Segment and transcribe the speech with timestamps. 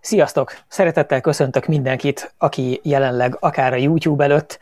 [0.00, 0.52] Sziasztok!
[0.68, 4.58] Szeretettel köszöntök mindenkit, aki jelenleg akár a YouTube előtt,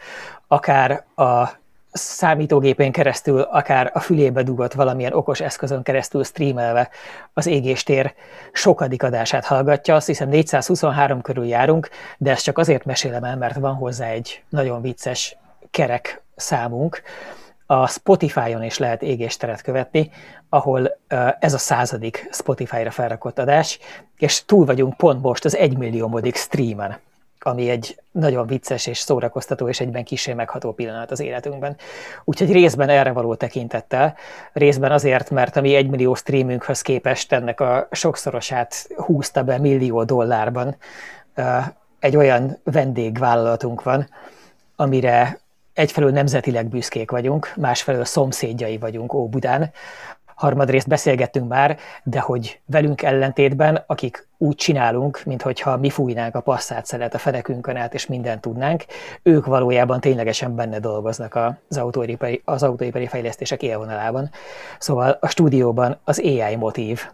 [0.49, 1.49] akár a
[1.93, 6.89] számítógépén keresztül, akár a fülébe dugott valamilyen okos eszközön keresztül streamelve
[7.33, 8.15] az égéstér
[8.53, 9.95] sokadik adását hallgatja.
[9.95, 14.43] Azt hiszem 423 körül járunk, de ezt csak azért mesélem el, mert van hozzá egy
[14.49, 15.37] nagyon vicces
[15.71, 17.03] kerek számunk,
[17.71, 20.11] a Spotify-on is lehet égésteret követni,
[20.49, 20.99] ahol
[21.39, 23.79] ez a századik Spotify-ra felrakott adás,
[24.19, 26.99] és túl vagyunk pont most az egymilliómodik streamen,
[27.41, 31.77] ami egy nagyon vicces és szórakoztató és egyben kisé megható pillanat az életünkben.
[32.25, 34.17] Úgyhogy részben erre való tekintettel,
[34.53, 40.77] részben azért, mert a mi egymillió streamünkhöz képest ennek a sokszorosát húzta be millió dollárban
[41.99, 44.09] egy olyan vendégvállalatunk van,
[44.77, 45.41] amire
[45.79, 49.71] egyfelől nemzetileg büszkék vagyunk, másfelől szomszédjai vagyunk Óbudán.
[50.35, 56.87] Harmadrészt beszélgettünk már, de hogy velünk ellentétben, akik úgy csinálunk, mintha mi fújnánk a passzát
[56.87, 58.85] szelet a fenekünkön át, és mindent tudnánk,
[59.23, 61.35] ők valójában ténylegesen benne dolgoznak
[61.69, 64.31] az autóipari, az autóipari fejlesztések élvonalában.
[64.79, 67.07] Szóval a stúdióban az AI motív.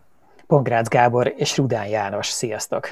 [0.47, 2.27] Pongrácz Gábor és Rudán János.
[2.27, 2.89] Sziasztok!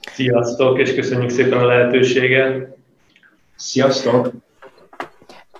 [0.00, 2.75] Sziasztok, és köszönjük szépen a lehetőséget!
[3.56, 4.30] Sziasztok!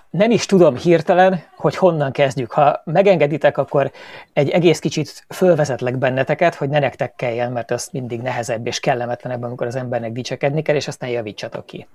[0.09, 2.51] Nem is tudom hirtelen, hogy honnan kezdjük.
[2.51, 3.91] Ha megengeditek, akkor
[4.33, 9.43] egy egész kicsit fölvezetlek benneteket, hogy ne nektek kelljen, mert az mindig nehezebb és kellemetlenebb,
[9.43, 11.87] amikor az embernek dicsekedni kell, és aztán javítsatok ki.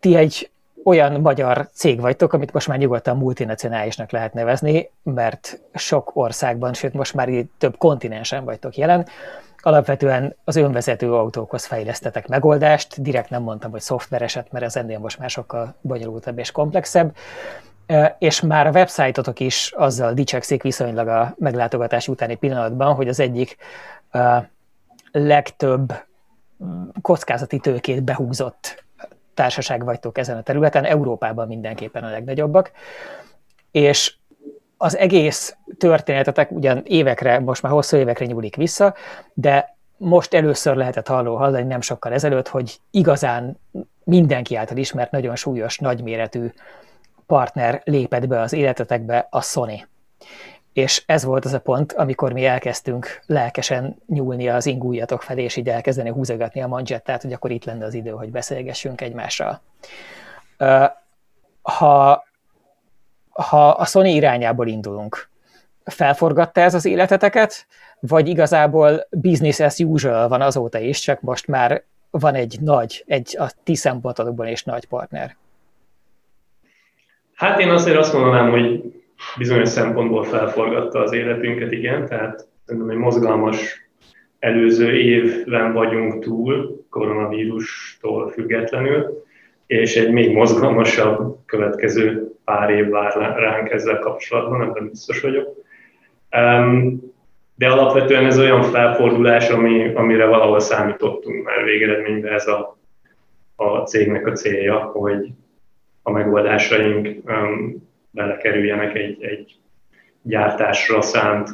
[0.00, 0.50] Ti egy
[0.84, 6.92] olyan magyar cég vagytok, amit most már nyugodtan multinacionálisnak lehet nevezni, mert sok országban, sőt
[6.92, 7.28] most már
[7.58, 9.06] több kontinensen vagytok jelen,
[9.62, 15.18] alapvetően az önvezető autókhoz fejlesztetek megoldást, direkt nem mondtam, hogy szoftvereset, mert ez ennél most
[15.18, 17.16] már sokkal bonyolultabb és komplexebb,
[18.18, 23.56] és már a websájtotok is azzal dicsekszik viszonylag a meglátogatás utáni pillanatban, hogy az egyik
[25.12, 25.92] legtöbb
[27.02, 28.84] kockázati tőkét behúzott
[29.34, 32.72] társaság vagytok ezen a területen, Európában mindenképpen a legnagyobbak,
[33.70, 34.14] és
[34.82, 38.94] az egész történetetek ugyan évekre, most már hosszú évekre nyúlik vissza,
[39.34, 43.60] de most először lehetett halló hallani nem sokkal ezelőtt, hogy igazán
[44.04, 46.52] mindenki által ismert, nagyon súlyos, nagyméretű
[47.26, 49.86] partner lépett be az életetekbe, a Sony.
[50.72, 55.56] És ez volt az a pont, amikor mi elkezdtünk lelkesen nyúlni az ingújatok felé, és
[55.56, 59.60] így elkezdeni húzogatni a manzsettát, hogy akkor itt lenne az idő, hogy beszélgessünk egymással.
[61.62, 62.28] Ha
[63.30, 65.28] ha a Sony irányából indulunk,
[65.84, 67.66] felforgatta ez az életeteket,
[68.00, 73.36] vagy igazából business as usual van azóta is, csak most már van egy nagy, egy
[73.38, 75.36] a ti szempontokban is nagy partner?
[77.34, 78.82] Hát én azért azt mondanám, hogy
[79.38, 83.88] bizonyos szempontból felforgatta az életünket, igen, tehát szerintem egy mozgalmas
[84.38, 89.24] előző évben vagyunk túl, koronavírustól függetlenül,
[89.66, 95.48] és egy még mozgalmasabb következő pár év vár ránk ezzel kapcsolatban, ebben biztos vagyok.
[97.54, 102.78] De alapvetően ez olyan felfordulás, ami, amire valahol számítottunk, mert végeredményben ez a,
[103.56, 105.28] a cégnek a célja, hogy
[106.02, 107.08] a megoldásaink
[108.10, 109.56] belekerüljenek egy, egy
[110.22, 111.48] gyártásra szánt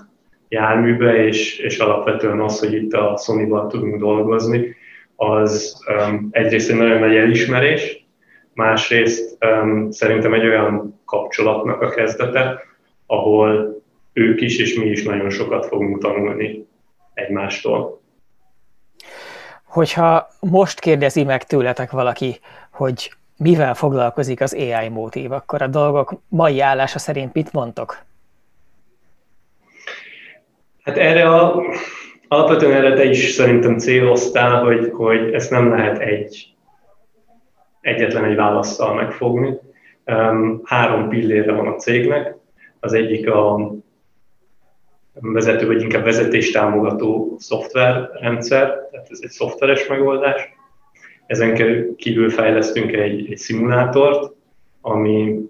[0.49, 4.77] járműbe, és, és alapvetően az, hogy itt a Sony-val tudunk dolgozni,
[5.17, 8.06] az um, egyrészt egy nagyon nagy elismerés,
[8.57, 9.39] másrészt
[9.91, 12.63] szerintem egy olyan kapcsolatnak a kezdete,
[13.07, 13.81] ahol
[14.13, 16.67] ők is és mi is nagyon sokat fogunk tanulni
[17.15, 18.01] egymástól.
[19.65, 22.39] Hogyha most kérdezi meg tőletek valaki,
[22.71, 27.99] hogy mivel foglalkozik az AI motív, akkor a dolgok mai állása szerint mit mondtok?
[30.83, 31.63] Hát erre a,
[32.29, 36.56] alapvetően erre te is szerintem céloztál, hogy, hogy ezt nem lehet egy
[37.87, 39.59] egyetlen egy válaszsal megfogni.
[40.63, 42.35] Három pillére van a cégnek.
[42.81, 43.73] Az egyik a
[45.13, 50.55] vezető, vagy inkább vezetéstámogató szoftverrendszer, tehát ez egy szoftveres megoldás.
[51.27, 51.55] Ezen
[51.97, 54.35] kívül fejlesztünk egy, egy szimulátort,
[54.81, 55.41] ami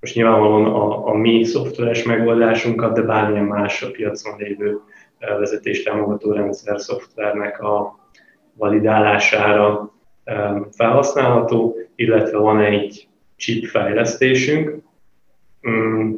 [0.00, 4.80] most nyilvánvalóan a, a mi szoftveres megoldásunkat, de bármilyen más a piacon lévő
[5.38, 7.98] vezetéstámogató rendszer szoftvernek a
[8.54, 9.91] validálására
[10.70, 14.82] felhasználható, illetve van egy chip fejlesztésünk,
[15.68, 16.12] mm,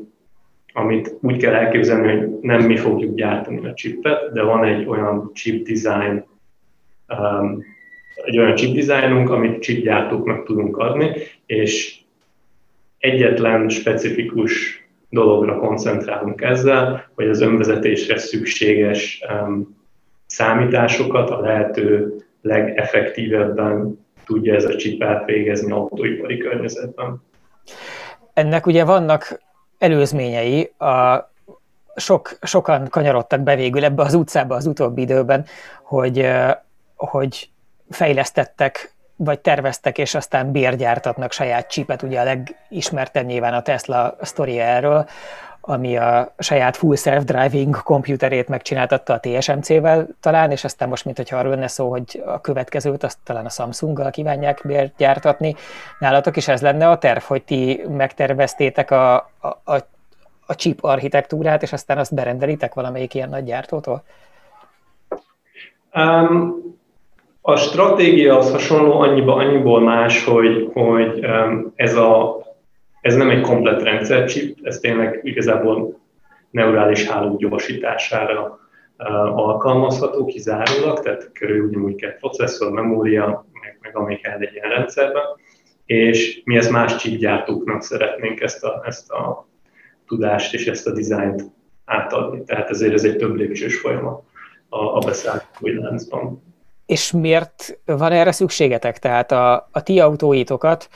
[0.73, 5.31] amit úgy kell elképzelni, hogy nem mi fogjuk gyártani a chipet, de van egy olyan
[5.33, 6.25] chip design,
[8.25, 11.11] egy olyan chip designunk, amit chip gyártóknak tudunk adni,
[11.47, 11.99] és
[12.99, 19.23] egyetlen specifikus dologra koncentrálunk ezzel, hogy az önvezetésre szükséges
[20.27, 22.15] számításokat a lehető
[22.45, 27.23] legeffektívebben tudja ez a chip elvégezni autóipari környezetben.
[28.33, 29.43] Ennek ugye vannak
[29.79, 31.31] előzményei, a
[31.97, 35.45] sok, sokan kanyarodtak be végül ebbe az utcába az utóbbi időben,
[35.83, 36.31] hogy,
[36.97, 37.49] hogy
[37.91, 44.63] fejlesztettek vagy terveztek, és aztán bérgyártatnak saját csipet, ugye a legismertebb nyilván a Tesla sztoria
[44.63, 45.07] erről,
[45.67, 51.37] ami a saját full self-driving komputerét megcsináltatta a TSMC-vel talán, és aztán most, mint hogyha
[51.37, 54.67] arról lenne szó, hogy a következőt azt talán a Samsung-gal kívánják
[54.97, 55.55] gyártatni.
[55.99, 59.77] Nálatok is ez lenne a terv, hogy ti megterveztétek a, a, a,
[60.47, 64.03] a chip architektúrát, és aztán azt berendelitek valamelyik ilyen nagy gyártótól?
[65.95, 66.55] Um,
[67.41, 72.44] a stratégia az hasonló annyiba, annyiból más, hogy, hogy um, ez a
[73.05, 76.01] ez nem egy komplet rendszercsip, ez tényleg igazából
[76.51, 78.59] neurális hálók gyorsítására
[79.35, 85.23] alkalmazható kizárólag, tehát körül ugyanúgy kell processzor, memória, meg, meg ami kell egy ilyen rendszerben,
[85.85, 89.49] és mi ezt más chipgyártóknak szeretnénk ezt a, ezt a
[90.07, 91.43] tudást és ezt a dizájnt
[91.85, 92.45] átadni.
[92.45, 94.23] Tehát ezért ez egy több lépcsős folyamat
[94.69, 96.43] a, a beszállítói láncban.
[96.87, 98.99] És miért van erre szükségetek?
[98.99, 100.89] Tehát a, a ti autóitokat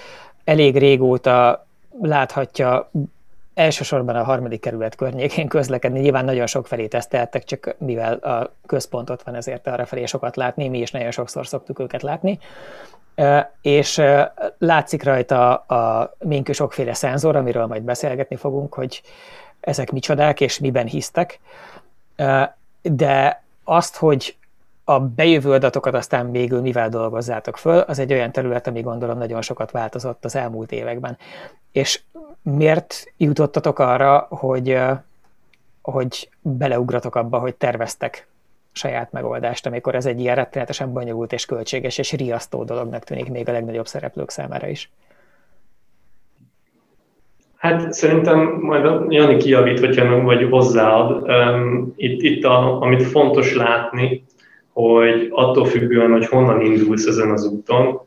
[0.45, 1.67] elég régóta
[2.01, 2.91] láthatja
[3.55, 6.01] elsősorban a harmadik kerület környékén közlekedni.
[6.01, 10.37] Nyilván nagyon sok felé teszteltek, csak mivel a központ ott van, ezért arra felé sokat
[10.37, 12.39] látni, mi is nagyon sokszor szoktuk őket látni.
[13.63, 14.03] És
[14.59, 19.03] látszik rajta a minkő sokféle szenzor, amiről majd beszélgetni fogunk, hogy
[19.61, 21.41] ezek micsodák és miben hisztek.
[22.83, 24.37] De azt, hogy
[24.89, 29.43] a bejövő adatokat aztán végül mivel dolgozzátok föl, az egy olyan terület, ami gondolom nagyon
[29.43, 31.17] sokat változott az elmúlt években.
[31.73, 32.01] És
[32.43, 34.79] miért jutottatok arra, hogy,
[35.83, 38.29] hogy beleugratok abba, hogy terveztek
[38.73, 43.49] saját megoldást, amikor ez egy ilyen rettenetesen bonyolult és költséges és riasztó dolognak tűnik még
[43.49, 44.91] a legnagyobb szereplők számára is?
[47.57, 51.31] Hát szerintem majd Jani kijavít, hogyha nem vagy hozzáad.
[51.97, 54.27] Itt, itt a, amit fontos látni,
[54.83, 58.01] hogy attól függően, hogy honnan indulsz ezen az úton,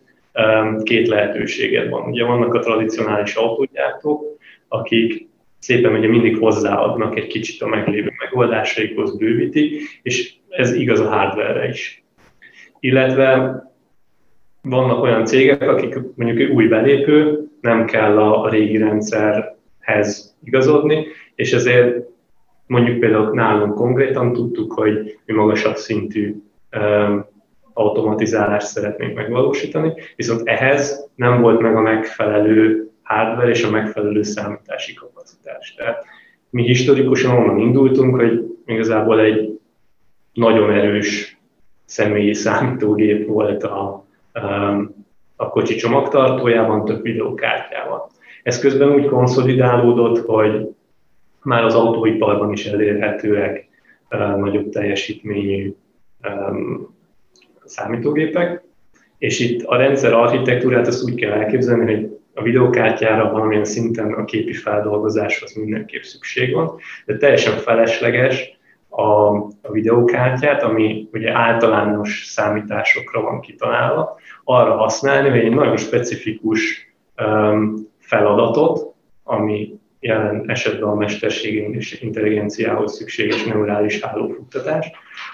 [0.84, 2.10] két lehetőséged van.
[2.10, 4.38] Ugye vannak a tradicionális autógyártók,
[4.68, 5.30] akik
[5.60, 11.68] szépen ugye mindig hozzáadnak egy kicsit a meglévő megoldásaikhoz, bővíti, és ez igaz a hardware
[11.68, 12.04] is.
[12.80, 13.62] Illetve
[14.62, 22.06] vannak olyan cégek, akik mondjuk új belépő, nem kell a régi rendszerhez igazodni, és ezért
[22.68, 26.36] mondjuk például nálunk konkrétan tudtuk, hogy mi magasabb szintű
[27.74, 34.94] automatizálást szeretnénk megvalósítani, viszont ehhez nem volt meg a megfelelő hardware és a megfelelő számítási
[34.94, 35.74] kapacitás.
[35.74, 36.06] Tehát
[36.50, 39.60] mi historikusan onnan indultunk, hogy igazából egy
[40.34, 41.40] nagyon erős
[41.86, 44.06] személyi számítógép volt a,
[45.36, 48.10] a kocsi csomagtartójában, több videókártyával.
[48.44, 50.68] Ez közben úgy konszolidálódott, hogy
[51.44, 53.68] már az autóiparban is elérhetőek
[54.38, 55.76] nagyobb teljesítményű
[57.66, 58.64] számítógépek,
[59.18, 64.26] és itt a rendszer architektúrát azt úgy kell elképzelni, hogy a videókártyára valamilyen szinten a
[64.26, 66.76] képi feldolgozáshoz mindenképp szükség van,
[67.06, 68.60] de teljesen felesleges
[68.90, 69.04] a,
[69.62, 77.76] a videókártyát, ami ugye általános számításokra van kitalálva, arra használni, hogy egy nagyon specifikus um,
[78.00, 84.92] feladatot, ami jelen esetben a mesterségi intelligenciához szükséges neurális hálófuttatás,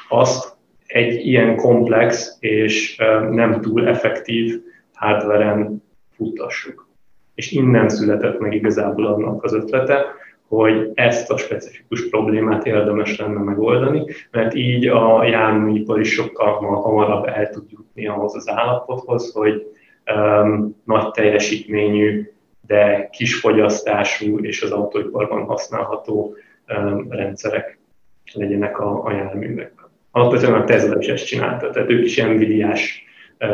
[0.10, 0.57] azt
[0.88, 2.96] egy ilyen komplex és
[3.32, 4.62] nem túl effektív
[4.94, 5.84] hardveren
[6.16, 6.88] futtassuk.
[7.36, 10.06] És innen született meg igazából annak az ötlete,
[10.48, 17.26] hogy ezt a specifikus problémát érdemes lenne megoldani, mert így a járműipar is sokkal hamarabb
[17.26, 19.68] el tud jutni ahhoz az állapothoz, hogy
[20.16, 22.32] um, nagy teljesítményű,
[22.68, 26.36] de kis fogyasztású és az autóiparban használható
[26.68, 27.80] um, rendszerek
[28.34, 33.02] legyenek a, a járművekben alapvetően a Tesla is ezt csinálta, tehát ők is Nvidia-s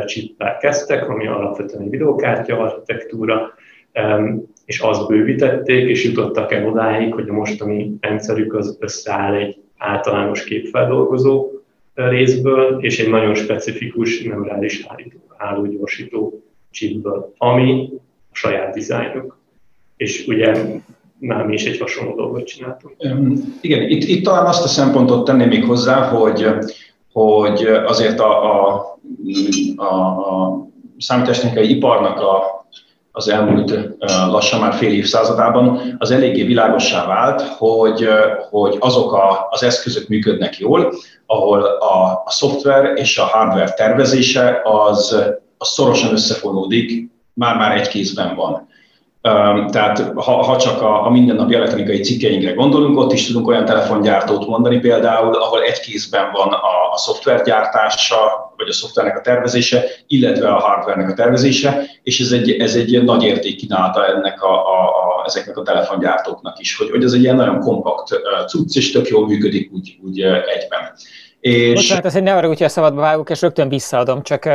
[0.05, 3.53] chippel kezdtek, ami alapvetően egy videókártya architektúra,
[4.65, 10.43] és azt bővítették, és jutottak el odáig, hogy a mostani rendszerük az összeáll egy általános
[10.43, 11.51] képfeldolgozó
[11.93, 14.85] részből, és egy nagyon specifikus neurális
[15.37, 17.89] hálógyorsító chipből, ami
[18.31, 19.37] a saját dizájnuk.
[19.97, 20.53] És ugye
[21.23, 22.95] már mi is egy hasonló dolgot csináltunk.
[23.61, 26.47] Igen, itt, itt talán azt a szempontot tenném még hozzá, hogy,
[27.11, 28.97] hogy azért a, a,
[29.75, 32.65] a, a számítástechnikai iparnak a,
[33.11, 33.79] az elmúlt
[34.29, 38.07] lassan már fél évszázadában az eléggé világossá vált, hogy,
[38.49, 40.93] hogy azok a, az eszközök működnek jól,
[41.25, 45.17] ahol a, a szoftver és a hardware tervezése az,
[45.57, 48.67] az szorosan összefonódik, már-már egy kézben van.
[49.69, 54.47] Tehát ha, ha csak a, a mindennapi elektronikai cikkeinkre gondolunk, ott is tudunk olyan telefongyártót
[54.47, 58.15] mondani például, ahol egy kézben van a, a szoftvergyártása,
[58.57, 63.03] vagy a szoftvernek a tervezése, illetve a hardvernek a tervezése, és ez egy, ez egy
[63.03, 67.35] nagy értékkínálata ennek a, a, a, ezeknek a telefongyártóknak is, hogy, hogy ez egy ilyen
[67.35, 70.91] nagyon kompakt cucc, és tök jól működik úgy, úgy egyben.
[71.43, 71.73] És...
[71.73, 74.49] Bocsánat, ezt ne arra, hogyha szabadba vágok, és rögtön visszaadom, csak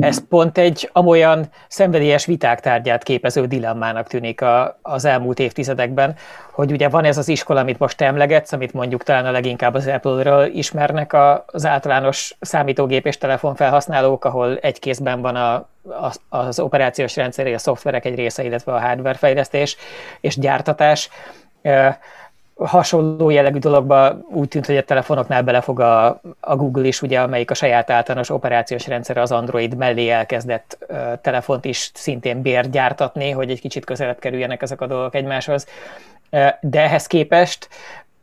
[0.00, 6.14] ez pont egy amolyan szenvedélyes viták tárgyát képező dilemmának tűnik a, az elmúlt évtizedekben,
[6.52, 9.86] hogy ugye van ez az iskola, amit most emlegetsz, amit mondjuk talán a leginkább az
[9.86, 11.12] Apple-ről ismernek
[11.46, 15.68] az általános számítógép és telefon felhasználók, ahol egy kézben van a,
[16.00, 19.76] az, az operációs rendszer, a szoftverek egy része, illetve a hardware fejlesztés
[20.20, 21.08] és gyártatás
[22.56, 27.50] hasonló jellegű dologba úgy tűnt, hogy a telefonoknál belefog a, a Google is, ugye, amelyik
[27.50, 33.50] a saját általános operációs rendszer az Android mellé elkezdett uh, telefont is szintén bérgyártatni, hogy
[33.50, 35.66] egy kicsit közelebb kerüljenek ezek a dolgok egymáshoz.
[36.60, 37.68] De ehhez képest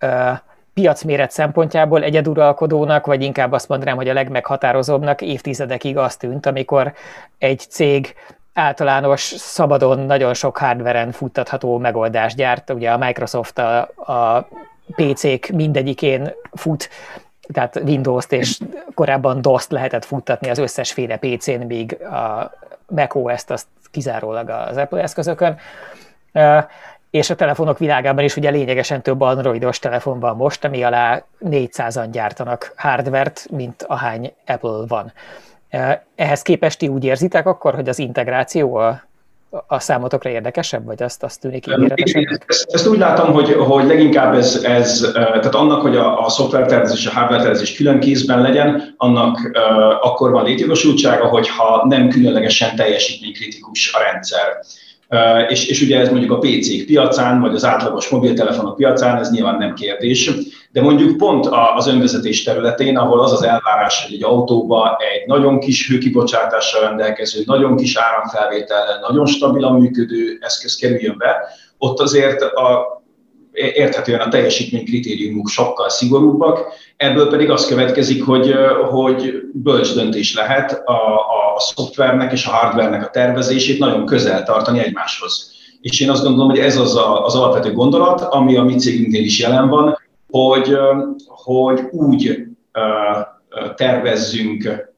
[0.02, 0.38] uh,
[0.74, 6.94] piacméret szempontjából egyeduralkodónak, vagy inkább azt mondanám, hogy a legmeghatározóbbnak évtizedekig azt tűnt, amikor
[7.38, 8.16] egy cég
[8.60, 12.70] általános, szabadon, nagyon sok hardveren futtatható megoldást gyárt.
[12.70, 14.48] Ugye a Microsoft a, a
[14.96, 16.90] PC-k mindegyikén fut,
[17.54, 18.60] tehát Windows-t és
[18.94, 22.52] korábban DOS-t lehetett futtatni az összesféle PC-n, míg a
[22.88, 25.58] macOS-t azt kizárólag az Apple eszközökön.
[27.10, 32.08] És a telefonok világában is ugye lényegesen több androidos telefon van most, ami alá 400-an
[32.12, 35.12] gyártanak hardvert, mint ahány Apple van.
[36.16, 39.10] Ehhez képest ti úgy érzitek akkor, hogy az integráció a,
[39.68, 42.44] a számotokra érdekesebb, vagy azt, azt tűnik ígéretesebb?
[42.48, 47.08] Ezt, ezt úgy látom, hogy, hogy leginkább ez, ez, tehát annak, hogy a, a szoftvertervezés,
[47.08, 54.00] a hardware külön kézben legyen, annak uh, akkor van létjogosultsága, hogyha nem különlegesen teljesítménykritikus a
[54.12, 54.60] rendszer.
[55.12, 59.32] Uh, és, és ugye ez mondjuk a PC-k piacán, vagy az átlagos mobiltelefonok piacán, ez
[59.32, 60.32] nyilván nem kérdés.
[60.72, 65.60] De mondjuk pont az önvezetés területén, ahol az az elvárás, hogy egy autóba egy nagyon
[65.60, 71.36] kis hőkibocsátással rendelkező, nagyon kis áramfelvétellel, nagyon stabilan működő eszköz kerüljön be,
[71.78, 72.99] ott azért a
[73.60, 76.66] érthetően a teljesítmény kritériumok sokkal szigorúbbak,
[76.98, 78.54] ebből pedig az következik, hogy,
[78.90, 81.16] hogy bölcs döntés lehet a,
[81.56, 85.52] a szoftvernek és a hardvernek a tervezését nagyon közel tartani egymáshoz.
[85.82, 89.24] És én azt gondolom, hogy ez az a, az alapvető gondolat, ami a mi cégünknél
[89.24, 89.98] is jelen van,
[90.30, 90.78] hogy,
[91.28, 92.38] hogy úgy
[93.76, 94.90] tervezzünk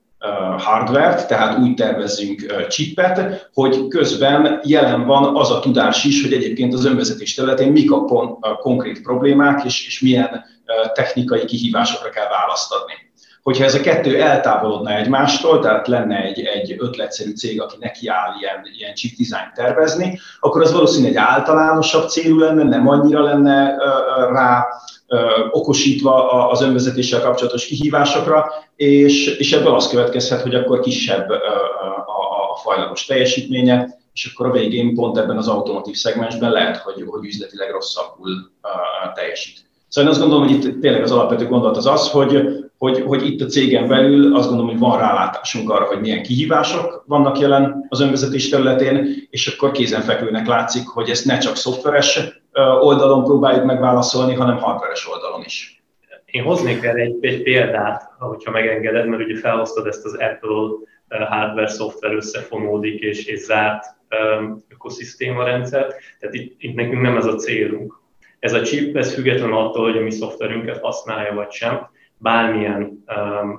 [0.57, 6.73] hardvert, tehát úgy tervezzünk chipet, hogy közben jelen van az a tudás is, hogy egyébként
[6.73, 10.45] az önvezetés területén mik a konkrét problémák, és, és milyen
[10.93, 12.93] technikai kihívásokra kell választ adni.
[13.43, 18.61] Hogyha ez a kettő eltávolodna egymástól, tehát lenne egy, egy ötletszerű cég, aki nekiáll ilyen,
[18.77, 23.75] ilyen chip design tervezni, akkor az valószínűleg egy általánosabb célú lenne, nem annyira lenne
[24.31, 24.67] rá
[25.51, 31.35] okosítva az önvezetéssel kapcsolatos kihívásokra, és, és ebből az következhet, hogy akkor kisebb a,
[32.51, 37.25] a, fajlagos teljesítménye, és akkor a végén pont ebben az automotív szegmensben lehet, hogy, hogy
[37.25, 38.51] üzletileg rosszabbul
[39.13, 39.69] teljesít.
[39.87, 43.25] Szóval én azt gondolom, hogy itt tényleg az alapvető gondolat az az, hogy, hogy, hogy
[43.25, 47.85] itt a cégen belül azt gondolom, hogy van rálátásunk arra, hogy milyen kihívások vannak jelen
[47.89, 52.40] az önvezetés területén, és akkor kézenfekvőnek látszik, hogy ezt ne csak szoftveres
[52.79, 55.83] oldalon próbáljuk megválaszolni, hanem hardveres oldalon is.
[56.25, 60.87] Én hoznék erre egy, egy példát, hogyha megengeded, mert ugye felhoztad ezt az Apple
[61.25, 63.85] hardware-szoftver összefonódik és, és zárt
[64.69, 67.99] ökoszisztéma rendszert, tehát itt, itt nekünk nem ez a célunk.
[68.39, 73.03] Ez a chip, ez független attól, hogy a mi szoftverünket használja vagy sem, bármilyen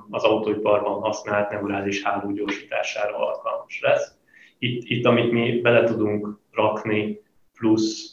[0.09, 4.11] az autóiparban használt neurális háló gyorsítására alkalmas lesz.
[4.59, 7.21] Itt, itt, amit mi bele tudunk rakni,
[7.53, 8.12] plusz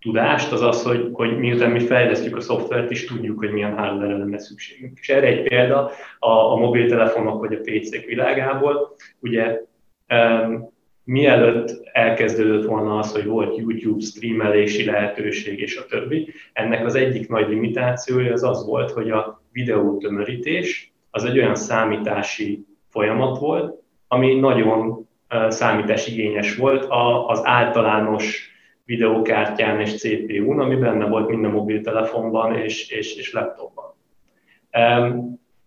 [0.00, 4.16] tudást, az az, hogy, hogy miután mi fejlesztjük a szoftvert, is tudjuk, hogy milyen hardware
[4.16, 4.98] lenne szükségünk.
[4.98, 8.94] És erre egy példa a, a mobiltelefonok vagy a PC-k világából.
[9.20, 9.60] Ugye
[10.08, 10.72] um,
[11.04, 17.28] mielőtt elkezdődött volna az, hogy volt YouTube streamelési lehetőség és a többi, ennek az egyik
[17.28, 24.34] nagy limitációja az az volt, hogy a videótömörítés az egy olyan számítási folyamat volt, ami
[24.34, 25.08] nagyon
[25.48, 26.86] számításigényes volt
[27.26, 28.50] az általános
[28.88, 33.94] videókártyán és CPU-n, ami benne volt minden mobiltelefonban és, és, és laptopban.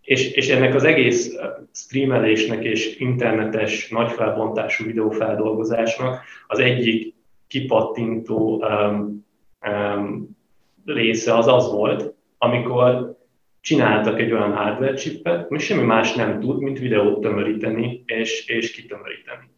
[0.00, 1.36] És, és ennek az egész
[1.72, 7.14] streamelésnek és internetes nagyfelbontású videófeldolgozásnak az egyik
[7.46, 9.26] kipattintó um,
[9.70, 10.36] um,
[10.84, 13.18] része az az volt, amikor
[13.60, 18.72] csináltak egy olyan hardware chipet, ami semmi más nem tud, mint videót tömöríteni és, és
[18.72, 19.50] kitömöríteni.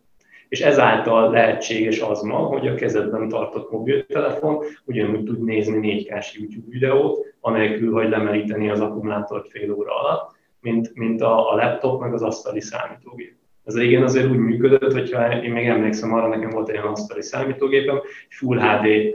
[0.48, 6.34] És ezáltal lehetséges az ma, hogy a kezedben tartott mobiltelefon ugyanúgy tud nézni 4 k
[6.34, 12.00] YouTube videót, anélkül, hogy lemeríteni az akkumulátort fél óra alatt, mint, mint a, a laptop
[12.00, 13.34] meg az asztali számítógép.
[13.64, 17.22] Ez régen azért úgy működött, hogyha én még emlékszem arra, nekem volt egy olyan asztali
[17.22, 19.14] számítógépem, Full HD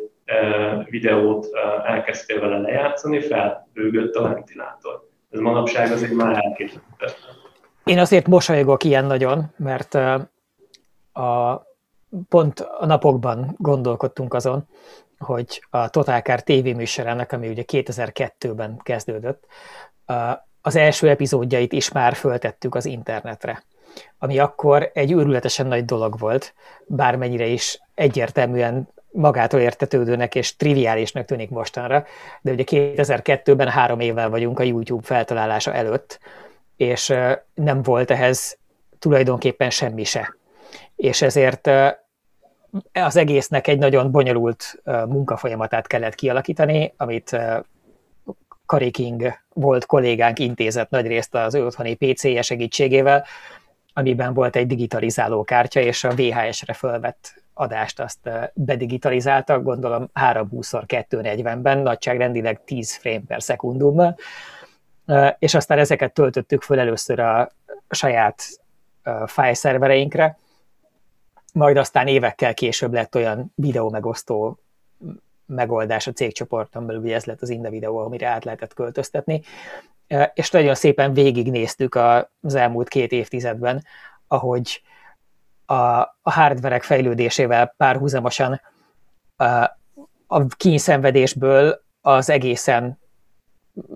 [0.89, 1.47] videót
[1.85, 5.07] elkezdtél vele lejátszani, felbőgött a ventilátor.
[5.29, 7.35] Ez manapság azért már elképzelhetetlen.
[7.83, 9.97] Én azért mosolygok ilyen nagyon, mert
[11.19, 11.67] a,
[12.29, 14.67] pont a napokban gondolkodtunk azon,
[15.17, 19.45] hogy a Totálkár tévéműsorának, ami ugye 2002-ben kezdődött,
[20.61, 23.63] az első epizódjait is már föltettük az internetre,
[24.17, 26.53] ami akkor egy őrületesen nagy dolog volt,
[26.85, 32.05] bármennyire is egyértelműen magától értetődőnek és triviálisnak tűnik mostanra,
[32.41, 36.19] de ugye 2002-ben három évvel vagyunk a YouTube feltalálása előtt,
[36.75, 37.13] és
[37.53, 38.57] nem volt ehhez
[38.99, 40.38] tulajdonképpen semmi se.
[40.99, 41.69] És ezért
[42.93, 47.37] az egésznek egy nagyon bonyolult munkafolyamatát kellett kialakítani, amit
[48.65, 53.25] Kari King volt kollégánk intézett nagyrészt az ő otthoni PC-je segítségével,
[53.93, 62.63] amiben volt egy digitalizáló kártya, és a VHS-re fölvett adást azt bedigitalizáltak, gondolom 320x240-ben, nagyságrendileg
[62.63, 64.17] 10 frame per szekundummal,
[65.39, 67.51] és aztán ezeket töltöttük föl először a
[67.89, 68.43] saját
[69.25, 70.37] fájszervereinkre,
[71.53, 74.59] majd aztán évekkel később lett olyan videó megosztó
[75.45, 79.41] megoldás a cégcsoporton belül, ugye ez lett az Inda videó, amire át lehetett költöztetni,
[80.33, 81.95] és nagyon szépen végignéztük
[82.41, 83.83] az elmúlt két évtizedben,
[84.27, 84.81] ahogy
[85.65, 85.75] a,
[86.21, 88.61] a hardverek fejlődésével párhuzamosan
[89.35, 89.45] a,
[90.27, 92.99] a kényszenvedésből az egészen,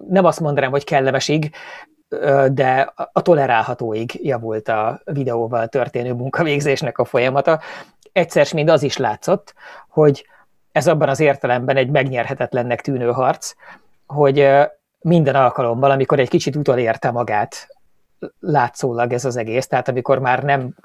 [0.08, 1.52] nem azt mondanám, hogy kellemesig,
[2.52, 7.60] de a tolerálhatóig javult a videóval történő munkavégzésnek a folyamata.
[8.12, 9.54] Egyszer mind az is látszott,
[9.88, 10.28] hogy
[10.72, 13.54] ez abban az értelemben egy megnyerhetetlennek tűnő harc,
[14.08, 14.50] hogy
[15.00, 17.68] minden alkalommal, amikor egy kicsit utolérte magát
[18.40, 20.76] látszólag ez az egész, tehát amikor már nem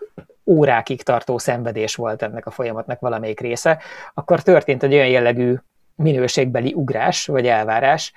[0.45, 3.79] órákig tartó szenvedés volt ennek a folyamatnak valamelyik része,
[4.15, 5.55] akkor történt egy olyan jellegű
[5.95, 8.13] minőségbeli ugrás, vagy elvárás,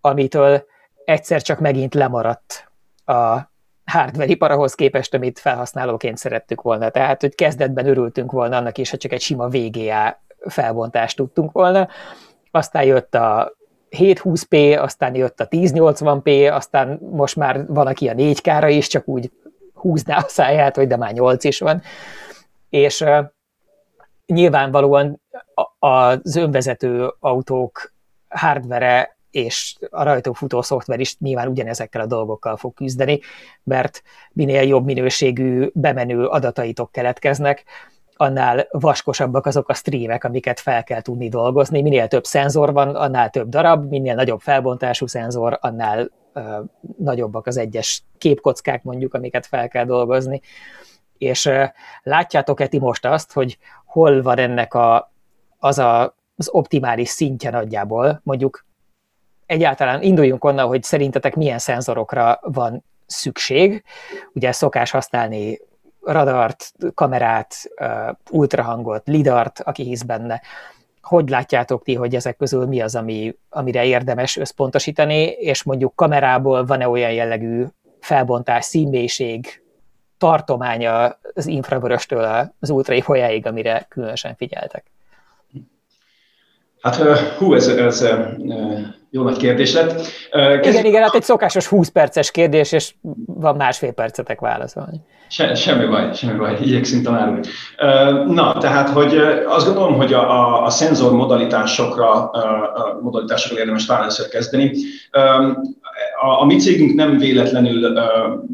[0.00, 0.64] amitől
[1.10, 2.70] egyszer csak megint lemaradt
[3.04, 3.38] a
[3.84, 6.90] hardware ipar képest, amit felhasználóként szerettük volna.
[6.90, 11.88] Tehát, hogy kezdetben örültünk volna annak is, hogy csak egy sima VGA felbontást tudtunk volna.
[12.50, 13.52] Aztán jött a
[13.90, 19.30] 720p, aztán jött a 1080p, aztán most már van, aki a 4K-ra is csak úgy
[19.74, 21.82] húzná a száját, hogy de már 8 is van.
[22.68, 23.24] És uh,
[24.26, 25.20] nyilvánvalóan
[25.78, 27.92] az önvezető autók
[28.28, 33.20] hardvere és a rajtuk futó szoftver is nyilván ugyanezekkel a dolgokkal fog küzdeni,
[33.62, 37.64] mert minél jobb minőségű bemenő adataitok keletkeznek,
[38.20, 41.82] annál vaskosabbak azok a streamek, amiket fel kell tudni dolgozni.
[41.82, 46.44] Minél több szenzor van, annál több darab, minél nagyobb felbontású szenzor, annál uh,
[46.98, 50.40] nagyobbak az egyes képkockák mondjuk, amiket fel kell dolgozni.
[51.18, 51.64] És uh,
[52.02, 55.12] látjátok-e ti most azt, hogy hol van ennek a,
[55.58, 58.64] az a, az optimális szintje nagyjából, mondjuk
[59.50, 63.84] egyáltalán induljunk onnan, hogy szerintetek milyen szenzorokra van szükség.
[64.32, 65.60] Ugye szokás használni
[66.02, 67.54] radart, kamerát,
[68.30, 70.40] ultrahangot, lidart, aki hisz benne.
[71.02, 76.64] Hogy látjátok ti, hogy ezek közül mi az, ami, amire érdemes összpontosítani, és mondjuk kamerából
[76.64, 77.64] van-e olyan jellegű
[78.00, 79.62] felbontás, színmélység,
[80.18, 84.84] tartománya az infravöröstől az ultraifolyáig, amire különösen figyeltek?
[86.80, 86.96] Hát
[87.38, 88.08] hú, ez, ez
[89.10, 89.94] jó nagy kérdés lett.
[90.30, 90.64] Kezdjük...
[90.64, 92.94] Igen, igen, hát egy szokásos 20 perces kérdés, és
[93.26, 95.00] van másfél percetek válaszolni.
[95.28, 97.40] Se, semmi baj, semmi baj, igyekszünk találni.
[98.26, 99.16] Na, tehát, hogy
[99.46, 104.72] azt gondolom, hogy a, a, a szenzor modalitásokra, a modalitásokra érdemes talán először kezdeni.
[106.20, 107.98] A, a mi cégünk nem véletlenül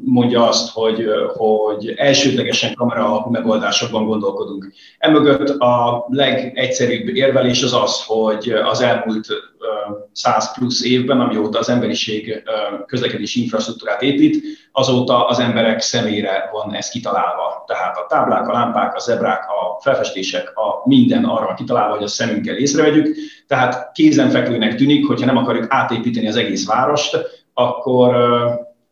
[0.05, 1.05] mondja azt, hogy,
[1.37, 4.73] hogy elsődlegesen kamera alapú megoldásokban gondolkodunk.
[4.99, 9.27] Emögött a legegyszerűbb érvelés az az, hogy az elmúlt
[10.13, 12.43] 100 plusz évben, amióta az emberiség
[12.87, 17.65] közlekedési infrastruktúrát épít, azóta az emberek szemére van ez kitalálva.
[17.67, 22.09] Tehát a táblák, a lámpák, a zebrák, a felfestések, a minden arra kitalálva, hogy a
[22.09, 23.17] szemünkkel észrevegyük.
[23.47, 28.15] Tehát kézenfekvőnek tűnik, hogyha nem akarjuk átépíteni az egész várost, akkor,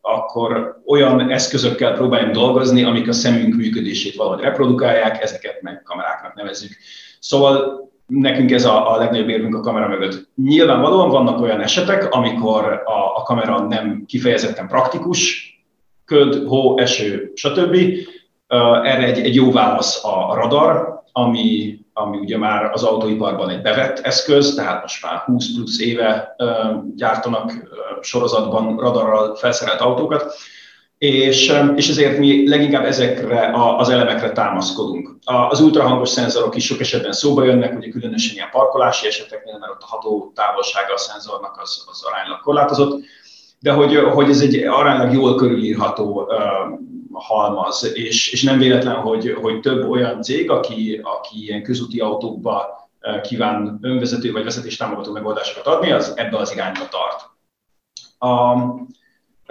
[0.01, 6.71] akkor olyan eszközökkel próbáljunk dolgozni, amik a szemünk működését valahogy reprodukálják, ezeket meg kameráknak nevezzük.
[7.19, 10.29] Szóval nekünk ez a, a legnagyobb érvünk a kamera mögött.
[10.35, 15.49] Nyilvánvalóan vannak olyan esetek, amikor a, a kamera nem kifejezetten praktikus,
[16.05, 17.75] köd, hó, eső, stb.
[18.83, 23.99] Erre egy, egy jó válasz a radar, ami, ami ugye már az autóiparban egy bevett
[23.99, 26.35] eszköz, tehát most már 20 plusz éve
[26.95, 27.53] gyártanak
[28.01, 30.33] sorozatban radarral felszerelt autókat,
[30.97, 35.17] és, és ezért mi leginkább ezekre az elemekre támaszkodunk.
[35.23, 39.81] Az ultrahangos szenzorok is sok esetben szóba jönnek, ugye különösen ilyen parkolási eseteknél, mert ott
[39.81, 43.03] a ható távolsága a szenzornak az, az aránylag korlátozott,
[43.59, 46.29] de hogy, hogy ez egy aránylag jól körülírható
[47.15, 52.89] halmaz, és, és nem véletlen, hogy, hogy több olyan cég, aki, aki ilyen közúti autókba
[53.21, 57.33] kíván önvezető vagy vezetéstámogató megoldásokat adni, az ebbe az irányba tart.
[58.17, 58.53] A,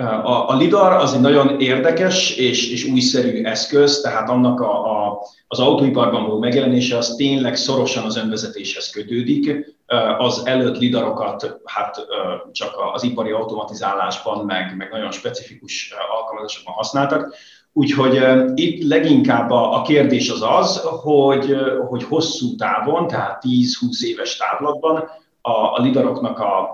[0.03, 5.21] a, a LIDAR az egy nagyon érdekes és, és újszerű eszköz, tehát annak a, a,
[5.49, 9.73] az autóiparban való megjelenése az tényleg szorosan az önvezetéshez kötődik.
[10.19, 12.07] Az előtt lidarokat hát
[12.53, 17.35] csak az ipari automatizálásban, meg, meg nagyon specifikus alkalmazásokban használtak.
[17.77, 18.23] Úgyhogy
[18.55, 21.57] itt leginkább a, kérdés az az, hogy,
[21.89, 24.97] hogy hosszú távon, tehát 10-20 éves távlatban
[25.41, 26.69] a, a lidaroknak a,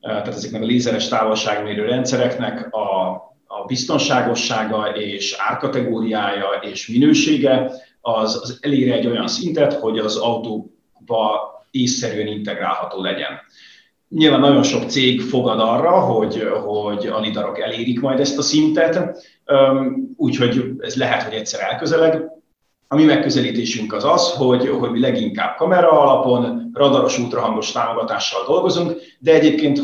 [0.00, 3.10] tehát ezeknek a lézeres távolságmérő rendszereknek a,
[3.46, 11.50] a biztonságossága és árkategóriája és minősége az, az elér egy olyan szintet, hogy az autóba
[11.70, 13.40] észszerűen integrálható legyen.
[14.10, 19.22] Nyilván nagyon sok cég fogad arra, hogy, hogy a lidarok elérik majd ezt a szintet,
[20.16, 22.28] úgyhogy ez lehet, hogy egyszer elközeleg.
[22.88, 29.00] A mi megközelítésünk az az, hogy, hogy mi leginkább kamera alapon, radaros ultrahangos támogatással dolgozunk,
[29.18, 29.80] de egyébként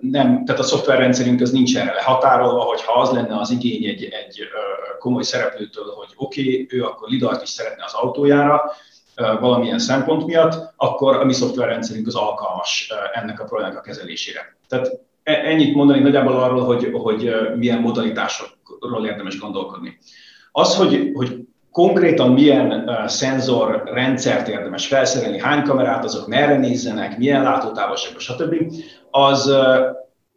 [0.00, 4.02] nem, tehát a szoftverrendszerünk az nincs erre lehatárolva, hogy ha az lenne az igény egy,
[4.02, 4.38] egy
[4.98, 8.62] komoly szereplőtől, hogy oké, okay, ő akkor lidart is szeretne az autójára,
[9.16, 14.56] valamilyen szempont miatt, akkor a mi szoftverrendszerünk az alkalmas ennek a problémának a kezelésére.
[14.68, 19.98] Tehát e, ennyit mondani nagyjából arról, hogy, hogy milyen modalitásokról érdemes gondolkodni.
[20.52, 28.20] Az, hogy, hogy konkrétan milyen szenzorrendszert érdemes felszerelni, hány kamerát, azok merre nézzenek, milyen látótávolságban,
[28.20, 28.54] stb.,
[29.10, 29.52] az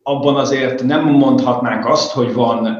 [0.03, 2.77] abban azért nem mondhatnánk azt, hogy van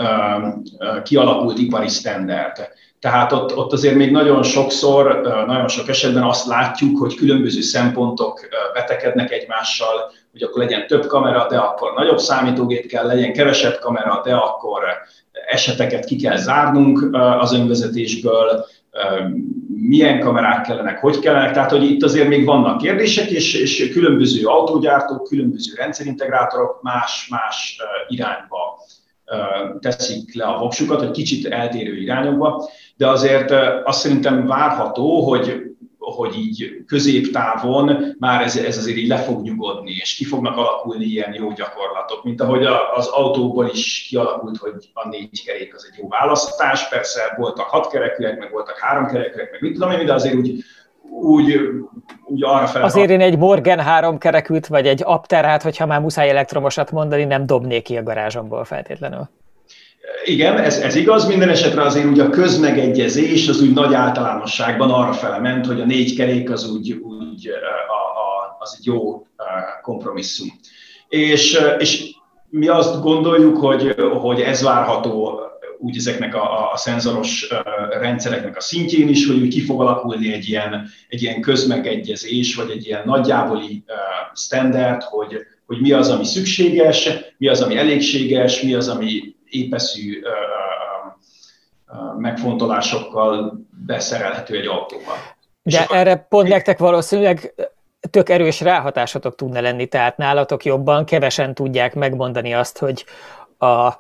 [1.03, 2.69] kialakult ipari standard.
[2.99, 8.39] Tehát ott, ott azért még nagyon sokszor, nagyon sok esetben azt látjuk, hogy különböző szempontok
[8.73, 14.21] betekednek egymással, hogy akkor legyen több kamera, de akkor nagyobb számítógép kell, legyen kevesebb kamera,
[14.23, 14.83] de akkor
[15.47, 18.65] eseteket ki kell zárnunk az önvezetésből,
[19.67, 24.45] milyen kamerák kellenek, hogy kellenek, tehát hogy itt azért még vannak kérdések, és, és különböző
[24.45, 28.77] autógyártók, különböző rendszerintegrátorok más-más irányba
[29.79, 33.51] teszik le a voksukat, hogy kicsit eltérő irányokba, de azért
[33.83, 35.69] azt szerintem várható, hogy
[36.15, 41.05] hogy így középtávon már ez, ez azért így le fog nyugodni, és ki fognak alakulni
[41.05, 42.65] ilyen jó gyakorlatok, mint ahogy
[42.95, 48.39] az autóból is kialakult, hogy a négy kerék az egy jó választás, persze voltak hatkerekűek,
[48.39, 50.63] meg voltak háromkerekűek, meg mit tudom én, de azért úgy,
[51.11, 51.59] úgy,
[52.25, 52.83] úgy arra fel.
[52.83, 57.83] Azért én egy Morgan háromkerekűt, vagy egy Apterát, hogyha már muszáj elektromosat mondani, nem dobnék
[57.83, 59.29] ki a garázsomból feltétlenül.
[60.23, 65.13] Igen, ez, ez igaz, minden esetre azért úgy a közmegegyezés az úgy nagy általánosságban arra
[65.13, 67.49] fele ment, hogy a négy kerék az úgy, úgy
[67.87, 69.25] a, a, az egy jó
[69.81, 70.47] kompromisszum.
[71.09, 72.15] És, és
[72.49, 75.41] mi azt gondoljuk, hogy, hogy ez várható
[75.81, 77.53] úgy ezeknek a, a szenzoros
[77.89, 82.69] rendszereknek a szintjén is, hogy úgy ki fog alakulni egy ilyen, egy ilyen közmegegyezés, vagy
[82.69, 83.83] egy ilyen nagyjávoli
[84.33, 90.21] standard, hogy, hogy mi az, ami szükséges, mi az, ami elégséges, mi az, ami épeszű
[92.17, 95.11] megfontolásokkal beszerelhető egy autóba.
[95.63, 95.97] De akkor...
[95.97, 97.53] erre pont nektek valószínűleg
[98.09, 103.05] tök erős ráhatásotok tudna lenni, tehát nálatok jobban kevesen tudják megmondani azt, hogy
[103.57, 103.93] a,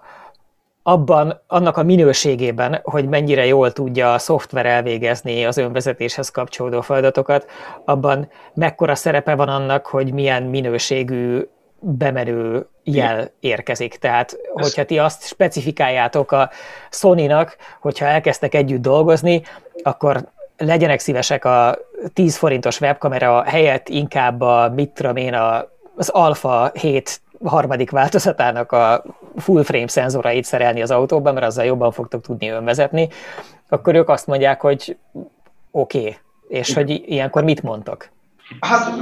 [0.91, 7.45] abban, annak a minőségében, hogy mennyire jól tudja a szoftver elvégezni az önvezetéshez kapcsolódó feladatokat,
[7.85, 11.47] abban mekkora szerepe van annak, hogy milyen minőségű
[11.79, 13.95] bemerő jel érkezik.
[13.95, 16.49] Tehát, hogyha ti azt specifikáljátok a
[16.89, 19.41] Sony-nak, hogyha elkezdtek együtt dolgozni,
[19.83, 21.77] akkor legyenek szívesek a
[22.13, 28.71] 10 forintos webkamera helyett inkább a, mit tudom én, a, az Alpha 7 harmadik változatának
[28.71, 29.03] a
[29.37, 33.09] full frame szenzorait szerelni az autóban, mert azzal jobban fogtok tudni önvezetni,
[33.69, 34.97] akkor ők azt mondják, hogy
[35.71, 36.17] oké, okay.
[36.47, 38.09] és hogy ilyenkor mit mondtok?
[38.59, 38.93] Hát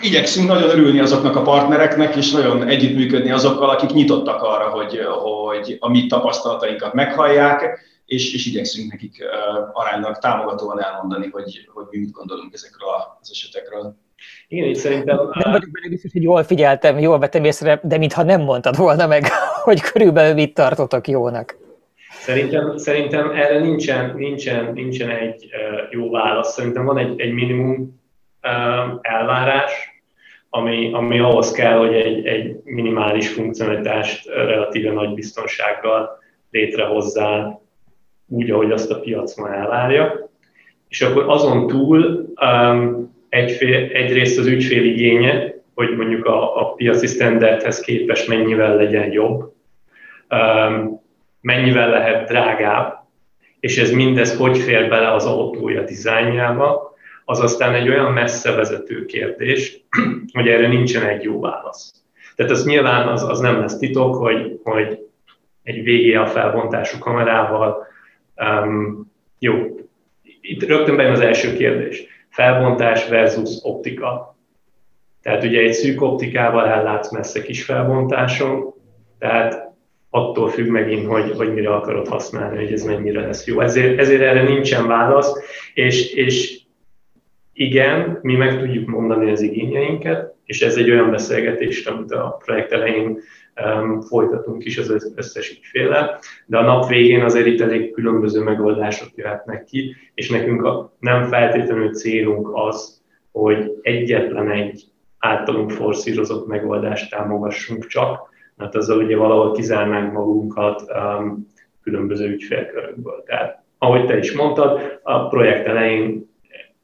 [0.00, 5.76] igyekszünk nagyon örülni azoknak a partnereknek, és nagyon együttműködni azokkal, akik nyitottak arra, hogy, hogy
[5.80, 9.24] a mi tapasztalatainkat meghallják, és, és igyekszünk nekik
[9.72, 12.88] aránylag támogatóan elmondani, hogy, hogy mi mit gondolunk ezekről
[13.20, 13.96] az esetekről.
[14.48, 15.16] Igen, így szerintem...
[15.16, 19.06] Nem vagyok benne biztos, hogy jól figyeltem, jól vettem észre, de mintha nem mondtad volna
[19.06, 19.26] meg,
[19.64, 21.56] hogy körülbelül mit tartotok jónak.
[22.10, 25.46] Szerintem, szerintem erre nincsen, nincsen, nincsen egy
[25.90, 26.52] jó válasz.
[26.52, 28.00] Szerintem van egy, egy minimum
[29.00, 30.02] elvárás,
[30.48, 36.18] ami, ami ahhoz kell, hogy egy, egy minimális funkcionalitást relatíve nagy biztonsággal
[36.50, 37.60] létrehozzá
[38.26, 40.30] úgy, ahogy azt a piac ma elvárja.
[40.88, 47.06] És akkor azon túl um, egyfél, egyrészt az ügyfél igénye, hogy mondjuk a, a piaci
[47.06, 49.52] standardhez képest mennyivel legyen jobb,
[51.40, 53.08] mennyivel lehet drágább,
[53.60, 59.04] és ez mindez hogy fér bele az autója dizájnjába, az aztán egy olyan messze vezető
[59.04, 59.84] kérdés,
[60.36, 62.04] hogy erre nincsen egy jó válasz.
[62.36, 64.98] Tehát az nyilván az, az nem lesz titok, hogy, hogy
[65.62, 67.86] egy VGA felbontású kamerával,
[68.36, 69.54] um, jó,
[70.40, 72.04] itt rögtön bejön az első kérdés.
[72.40, 74.36] Felbontás versus optika.
[75.22, 78.74] Tehát ugye egy szűk optikával ellátsz messze kis felbontáson,
[79.18, 79.74] tehát
[80.10, 83.60] attól függ megint, hogy, hogy mire akarod használni, hogy ez mennyire lesz jó.
[83.60, 85.32] Ezért, ezért erre nincsen válasz,
[85.74, 86.60] és, és
[87.52, 92.72] igen, mi meg tudjuk mondani az igényeinket, és ez egy olyan beszélgetés, amit a projekt
[92.72, 93.18] elején
[94.08, 99.64] folytatunk is az összes ügyféle, de a nap végén azért itt elég különböző megoldások jöhetnek
[99.64, 104.84] ki, és nekünk a, nem feltétlenül célunk az, hogy egyetlen egy
[105.18, 111.48] általunk forszírozott megoldást támogassunk csak, mert azzal ugye valahol kizárnánk magunkat um,
[111.82, 113.22] különböző ügyfélkörökből.
[113.26, 116.28] Tehát, ahogy te is mondtad, a projekt elején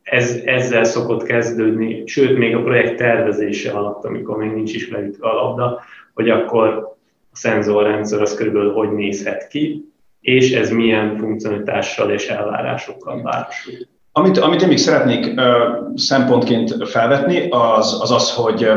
[0.02, 5.28] ez, ezzel szokott kezdődni, sőt, még a projekt tervezése alatt, amikor még nincs is leütve
[5.28, 5.80] a labda,
[6.16, 6.68] hogy akkor
[7.32, 13.74] a szenzorrendszer az körülbelül hogy nézhet ki, és ez milyen funkcionalitással és elvárásokkal városul.
[14.12, 15.42] Amit, amit én még szeretnék uh,
[15.94, 18.70] szempontként felvetni, az az, az hogy,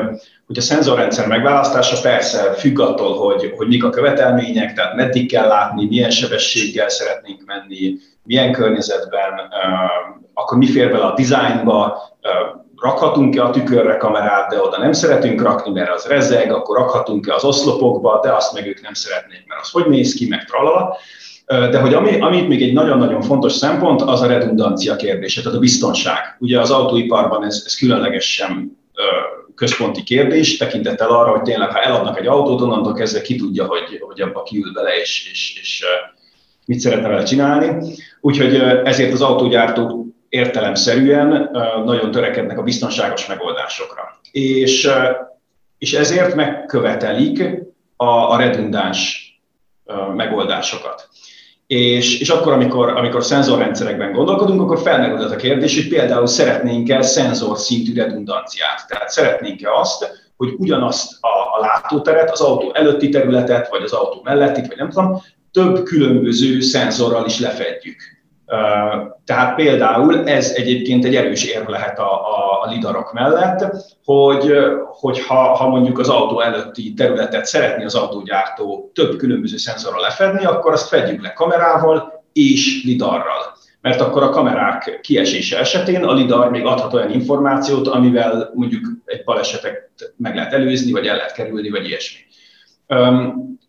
[0.48, 5.48] hogy a szenzorrendszer megválasztása persze függ attól, hogy, hogy mik a követelmények, tehát meddig kell
[5.48, 12.62] látni, milyen sebességgel szeretnénk menni, milyen környezetben, uh, akkor mi fér bele a dizájnba, uh,
[12.82, 17.44] rakhatunk-e a tükörre kamerát, de oda nem szeretünk rakni, mert az rezeg, akkor rakhatunk-e az
[17.44, 20.98] oszlopokba, de azt meg ők nem szeretnék, mert az hogy néz ki, meg tralala.
[21.46, 25.62] De hogy ami, amit még egy nagyon-nagyon fontos szempont, az a redundancia kérdése, tehát a
[25.62, 26.36] biztonság.
[26.40, 28.78] Ugye az autóiparban ez, ez különlegesen
[29.56, 34.00] központi kérdés, tekintettel arra, hogy tényleg, ha eladnak egy autót, onnantól kezdve ki tudja, hogy,
[34.00, 35.86] hogy abba kiül bele, és, és, és
[36.66, 37.94] mit szeretne vele csinálni.
[38.22, 41.50] Úgyhogy ezért az autógyártók értelemszerűen
[41.86, 44.20] nagyon törekednek a biztonságos megoldásokra.
[44.32, 44.90] És,
[45.78, 47.44] és ezért megkövetelik
[47.96, 49.28] a, a redundáns
[50.16, 51.10] megoldásokat.
[51.68, 57.02] És, és akkor, amikor, amikor szenzorrendszerekben gondolkodunk, akkor felmerül az a kérdés, hogy például szeretnénk-e
[57.02, 58.86] szenzor szintű redundanciát.
[58.88, 64.22] Tehát szeretnénk-e azt, hogy ugyanazt a, a látóteret, az autó előtti területet, vagy az autó
[64.24, 68.19] mellettit, vagy nem tudom, több különböző szenzorral is lefedjük.
[69.26, 74.54] Tehát például ez egyébként egy erős érv lehet a, a, a lidarok mellett, hogy,
[74.86, 80.46] hogy ha, ha mondjuk az autó előtti területet szeretné az autógyártó több különböző szenzorral lefedni,
[80.46, 83.58] akkor azt fedjük le kamerával és lidarral.
[83.82, 89.24] Mert akkor a kamerák kiesése esetén a lidar még adhat olyan információt, amivel mondjuk egy
[89.24, 92.20] balesetet meg lehet előzni, vagy el lehet kerülni, vagy ilyesmi.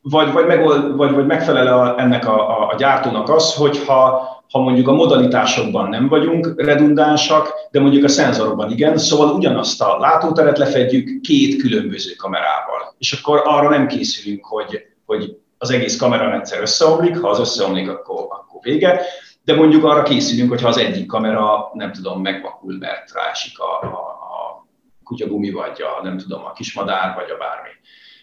[0.03, 4.89] Vagy, vagy, megold, vagy, vagy megfelel ennek a, a, a gyártónak az, hogyha ha mondjuk
[4.89, 11.21] a modalitásokban nem vagyunk redundánsak, de mondjuk a szenzorokban igen, szóval ugyanazt a látóteret lefedjük
[11.21, 12.95] két különböző kamerával.
[12.99, 18.19] És akkor arra nem készülünk, hogy, hogy az egész kamerarendszer összeomlik, ha az összeomlik, akkor,
[18.19, 19.01] akkor vége,
[19.45, 23.83] de mondjuk arra készülünk, hogy ha az egyik kamera, nem tudom, megvakul, mert ráesik a,
[23.83, 24.67] a, a
[25.05, 27.71] kutyagumi, vagy a, nem tudom, a kismadár, vagy a bármi.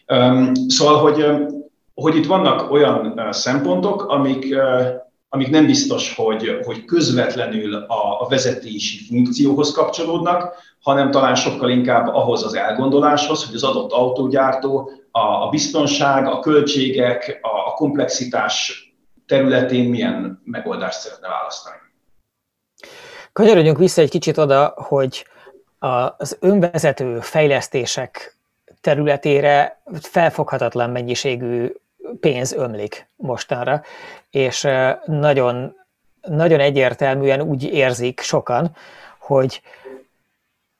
[0.07, 1.25] Um, szóval, hogy,
[1.93, 4.55] hogy itt vannak olyan szempontok, amik
[5.29, 12.07] amik nem biztos, hogy, hogy közvetlenül a, a vezetési funkcióhoz kapcsolódnak, hanem talán sokkal inkább
[12.07, 18.85] ahhoz az elgondoláshoz, hogy az adott autógyártó a, a biztonság, a költségek, a, a komplexitás
[19.25, 21.75] területén milyen megoldást szeretne választani.
[23.33, 25.25] Kanyarodjunk vissza egy kicsit oda, hogy
[26.17, 28.37] az önvezető fejlesztések
[28.81, 31.71] területére felfoghatatlan mennyiségű
[32.19, 33.81] pénz ömlik mostanra,
[34.29, 34.67] és
[35.05, 35.75] nagyon,
[36.21, 38.75] nagyon egyértelműen úgy érzik sokan,
[39.19, 39.61] hogy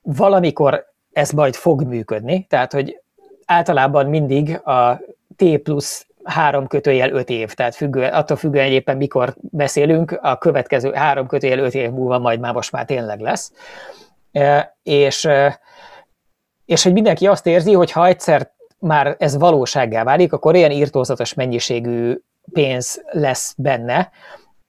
[0.02, 3.02] valamikor ez majd fog működni, tehát hogy
[3.46, 5.02] általában mindig a
[5.36, 10.92] T plusz három kötőjel öt év, tehát függő, attól függően éppen mikor beszélünk, a következő
[10.94, 13.52] három kötőjel öt év múlva majd már most már tényleg lesz.
[14.84, 15.30] És,
[16.66, 21.34] és hogy mindenki azt érzi, hogy ha egyszer már ez valósággá válik, akkor olyan írtózatos
[21.34, 22.20] mennyiségű
[22.54, 24.12] pénz lesz benne,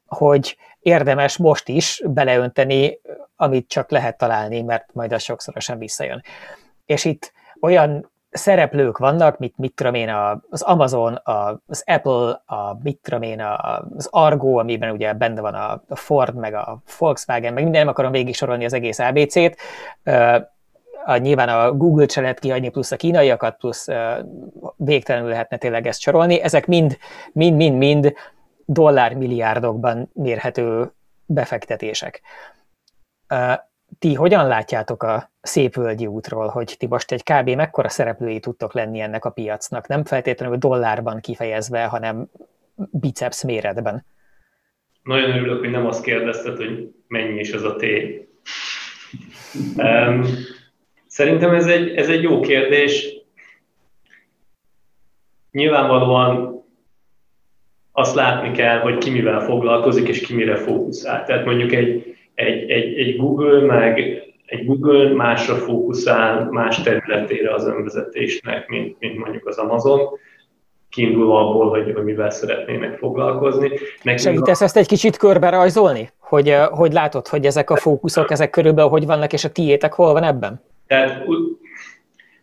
[0.07, 3.01] hogy érdemes most is beleönteni,
[3.37, 6.23] amit csak lehet találni, mert majd az sokszorosan visszajön.
[6.87, 10.09] És itt olyan szereplők vannak, mit, mit tudom én,
[10.51, 11.21] az Amazon,
[11.67, 13.41] az Apple, a, mit tudom én,
[13.97, 18.13] az Argo, amiben ugye benne van a Ford, meg a Volkswagen, meg minden, nem akarom
[18.13, 19.57] végig sorolni az egész ABC-t,
[21.09, 24.19] a, nyilván a Google se lehet plusz a kínaiakat, plusz uh,
[24.77, 26.41] végtelenül lehetne tényleg ezt sorolni.
[26.41, 26.99] Ezek mind,
[27.33, 28.15] mind, mind, mind
[28.65, 30.93] dollármilliárdokban mérhető
[31.27, 32.21] befektetések.
[33.29, 33.55] Uh,
[33.99, 37.49] ti hogyan látjátok a szép völgyi útról, hogy ti most egy kb.
[37.49, 39.87] mekkora szereplői tudtok lenni ennek a piacnak?
[39.87, 42.31] Nem feltétlenül dollárban kifejezve, hanem
[42.75, 44.05] biceps méretben.
[45.03, 47.85] Nagyon örülök, hogy nem azt kérdezted, hogy mennyi is az a T.
[51.19, 53.17] szerintem ez egy, ez egy jó kérdés.
[55.51, 56.63] Nyilvánvalóan
[57.93, 61.25] azt látni kell, hogy ki mivel foglalkozik, és ki mire fókuszál.
[61.25, 67.67] Tehát mondjuk egy, egy, egy, egy Google meg egy Google másra fókuszál, más területére az
[67.67, 70.01] önvezetésnek, mint, mint mondjuk az Amazon,
[70.89, 73.69] kiindulva abból, hogy, hogy mivel szeretnének foglalkozni.
[74.03, 74.65] Nekünk Segítesz a...
[74.65, 76.11] ezt egy kicsit körbe rajzolni?
[76.19, 80.13] Hogy, hogy látod, hogy ezek a fókuszok, ezek körülbelül hogy vannak, és a tiétek hol
[80.13, 80.68] van ebben?
[80.89, 81.25] Tehát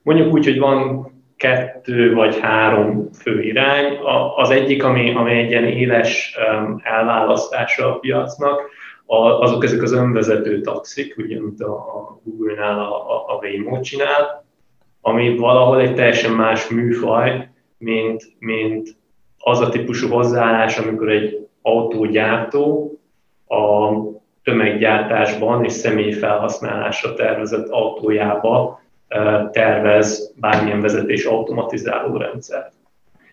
[0.02, 3.98] mondjuk úgy, hogy van kettő vagy három fő irány.
[4.36, 6.38] Az egyik, ami, ami egy ilyen éles
[6.84, 8.62] elválasztása a piacnak,
[9.40, 14.46] azok ezek az önvezető taxik, ugye, mint a, Google-nál a, a Waymo csinál,
[15.02, 18.96] ami valahol egy teljesen más műfaj, mint, mint
[19.38, 23.00] az a típusú hozzáállás, amikor egy autógyártó
[23.48, 23.90] a
[24.46, 26.14] tömeggyártásban és személyi
[27.16, 28.82] tervezett autójába
[29.52, 32.74] tervez bármilyen vezetés automatizáló rendszert.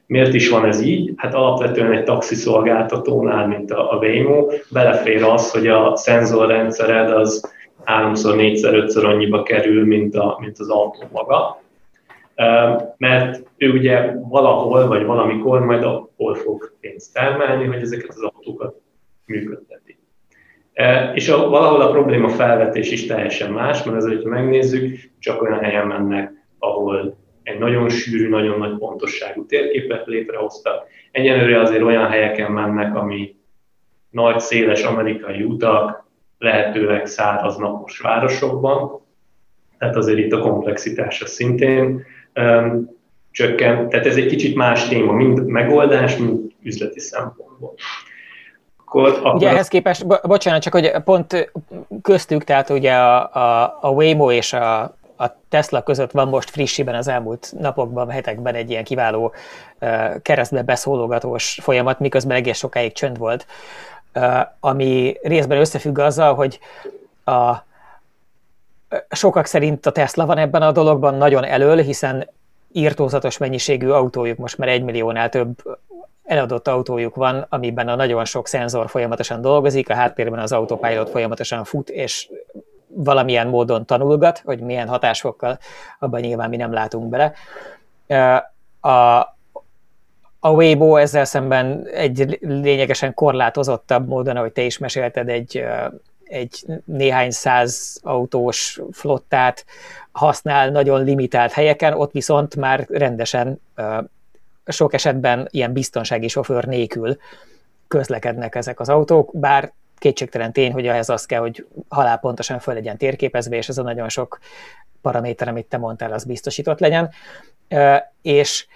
[0.06, 1.12] Miért is van ez így?
[1.16, 7.52] Hát alapvetően egy taxiszolgáltatónál, mint a, Waymo, belefér az, hogy a szenzorrendszered az
[7.84, 11.62] háromszor, négyszer, ötször annyiba kerül, mint, a, mint az autó maga.
[12.96, 18.74] Mert ő ugye valahol, vagy valamikor majd ahol fog pénzt termelni, hogy ezeket az autókat
[19.26, 19.81] működteti.
[21.14, 25.58] És a, valahol a probléma felvetés is teljesen más, mert azért, hogy megnézzük, csak olyan
[25.58, 30.86] helyen mennek, ahol egy nagyon sűrű, nagyon nagy pontosságú térképet létrehoztak.
[31.10, 33.34] Egyenlőre azért olyan helyeken mennek, ami
[34.10, 36.06] nagy, széles amerikai utak,
[36.38, 39.00] lehetőleg száraz napos városokban,
[39.78, 42.04] tehát azért itt a komplexitása szintén
[42.34, 42.90] um,
[43.30, 43.88] csökken.
[43.88, 47.74] Tehát ez egy kicsit más téma, mind megoldás, mind üzleti szempontból.
[48.92, 51.52] Akkor, akkor ugye ehhez képest, bo- bocsánat, csak hogy pont
[52.02, 54.82] köztük, tehát ugye a, a, a Waymo és a,
[55.16, 59.32] a Tesla között van most frissiben az elmúlt napokban, hetekben egy ilyen kiváló
[59.80, 63.46] uh, keresztbe beszólogatós folyamat, miközben egész sokáig csönd volt,
[64.14, 66.58] uh, ami részben összefügg azzal, hogy
[67.24, 67.52] a,
[69.10, 72.28] sokak szerint a Tesla van ebben a dologban nagyon elől, hiszen
[72.72, 75.78] írtózatos mennyiségű autójuk, most már egy milliónál több
[76.22, 81.64] eladott autójuk van, amiben a nagyon sok szenzor folyamatosan dolgozik, a háttérben az autopilot folyamatosan
[81.64, 82.28] fut, és
[82.94, 85.58] valamilyen módon tanulgat, hogy milyen hatásfokkal,
[85.98, 87.32] abban nyilván mi nem látunk bele.
[88.80, 89.18] A,
[90.40, 95.64] a Weibo ezzel szemben egy lényegesen korlátozottabb módon, ahogy te is mesélted, egy,
[96.24, 99.64] egy néhány száz autós flottát
[100.12, 103.60] használ nagyon limitált helyeken, ott viszont már rendesen
[104.66, 107.16] sok esetben ilyen biztonsági sofőr nélkül
[107.88, 112.96] közlekednek ezek az autók, bár kétségtelen tény, hogy ehhez az kell, hogy halálpontosan föl legyen
[112.96, 114.38] térképezve, és ez a nagyon sok
[115.02, 117.10] paraméter, amit te mondtál, az biztosított legyen.
[118.22, 118.66] És,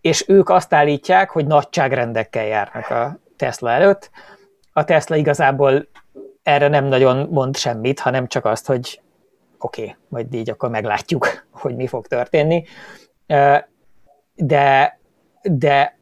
[0.00, 4.10] és ők azt állítják, hogy nagyságrendekkel járnak a Tesla előtt.
[4.72, 5.88] A Tesla igazából
[6.42, 9.00] erre nem nagyon mond semmit, hanem csak azt, hogy
[9.58, 12.64] oké, okay, majd így akkor meglátjuk, hogy mi fog történni.
[14.34, 15.00] De,
[15.44, 15.98] de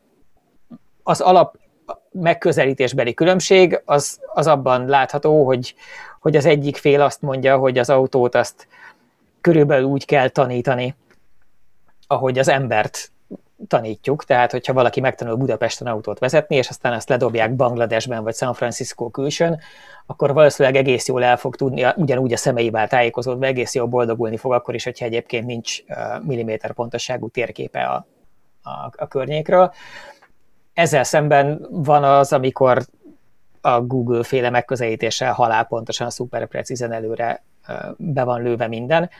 [1.02, 1.56] az alap
[2.12, 5.74] megközelítésbeli különbség az, az abban látható, hogy,
[6.20, 8.66] hogy az egyik fél azt mondja, hogy az autót azt
[9.40, 10.96] körülbelül úgy kell tanítani,
[12.06, 13.12] ahogy az embert
[13.66, 18.54] tanítjuk, tehát hogyha valaki megtanul Budapesten autót vezetni, és aztán azt ledobják Bangladesben vagy San
[18.54, 19.60] Francisco külsőn,
[20.06, 24.52] akkor valószínűleg egész jól el fog tudni, ugyanúgy a szemeivel tájékozódva egész jól boldogulni fog,
[24.52, 25.78] akkor is, hogyha egyébként nincs
[26.22, 28.06] milliméter pontosságú térképe a,
[28.62, 29.72] a, a környékről.
[30.72, 32.82] Ezzel szemben van az, amikor
[33.60, 37.44] a Google féle megközelítéssel halálpontosan, szuper precízen előre
[37.96, 39.10] be van lőve minden.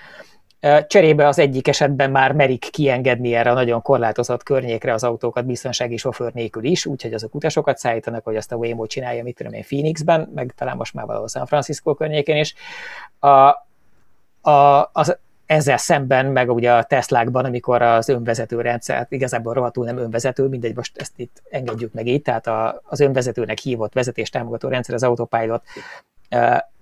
[0.87, 5.97] Cserébe az egyik esetben már merik kiengedni erre a nagyon korlátozott környékre az autókat biztonsági
[5.97, 9.63] sofőr nélkül is, úgyhogy azok utasokat szállítanak, hogy azt a Waymo csinálja, mit tudom én,
[9.63, 12.55] Phoenixben, meg talán most már valahol San Francisco környékén is.
[13.19, 13.29] A,
[14.51, 15.19] a, az,
[15.53, 20.77] ezzel szemben, meg ugye a Teslákban, amikor az önvezető rendszer, igazából rohadtul nem önvezető, mindegy,
[20.77, 25.03] most ezt itt engedjük meg így, tehát a, az önvezetőnek hívott vezetés támogató rendszer, az
[25.03, 25.63] autopilot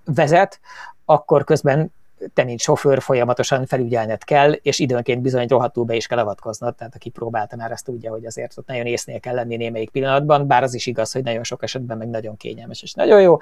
[0.05, 0.59] vezet,
[1.05, 1.93] akkor közben
[2.33, 6.95] te, mint sofőr, folyamatosan felügyelned kell, és időnként bizony rohadtul be is kell avatkoznod, tehát
[6.95, 10.63] aki próbálta már azt tudja, hogy azért ott nagyon észnél kell lenni némelyik pillanatban, bár
[10.63, 13.37] az is igaz, hogy nagyon sok esetben meg nagyon kényelmes és nagyon jó,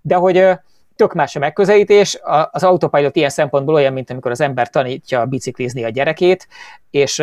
[0.00, 0.58] de hogy
[0.98, 2.18] tök más a megközelítés.
[2.50, 6.48] Az autopilot ilyen szempontból olyan, mint amikor az ember tanítja biciklizni a gyerekét,
[6.90, 7.22] és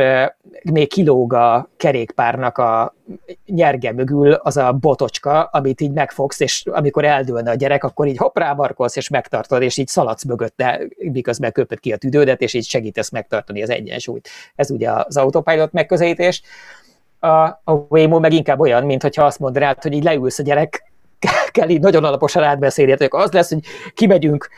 [0.72, 2.96] még kilóg a kerékpárnak a
[3.46, 8.18] nyerge mögül az a botocska, amit így megfogsz, és amikor eldőlne a gyerek, akkor így
[8.18, 12.66] hopp rábarkolsz, és megtartod, és így szaladsz mögötte, miközben köpöd ki a tüdődet, és így
[12.66, 14.30] segítesz megtartani az egyensúlyt.
[14.56, 16.42] Ez ugye az autopilot megközelítés.
[17.20, 17.28] A,
[17.64, 20.94] a Waymo meg inkább olyan, mint hogyha azt mondd rád, hogy így leülsz a gyerek
[21.56, 23.14] kell így nagyon alaposan átbeszéljetek.
[23.14, 24.50] Az lesz, hogy kimegyünk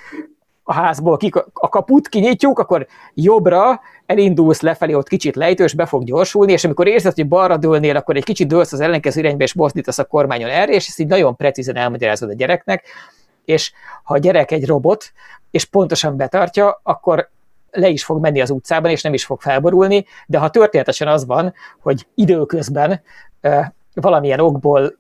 [0.64, 6.04] a házból, ki a kaput kinyitjuk, akkor jobbra elindulsz lefelé, ott kicsit lejtős, be fog
[6.04, 9.54] gyorsulni, és amikor érzed, hogy balra dőlnél, akkor egy kicsit dőlsz az ellenkező irányba, és
[9.54, 12.86] mozdítasz a kormányon erre, és ezt így nagyon precízen elmagyarázod a gyereknek,
[13.45, 13.72] és
[14.04, 15.12] ha a gyerek egy robot,
[15.52, 17.30] és pontosan betartja, akkor
[17.72, 21.26] le is fog menni az utcában, és nem is fog felborulni, de ha történetesen az
[21.26, 23.02] van, hogy időközben
[23.93, 24.98] valamilyen okból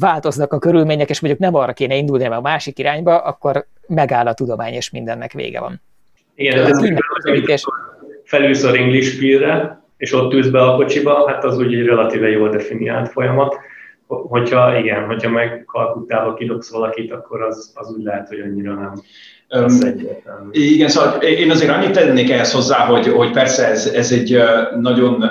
[0.00, 4.26] változnak a körülmények, és mondjuk nem arra kéne indulni, hanem a másik irányba, akkor megáll
[4.26, 5.80] a tudomány, és mindennek vége van.
[6.34, 6.78] Igen, ez
[7.46, 7.62] ez
[8.24, 12.48] felülsz a ringlispírre, és ott ülsz be a kocsiba, hát az úgy egy relatíve jól
[12.48, 13.56] definiált folyamat.
[14.06, 18.92] Hogyha igen, hogyha meg Kalkuttába kidobsz valakit, akkor az, az úgy lehet, hogy annyira nem.
[19.60, 19.78] Um,
[20.50, 24.42] igen, szóval én azért annyit tennék ehhez hozzá, hogy, hogy persze ez, ez egy
[24.80, 25.30] nagyon uh, uh,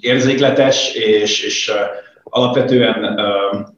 [0.00, 1.76] érzékletes és, és uh,
[2.24, 3.16] alapvetően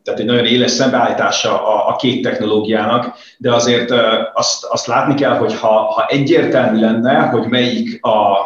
[0.05, 3.91] tehát egy nagyon éles szembeállítása a, két technológiának, de azért
[4.35, 8.41] azt, azt látni kell, hogy ha, ha egyértelmű lenne, hogy melyik a,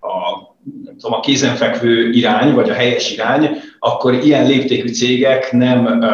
[0.00, 0.54] a
[1.00, 6.04] tudom, a kézenfekvő irány, vagy a helyes irány, akkor ilyen léptékű cégek nem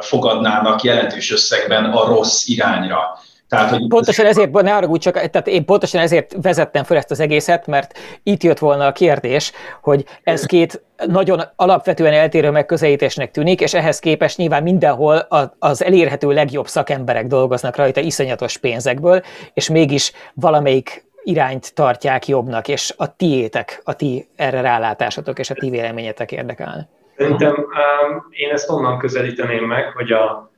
[0.00, 3.18] fogadnának jelentős összegben a rossz irányra.
[3.48, 7.20] Tehát, hogy pontosan ezért, ne arra csak, tehát én pontosan ezért vezettem fel ezt az
[7.20, 13.60] egészet, mert itt jött volna a kérdés, hogy ez két nagyon alapvetően eltérő megközelítésnek tűnik,
[13.60, 15.26] és ehhez képest nyilván mindenhol
[15.58, 19.22] az elérhető legjobb szakemberek dolgoznak rajta iszonyatos pénzekből,
[19.54, 25.54] és mégis valamelyik irányt tartják jobbnak, és a tiétek, a ti erre rálátásotok és a
[25.54, 26.88] ti véleményetek érdekelne.
[27.16, 30.50] Szerintem um, én ezt onnan közelíteném meg, hogy a,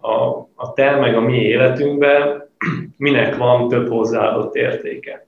[0.00, 0.12] a,
[0.54, 2.48] a te meg a mi életünkben
[2.96, 5.26] minek van több hozzáadott értéke.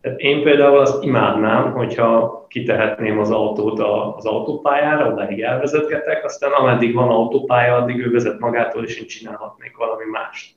[0.00, 3.78] Tehát én például azt imádnám, hogyha kitehetném az autót
[4.16, 9.76] az autópályára, odáig elvezetgetek, aztán ameddig van autópálya, addig ő vezet magától, és én csinálhatnék
[9.76, 10.54] valami mást.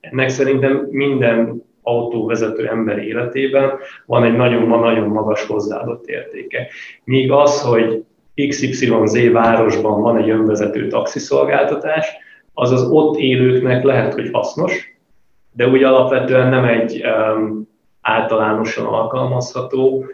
[0.00, 6.66] Ennek szerintem minden autóvezető ember életében van egy nagyon-nagyon magas hozzáadott értéke.
[7.04, 8.04] Míg az, hogy
[8.48, 12.06] XYZ városban van egy önvezető taxiszolgáltatás,
[12.60, 14.98] az az ott élőknek lehet, hogy hasznos,
[15.52, 17.68] de úgy alapvetően nem egy um,
[18.00, 20.04] általánosan alkalmazható,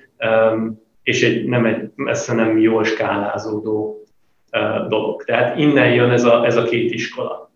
[0.53, 4.05] um, és egy, nem egy messze nem jól skálázódó
[4.53, 5.25] uh, dolog.
[5.25, 7.51] Tehát innen jön ez a, ez a két iskola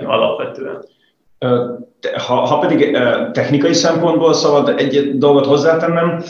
[0.00, 0.84] uh, alapvetően.
[2.16, 2.90] Ha, ha pedig
[3.32, 6.22] technikai szempontból szabad egy dolgot hozzátennem,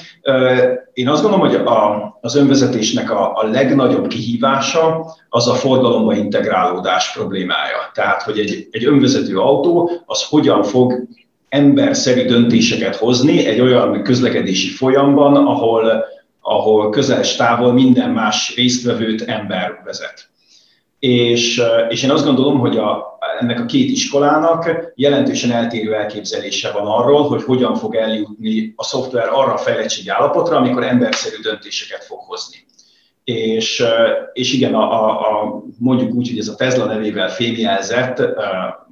[0.99, 7.13] én azt gondolom, hogy a, az önvezetésnek a, a legnagyobb kihívása az a forgalomba integrálódás
[7.13, 7.91] problémája.
[7.95, 11.07] Tehát, hogy egy, egy önvezető autó az hogyan fog
[11.49, 16.05] emberszerű döntéseket hozni egy olyan közlekedési folyamban, ahol,
[16.41, 20.29] ahol közeles távol minden más résztvevőt ember vezet.
[20.99, 26.87] És, és én azt gondolom, hogy a, ennek a két iskolának jelentősen eltérő elképzelése van
[26.87, 32.19] arról, hogy hogyan fog eljutni a szoftver arra a fejlettségi állapotra, amikor emberszerű döntéseket fog
[32.19, 32.57] hozni.
[33.25, 33.85] És,
[34.33, 38.23] és igen, a, a, a, mondjuk úgy, hogy ez a Tesla nevével fémjelzett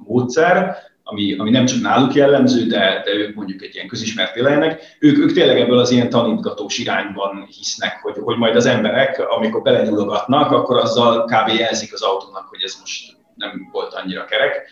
[0.07, 0.77] módszer,
[1.09, 5.17] ami, ami nem csak náluk jellemző, de, de ők mondjuk egy ilyen közismert élelnek, ők,
[5.17, 10.51] ők tényleg ebből az ilyen tanítgatós irányban hisznek, hogy, hogy majd az emberek, amikor belenyúlogatnak,
[10.51, 11.59] akkor azzal kb.
[11.59, 14.69] jelzik az autónak, hogy ez most nem volt annyira kerek.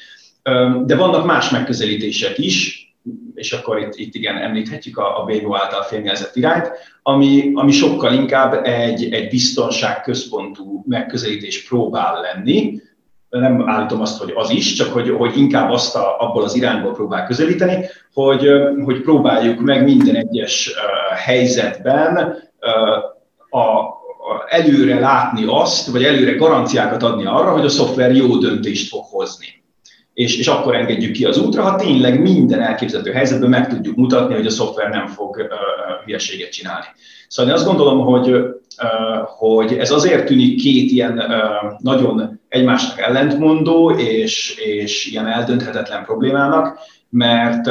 [0.85, 2.85] De vannak más megközelítések is,
[3.35, 6.71] és akkor itt, itt igen, említhetjük a, a BMO által fényjelzett irányt,
[7.03, 12.81] ami, ami sokkal inkább egy, egy biztonságközpontú megközelítés próbál lenni,
[13.29, 16.93] nem állítom azt, hogy az is, csak hogy, hogy inkább azt a, abból az irányból
[16.93, 18.49] próbál közelíteni, hogy,
[18.83, 20.73] hogy próbáljuk meg minden egyes
[21.25, 22.37] helyzetben
[23.49, 23.95] a, a,
[24.47, 29.63] előre látni azt, vagy előre garanciákat adni arra, hogy a szoftver jó döntést fog hozni.
[30.13, 34.33] És, és akkor engedjük ki az útra, ha tényleg minden elképzelhető helyzetben meg tudjuk mutatni,
[34.35, 36.85] hogy a szoftver nem fog uh, hülyeséget csinálni.
[37.27, 38.47] Szóval én azt gondolom, hogy, uh,
[39.37, 46.79] hogy ez azért tűnik két ilyen uh, nagyon egymásnak ellentmondó és, és ilyen eldönthetetlen problémának,
[47.09, 47.65] mert,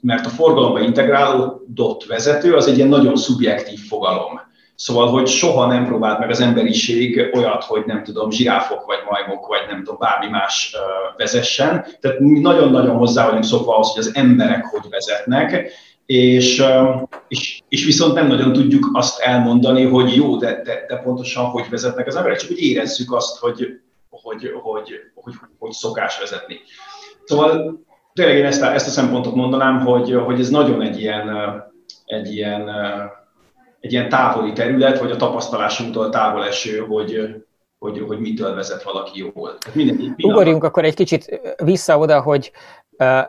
[0.00, 4.40] mert a forgalomba integrálódott vezető az egy ilyen nagyon szubjektív fogalom.
[4.74, 9.46] Szóval, hogy soha nem próbált meg az emberiség olyat, hogy nem tudom, zsiráfok vagy majmok,
[9.46, 10.76] vagy nem tudom, bármi más
[11.16, 11.84] vezessen.
[12.00, 15.70] Tehát mi nagyon-nagyon hozzá vagyunk szokva ahhoz, hogy az emberek hogy vezetnek,
[16.06, 16.64] és,
[17.28, 21.64] és, és viszont nem nagyon tudjuk azt elmondani, hogy jó, de, de, de pontosan hogy
[21.70, 23.80] vezetnek az emberek, csak hogy érezzük azt, hogy,
[24.26, 26.58] hogy, hogy, hogy, hogy szokás vezetni.
[27.24, 27.80] Szóval
[28.12, 31.28] tényleg én ezt a, ezt a szempontot mondanám, hogy, hogy ez nagyon egy ilyen,
[32.04, 32.70] egy ilyen,
[33.80, 37.34] egy ilyen távoli terület, vagy a tapasztalásunktól távol eső, hogy,
[37.78, 39.58] hogy, hogy mitől vezet valaki jól.
[40.16, 42.52] Ugorjunk akkor egy kicsit vissza oda, hogy
[42.98, 43.22] uh,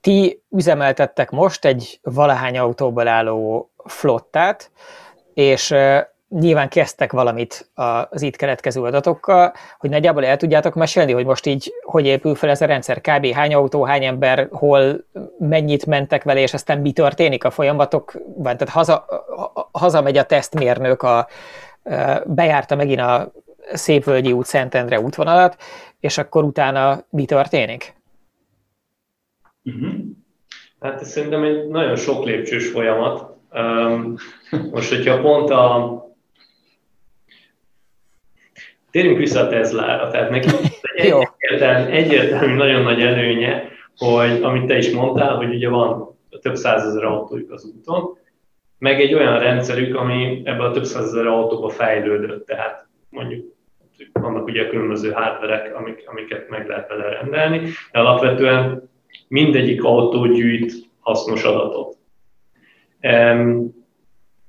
[0.00, 4.70] ti üzemeltettek most egy valahány autóból álló flottát,
[5.34, 5.74] és
[6.40, 11.72] nyilván kezdtek valamit az itt keletkező adatokkal, hogy nagyjából el tudjátok mesélni, hogy most így
[11.82, 13.26] hogy épül fel ez a rendszer, kb.
[13.26, 15.04] hány autó, hány ember, hol,
[15.38, 19.06] mennyit mentek vele, és aztán mi történik a folyamatok, vagy tehát haza,
[19.72, 21.26] hazamegy a tesztmérnök, a,
[22.26, 23.32] bejárta megint a
[23.72, 25.56] Szépvölgyi út, Szentendre útvonalat,
[26.00, 27.94] és akkor utána mi történik?
[29.64, 29.92] Uh-huh.
[30.80, 33.36] Hát ez szerintem egy nagyon sok lépcsős folyamat.
[34.70, 36.11] Most, hogyha pont a
[38.92, 40.48] Térjünk vissza a Tesla-ra, tehát neki
[40.96, 47.04] egyértelmű, egyértelmű, nagyon nagy előnye, hogy amit te is mondtál, hogy ugye van több százezer
[47.04, 48.18] autójuk az úton,
[48.78, 53.44] meg egy olyan rendszerük, ami ebben a több százezer autóba fejlődött, tehát mondjuk
[54.12, 57.58] vannak ugye különböző hardverek, amik, amiket meg lehet vele rendelni,
[57.92, 58.90] de alapvetően
[59.28, 61.96] mindegyik autó gyűjt hasznos adatot.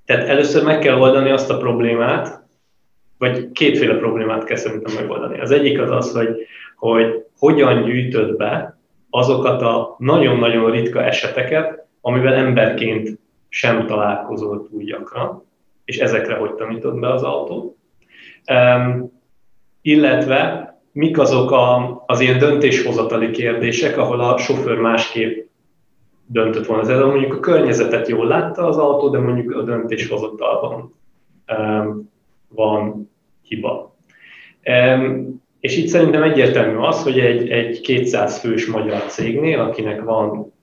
[0.05, 2.42] Tehát először meg kell oldani azt a problémát,
[3.17, 5.39] vagy kétféle problémát kell szerintem megoldani.
[5.39, 6.35] Az egyik az az, hogy,
[6.75, 8.77] hogy hogyan gyűjtöd be
[9.09, 15.43] azokat a nagyon-nagyon ritka eseteket, amivel emberként sem találkozol túl gyakran,
[15.85, 17.75] és ezekre hogy tanítod be az autót.
[18.51, 19.11] Um,
[19.81, 25.47] illetve mik azok a, az ilyen döntéshozatali kérdések, ahol a sofőr másképp
[26.25, 26.91] döntött volna.
[26.91, 30.95] Ez mondjuk a környezetet jól látta az autó, de mondjuk a döntéshozatalban
[31.57, 32.11] um,
[32.55, 33.95] van hiba.
[35.59, 40.53] És itt szerintem egyértelmű az, hogy egy, egy 200 fős magyar cégnél, akinek van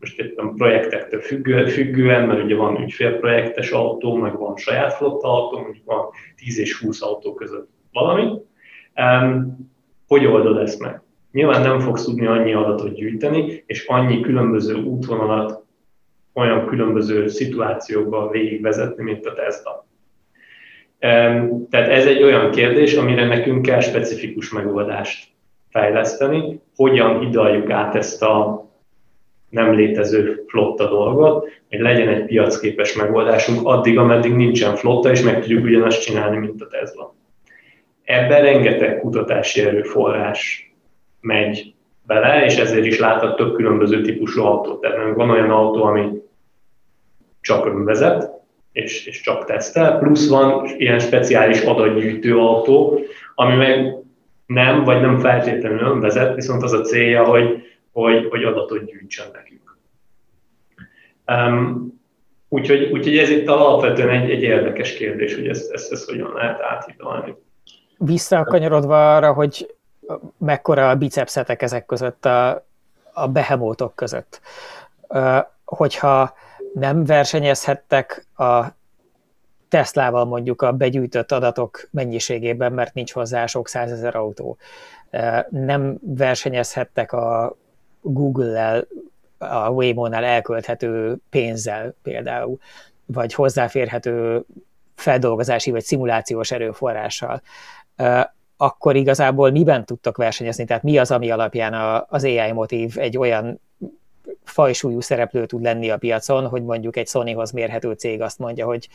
[0.00, 5.58] most éppen projektektől függő, függően, mert ugye van ügyfélprojektes autó, meg van saját flotta autó,
[5.58, 8.32] mondjuk van 10 és 20 autó között valami.
[10.06, 11.02] Hogy oldod ezt meg?
[11.32, 15.64] Nyilván nem fogsz tudni annyi adatot gyűjteni, és annyi különböző útvonalat
[16.32, 19.86] olyan különböző szituációkban végigvezetni, mint a Tesla.
[20.98, 25.28] Tehát ez egy olyan kérdés, amire nekünk kell specifikus megoldást
[25.70, 28.66] fejleszteni, hogyan hidaljuk át ezt a
[29.48, 35.40] nem létező flotta dolgot, hogy legyen egy piacképes megoldásunk addig, ameddig nincsen flotta, és meg
[35.40, 37.14] tudjuk ugyanazt csinálni, mint a Tesla.
[38.04, 40.72] Ebben rengeteg kutatási erőforrás
[41.20, 41.74] megy
[42.06, 44.80] bele, és ezért is láthat több különböző típusú autót.
[44.80, 46.22] Tehát van olyan autó, ami
[47.40, 48.30] csak önvezet,
[48.82, 53.00] és, és csak tesztel, plusz van ilyen speciális adatgyűjtő autó,
[53.34, 53.96] ami meg
[54.46, 57.62] nem, vagy nem feltétlenül önvezet, viszont az a célja, hogy,
[57.92, 59.76] hogy, hogy adatot gyűjtsön nekünk.
[61.26, 62.00] Um,
[62.48, 66.60] úgyhogy, úgyhogy ez itt alapvetően egy, egy érdekes kérdés, hogy ezt, ezt, ezt hogyan lehet
[66.60, 67.34] áthidalni.
[67.98, 69.74] Visszakanyarodva arra, hogy
[70.38, 72.66] mekkora a bicepszetek ezek között, a,
[73.12, 74.40] a behemótok között.
[75.64, 76.34] Hogyha
[76.78, 78.64] nem versenyezhettek a
[79.68, 84.56] Teslával mondjuk a begyűjtött adatok mennyiségében, mert nincs hozzá sok százezer autó.
[85.50, 87.56] Nem versenyezhettek a
[88.00, 88.86] Google-lel,
[89.38, 92.58] a Waymo-nál elkölthető pénzzel például,
[93.06, 94.44] vagy hozzáférhető
[94.94, 97.42] feldolgozási vagy szimulációs erőforrással,
[98.56, 100.64] akkor igazából miben tudtak versenyezni?
[100.64, 103.60] Tehát mi az, ami alapján az AI motív egy olyan
[104.48, 108.88] fajsúlyú szereplő tud lenni a piacon, hogy mondjuk egy Sonyhoz mérhető cég azt mondja, hogy,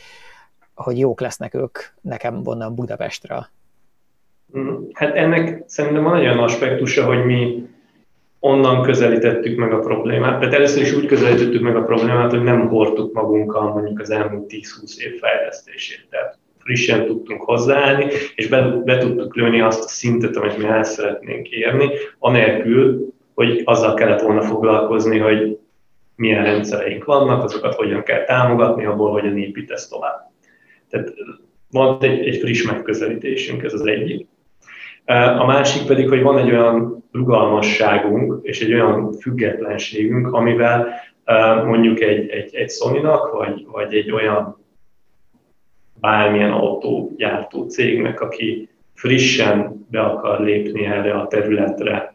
[0.76, 3.50] hogy jók lesznek ők nekem onnan Budapestre.
[4.58, 7.68] Mm, hát ennek szerintem van egy olyan aspektusa, hogy mi
[8.40, 10.40] onnan közelítettük meg a problémát.
[10.40, 14.54] Tehát először is úgy közelítettük meg a problémát, hogy nem hordtuk magunkkal mondjuk az elmúlt
[14.54, 16.08] 10-20 év fejlesztését.
[16.10, 20.84] Tehát frissen tudtunk hozzáállni, és be, be tudtuk lőni azt a szintet, amit mi el
[20.84, 21.90] szeretnénk érni,
[22.20, 25.58] anélkül, hogy azzal kellett volna foglalkozni, hogy
[26.16, 30.32] milyen rendszereink vannak, azokat hogyan kell támogatni, abból hogyan építesz tovább.
[30.90, 31.14] Tehát
[31.72, 34.28] van egy, egy friss megközelítésünk, ez az egyik.
[35.38, 40.88] A másik pedig, hogy van egy olyan rugalmasságunk és egy olyan függetlenségünk, amivel
[41.66, 44.58] mondjuk egy, egy, egy Sony-nak, vagy, vagy egy olyan
[46.00, 52.13] bármilyen autógyártó cégnek, aki frissen be akar lépni erre a területre,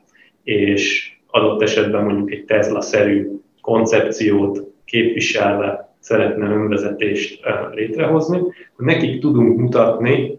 [0.48, 3.28] és adott esetben mondjuk egy Tesla-szerű
[3.60, 7.40] koncepciót képviselve szeretne önvezetést
[7.70, 8.38] létrehozni,
[8.76, 10.38] hogy nekik tudunk mutatni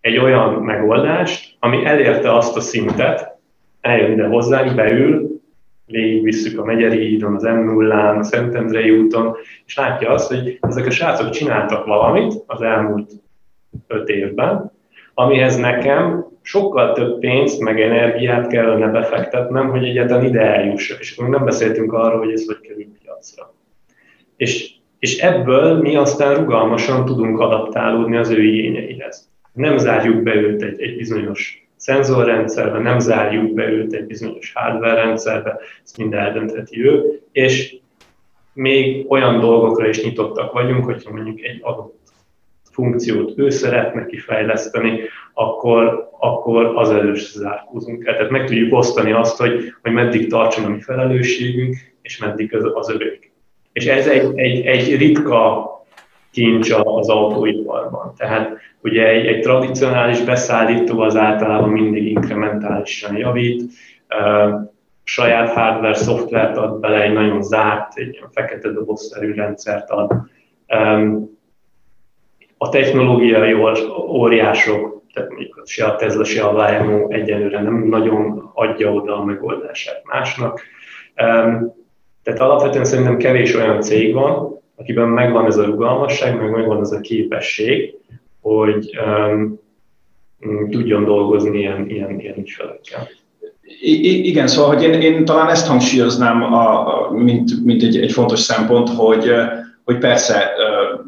[0.00, 3.38] egy olyan megoldást, ami elérte azt a szintet,
[3.80, 5.40] eljön ide hozzánk, beül,
[5.86, 10.86] végigvisszük a Megyeri hídon, az m 0 a Szentendrei úton, és látja azt, hogy ezek
[10.86, 13.10] a srácok csináltak valamit az elmúlt
[13.86, 14.72] öt évben,
[15.14, 21.00] amihez nekem sokkal több pénzt, meg energiát kellene befektetnem, hogy egyáltalán ide eljussak.
[21.00, 23.54] És akkor nem beszéltünk arról, hogy ez hogy kerül piacra.
[24.36, 29.28] És, és ebből mi aztán rugalmasan tudunk adaptálódni az ő igényeihez.
[29.52, 34.94] Nem zárjuk be őt egy, egy bizonyos szenzorrendszerbe, nem zárjuk be őt egy bizonyos hardware
[34.94, 37.76] rendszerbe, ezt mind eldöntheti ő, és
[38.52, 42.05] még olyan dolgokra is nyitottak vagyunk, hogyha mondjuk egy adott
[42.76, 45.00] funkciót ő szeretne kifejleszteni,
[45.34, 48.16] akkor, akkor az elős zárkózunk el.
[48.16, 52.70] Tehát meg tudjuk osztani azt, hogy, hogy meddig tartson a mi felelősségünk, és meddig az,
[52.74, 53.32] az övék.
[53.72, 55.70] És ez egy, egy, egy ritka
[56.30, 58.14] kincs az autóiparban.
[58.16, 63.62] Tehát ugye egy, egy tradicionális beszállító az általában mindig inkrementálisan javít,
[65.04, 70.12] saját hardware, szoftvert ad bele, egy nagyon zárt, egy fekete dobozszerű rendszert ad.
[72.58, 73.54] A technológiai
[74.08, 79.24] óriások, tehát mondjuk se a Tesla, se a Waymo egyenlőre nem nagyon adja oda a
[79.24, 80.60] megoldását másnak.
[82.22, 86.92] Tehát alapvetően szerintem kevés olyan cég van, akiben megvan ez a rugalmasság, meg megvan ez
[86.92, 87.94] a képesség,
[88.40, 88.98] hogy
[90.70, 93.08] tudjon dolgozni ilyen, ilyen, ilyen ügyfelekkel.
[93.80, 98.12] I- igen, szóval hogy én, én talán ezt hangsúlyoznám, a, a, mint, mint egy, egy
[98.12, 99.30] fontos szempont, hogy,
[99.86, 100.52] hogy persze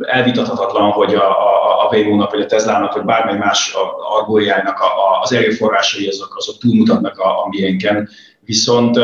[0.01, 3.77] elvitathatatlan, hogy a, a, a Waymo-nak, vagy a Tesla-nak, vagy bármely más
[4.19, 4.79] argójának
[5.23, 8.09] az erőforrásai azok, azok túlmutatnak a, a miénken,
[8.41, 8.99] viszont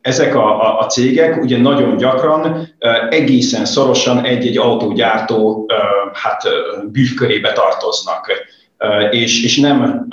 [0.00, 2.68] ezek a, a, a cégek ugye nagyon gyakran
[3.10, 5.66] egészen szorosan egy-egy autógyártó
[6.12, 6.42] hát,
[6.92, 8.46] bűvkörébe tartoznak,
[9.10, 10.08] és, és nem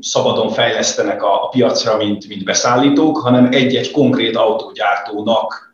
[0.00, 5.67] szabadon fejlesztenek a, a piacra, mint, mint beszállítók, hanem egy-egy konkrét autógyártónak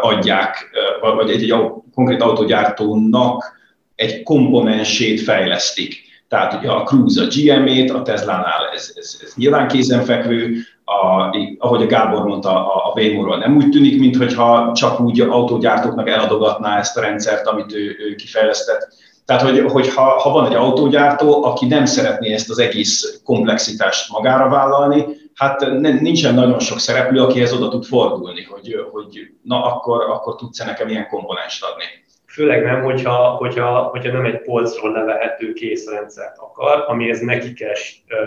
[0.00, 0.70] adják,
[1.00, 1.54] vagy egy-egy
[1.94, 3.52] konkrét autógyártónak
[3.94, 6.02] egy komponensét fejlesztik.
[6.28, 11.82] Tehát ugye a Cruise a GM-ét, a Tesla-nál ez, ez, ez nyilván kézenfekvő, a, ahogy
[11.82, 16.96] a Gábor mondta, a, a Waymo-ról nem úgy tűnik, mintha csak úgy autógyártóknak eladogatná ezt
[16.96, 18.88] a rendszert, amit ő, ő kifejlesztett.
[19.24, 24.12] Tehát, hogy, hogy ha, ha van egy autógyártó, aki nem szeretné ezt az egész komplexitást
[24.12, 30.04] magára vállalni, hát nincsen nagyon sok szereplő, akihez oda tud fordulni, hogy, hogy na akkor,
[30.10, 31.84] akkor tudsz-e nekem ilyen komponenst adni.
[32.26, 37.74] Főleg nem, hogyha, hogyha, hogyha nem egy polcról levehető készrendszert akar, amihez neki kell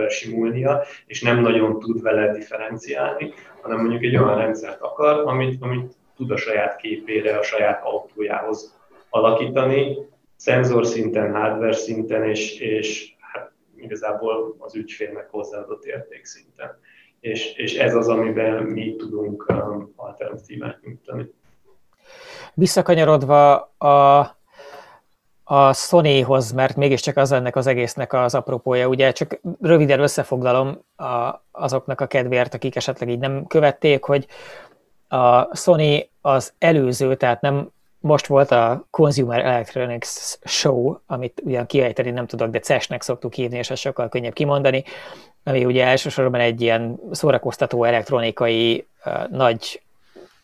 [0.09, 5.95] simulnia, és nem nagyon tud vele differenciálni, hanem mondjuk egy olyan rendszert akar, amit, amit
[6.15, 8.77] tud a saját képére, a saját autójához
[9.09, 9.97] alakítani,
[10.35, 16.79] szenzor szinten, hardware szinten, és, és hát igazából az ügyfélnek hozzáadott érték szinten.
[17.19, 21.33] És, és ez az, amiben mi tudunk um, alternatívát nyújtani.
[22.53, 24.19] Visszakanyarodva a,
[25.43, 28.87] a Sonyhoz, mert mégiscsak az ennek az egésznek az apropója.
[28.87, 34.27] Ugye csak röviden összefoglalom a, azoknak a kedvéért, akik esetleg így nem követték, hogy
[35.07, 40.07] a Sony az előző, tehát nem most volt a Consumer Electronics
[40.43, 44.83] Show, amit ugyan kiejteni nem tudok, de CES-nek szoktuk hívni, és ez sokkal könnyebb kimondani,
[45.47, 48.87] ami ugye elsősorban egy ilyen szórakoztató elektronikai
[49.29, 49.81] nagy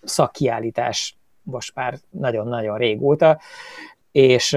[0.03, 3.39] szakkiállítás most már nagyon-nagyon régóta,
[4.11, 4.53] és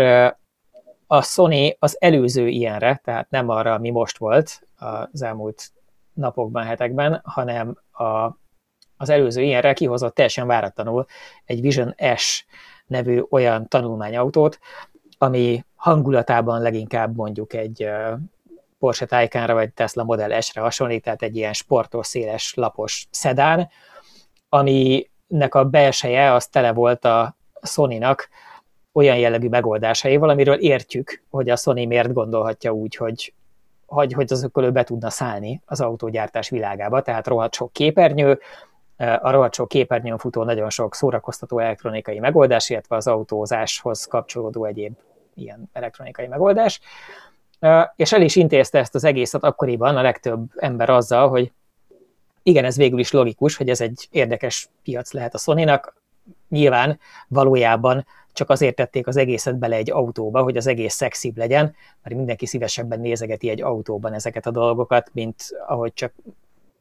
[1.07, 5.71] a Sony az előző ilyenre, tehát nem arra, ami most volt az elmúlt
[6.13, 8.05] napokban, hetekben, hanem a,
[8.97, 11.07] az előző ilyenre kihozott teljesen váratlanul
[11.45, 12.45] egy Vision S
[12.87, 14.59] nevű olyan tanulmányautót,
[15.19, 17.89] ami hangulatában leginkább mondjuk egy
[18.87, 23.69] Porsche Taycanra vagy Tesla Model S-re hasonlít, tehát egy ilyen sportos, széles, lapos szedán,
[24.49, 28.29] aminek a belseje az tele volt a Sony-nak
[28.93, 33.35] olyan jellegű megoldásaival, amiről értjük, hogy a Sony miért gondolhatja úgy, hogy,
[33.87, 38.39] hogy, hogy azokkal ő be tudna szállni az autógyártás világába, tehát rohadt sok képernyő,
[38.97, 44.97] a rohadt sok képernyőn futó nagyon sok szórakoztató elektronikai megoldás, illetve az autózáshoz kapcsolódó egyéb
[45.35, 46.81] ilyen elektronikai megoldás.
[47.97, 51.53] És el is intézte ezt az egészet akkoriban a legtöbb ember azzal, hogy
[52.43, 55.81] igen, ez végül is logikus, hogy ez egy érdekes piac lehet a sony
[56.49, 56.99] Nyilván
[57.29, 62.17] valójában csak azért tették az egészet bele egy autóba, hogy az egész szexibb legyen, mert
[62.17, 66.13] mindenki szívesebben nézegeti egy autóban ezeket a dolgokat, mint ahogy csak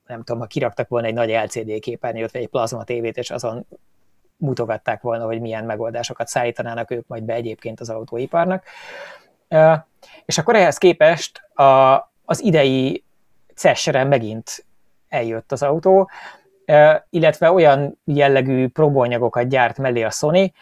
[0.07, 3.65] nem tudom, ha kiraktak volna egy nagy LCD képernyőt, vagy egy plazma tévét, és azon
[4.37, 8.63] mutogatták volna, hogy milyen megoldásokat szállítanának ők majd be egyébként az autóiparnak.
[10.25, 11.93] És akkor ehhez képest a,
[12.25, 13.03] az idei
[13.55, 14.65] CES-re megint
[15.09, 16.09] eljött az autó,
[17.09, 20.53] illetve olyan jellegű próbóanyagokat gyárt mellé a Sony,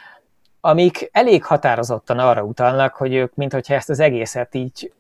[0.62, 4.94] amik elég határozottan arra utalnak, hogy ők, mintha ezt az egészet így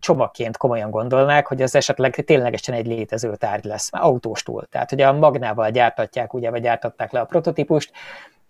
[0.00, 4.66] csomagként komolyan gondolnák, hogy az esetleg ténylegesen egy létező tárgy lesz, autóstól.
[4.70, 7.92] Tehát, hogy a magnával gyártatják, ugye, vagy gyártatták le a prototípust,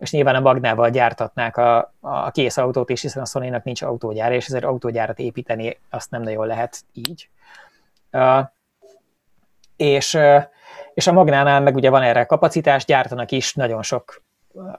[0.04, 4.34] és nyilván a magnával gyártatnák a, a kész autót is, hiszen a sony nincs autógyára,
[4.34, 7.28] és ezért autógyárat építeni azt nem nagyon lehet így.
[8.12, 8.44] Uh,
[9.76, 10.42] és, uh,
[10.94, 14.22] és a magnánál meg ugye van erre kapacitás, gyártanak is nagyon sok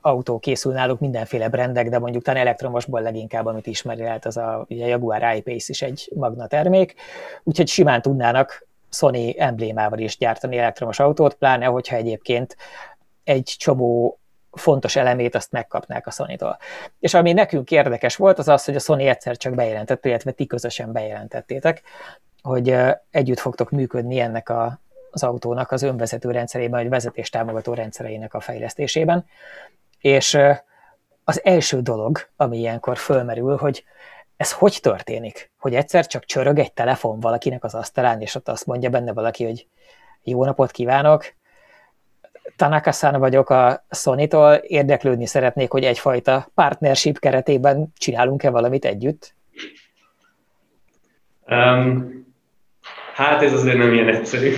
[0.01, 4.65] autó készül náluk, mindenféle brendek, de mondjuk talán elektromosból leginkább, amit ismeri lehet, az a,
[4.69, 6.95] ugye Jaguar I-Pace is egy Magna termék,
[7.43, 12.57] úgyhogy simán tudnának Sony emblémával is gyártani elektromos autót, pláne hogyha egyébként
[13.23, 14.19] egy csomó
[14.55, 16.57] fontos elemét azt megkapnák a Sony-tól.
[16.99, 20.45] És ami nekünk érdekes volt, az az, hogy a Sony egyszer csak bejelentett, illetve ti
[20.45, 21.81] közösen bejelentettétek,
[22.41, 22.75] hogy
[23.11, 24.79] együtt fogtok működni ennek a,
[25.11, 29.25] az autónak az önvezető rendszerében, vagy vezetéstámogató rendszereinek a fejlesztésében.
[29.99, 30.37] És
[31.23, 33.83] az első dolog, ami ilyenkor fölmerül, hogy
[34.37, 35.51] ez hogy történik?
[35.59, 39.45] Hogy egyszer csak csörög egy telefon valakinek az asztalán, és ott azt mondja benne valaki,
[39.45, 39.67] hogy
[40.23, 41.33] jó napot kívánok,
[42.55, 49.33] tanaka vagyok a Sony-tól, érdeklődni szeretnék, hogy egyfajta partnership keretében csinálunk-e valamit együtt?
[51.49, 52.25] Um,
[53.13, 54.51] hát ez azért nem ilyen egyszerű.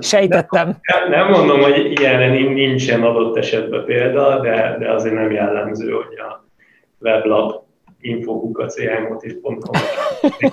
[0.00, 0.76] Sejtettem.
[0.82, 6.18] Nem, nem mondom, hogy ilyenre nincsen adott esetben példa, de, de azért nem jellemző, hogy
[6.18, 6.46] a
[6.98, 7.62] weblab
[8.00, 9.80] infokukacélmotiv.com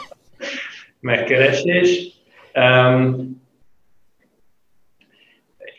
[0.99, 2.11] megkeresés.
[2.53, 3.40] Um,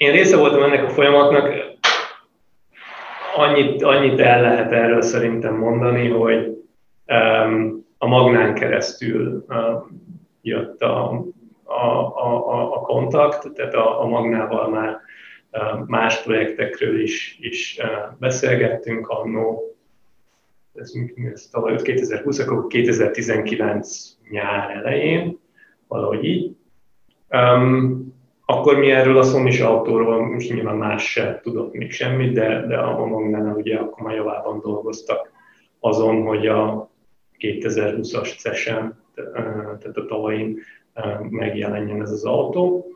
[0.03, 1.55] én része voltam ennek a folyamatnak,
[3.37, 6.65] annyit, annyit el lehet erről szerintem mondani, hogy
[7.99, 9.47] a Magnán keresztül
[10.41, 11.25] jött a,
[11.65, 11.87] a,
[12.17, 15.01] a, a kontakt, tehát a, a Magnával már
[15.87, 17.81] más projektekről is, is
[18.19, 19.63] beszélgettünk annó,
[20.75, 20.93] ez,
[21.33, 25.39] ez tavaly 2020, akkor 2019 nyár elején,
[25.89, 26.57] valahogy így.
[27.31, 28.13] Um,
[28.53, 32.77] akkor mi erről a Sony autóról, most nyilván más se tudott még semmit, de, de
[32.77, 35.31] a Magnánál ugye akkor már javában dolgoztak
[35.81, 36.91] azon, hogy a
[37.39, 39.03] 2020-as CES-en,
[39.79, 40.59] tehát a tavain
[41.31, 42.87] megjelenjen ez az autó.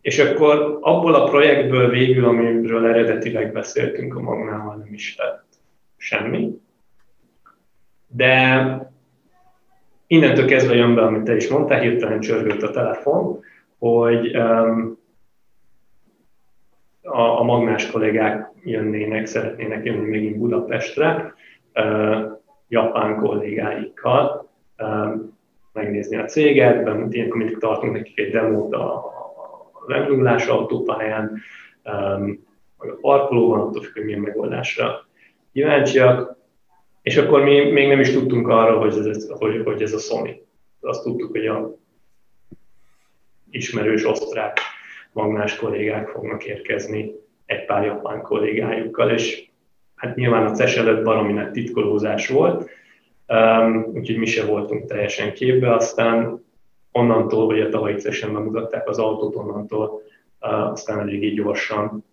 [0.00, 5.44] És akkor abból a projektből végül, amiről eredetileg beszéltünk a Magnával, nem is lett
[5.96, 6.60] semmi.
[8.06, 8.90] De
[10.06, 13.40] innentől kezdve jön be, amit te is mondtál, hirtelen csörgött a telefon,
[13.82, 14.34] hogy
[17.02, 21.34] a, a magnás kollégák jönnének, szeretnének jönni megint Budapestre,
[22.68, 24.50] japán kollégáikkal,
[25.72, 29.04] megnézni a céget, ilyenkor mindig tartunk nekik egy demót a,
[29.88, 31.38] emlulás autópályán,
[32.78, 35.06] vagy a parkolóban, attól függ, hogy milyen megoldásra
[35.52, 36.36] kíváncsiak,
[37.02, 40.46] és akkor mi még nem is tudtunk arról, hogy ez, hogy, hogy ez a Sony.
[40.80, 41.80] Azt tudtuk, hogy a
[43.52, 44.58] ismerős osztrák
[45.12, 47.12] magnás kollégák fognak érkezni
[47.46, 49.48] egy pár japán kollégájukkal, és
[49.94, 52.70] hát nyilván a CES előtt baromi titkolózás volt,
[53.32, 56.44] Um, úgyhogy mi se voltunk teljesen képbe, aztán
[56.90, 60.02] onnantól, vagy a tavalyi CES-en bemutatták az autót, onnantól
[60.38, 62.04] aztán eléggé gyorsan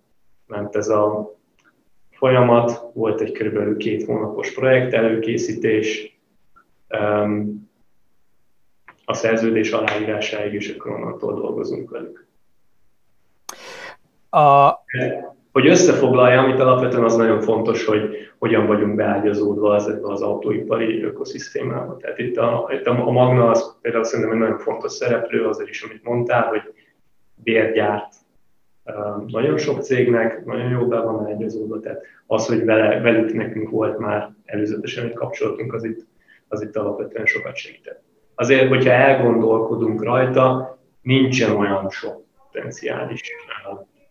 [0.48, 1.36] ment ez a
[2.12, 6.20] folyamat, volt egy körülbelül két hónapos projekt előkészítés,
[9.10, 12.26] a szerződés aláírásáig, és akkor onnantól dolgozunk velük.
[14.30, 14.70] A...
[15.52, 21.98] Hogy összefoglaljam, amit alapvetően az nagyon fontos, hogy hogyan vagyunk beágyazódva az, az autóipari ökoszisztémába.
[21.98, 25.84] Tehát itt a, itt a Magna az például szerintem egy nagyon fontos szereplő, azért is,
[25.84, 26.62] amit mondtál, hogy
[27.36, 28.14] bérgyárt
[29.28, 33.98] nagyon sok cégnek, nagyon jó be van ágyazódva, tehát az, hogy vele, velük nekünk volt
[33.98, 36.06] már előzetesen egy kapcsolatunk, az itt,
[36.48, 38.08] az itt alapvetően sokat segített.
[38.40, 43.22] Azért, hogyha elgondolkodunk rajta, nincsen olyan sok potenciális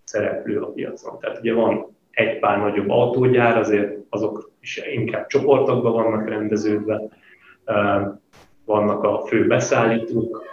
[0.05, 1.18] szereplő a piacon.
[1.18, 7.01] Tehát ugye van egy pár nagyobb autógyár, azért azok is inkább csoportokban vannak rendeződve,
[8.64, 10.45] vannak a fő beszállítók,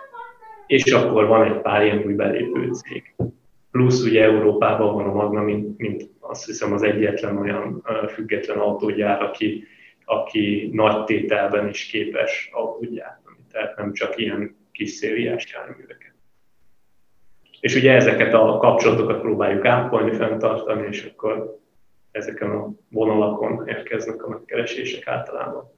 [0.68, 3.16] és akkor van egy pár ilyen új belépő cég.
[3.72, 9.22] Plusz ugye Európában van a Magna, mint, mint azt hiszem az egyetlen olyan független autógyár,
[9.22, 9.64] aki,
[10.06, 13.25] aki nagy tételben is képes autógyártani.
[13.56, 16.14] Tehát nem csak ilyen kis szériás járműveket.
[17.60, 21.60] És ugye ezeket a kapcsolatokat próbáljuk ápolni, fenntartani, és akkor
[22.12, 25.72] ezeken a vonalakon érkeznek a megkeresések általában.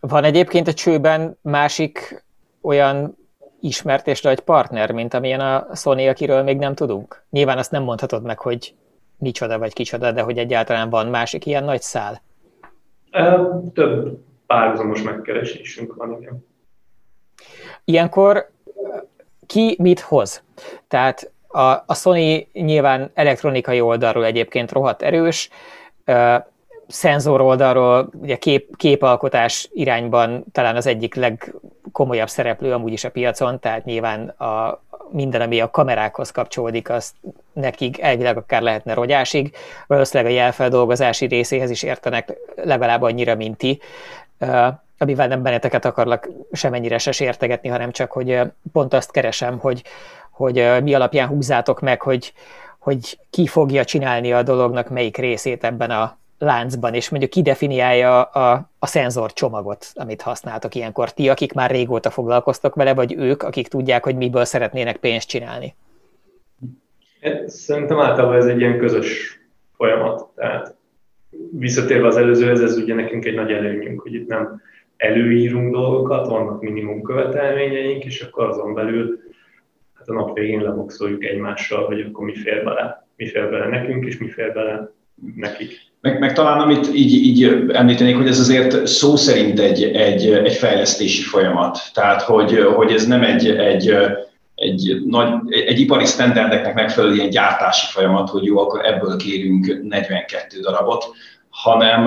[0.00, 2.24] Van egyébként a csőben másik
[2.60, 3.16] olyan
[3.60, 7.24] ismert és nagy partner, mint amilyen a Sony, akiről még nem tudunk?
[7.30, 8.74] Nyilván azt nem mondhatod meg, hogy
[9.18, 12.22] micsoda vagy kicsoda, de hogy egyáltalán van másik ilyen nagy szál?
[13.72, 16.46] Több párhuzamos megkeresésünk van, igen.
[17.84, 18.50] Ilyenkor
[19.46, 20.42] ki mit hoz?
[20.88, 25.50] Tehát a, a Sony nyilván elektronikai oldalról egyébként rohadt erős,
[26.86, 33.60] szenzor oldalról, ugye kép, képalkotás irányban talán az egyik legkomolyabb szereplő amúgy is a piacon,
[33.60, 37.12] tehát nyilván a, minden, ami a kamerákhoz kapcsolódik, az
[37.52, 43.80] nekik elvileg akár lehetne rogyásig, valószínűleg a jelfeldolgozási részéhez is értenek legalább annyira, mint ti,
[44.98, 48.40] amivel nem benneteket akarlak semennyire se sértegetni, hanem csak, hogy
[48.72, 49.82] pont azt keresem, hogy,
[50.30, 52.32] hogy mi alapján húzzátok meg, hogy,
[52.78, 58.22] hogy ki fogja csinálni a dolognak melyik részét ebben a láncban, és mondjuk ki definiálja
[58.22, 63.42] a, a szenzor csomagot, amit használtok ilyenkor ti, akik már régóta foglalkoztok vele, vagy ők,
[63.42, 65.74] akik tudják, hogy miből szeretnének pénzt csinálni?
[67.46, 69.38] Szerintem általában ez egy ilyen közös
[69.76, 70.28] folyamat.
[70.34, 70.74] Tehát
[71.52, 74.60] visszatérve az előzőhez, ez ugye nekünk egy nagy előnyünk, hogy itt nem
[74.96, 79.18] előírunk dolgokat, vannak minimum követelményeink, és akkor azon belül
[79.94, 84.06] hát a nap végén leboxoljuk egymással, hogy akkor mi fér bele, mi fér bele nekünk,
[84.06, 84.92] és mi fér bele
[85.36, 85.72] nekik.
[86.00, 90.54] Meg, meg talán amit így, így említenék, hogy ez azért szó szerint egy, egy, egy
[90.54, 91.78] fejlesztési folyamat.
[91.94, 93.96] Tehát, hogy, hogy ez nem egy, egy,
[94.54, 100.60] egy, nagy, egy ipari sztenderdeknek megfelelő ilyen gyártási folyamat, hogy jó, akkor ebből kérünk 42
[100.60, 101.04] darabot,
[101.50, 102.04] hanem,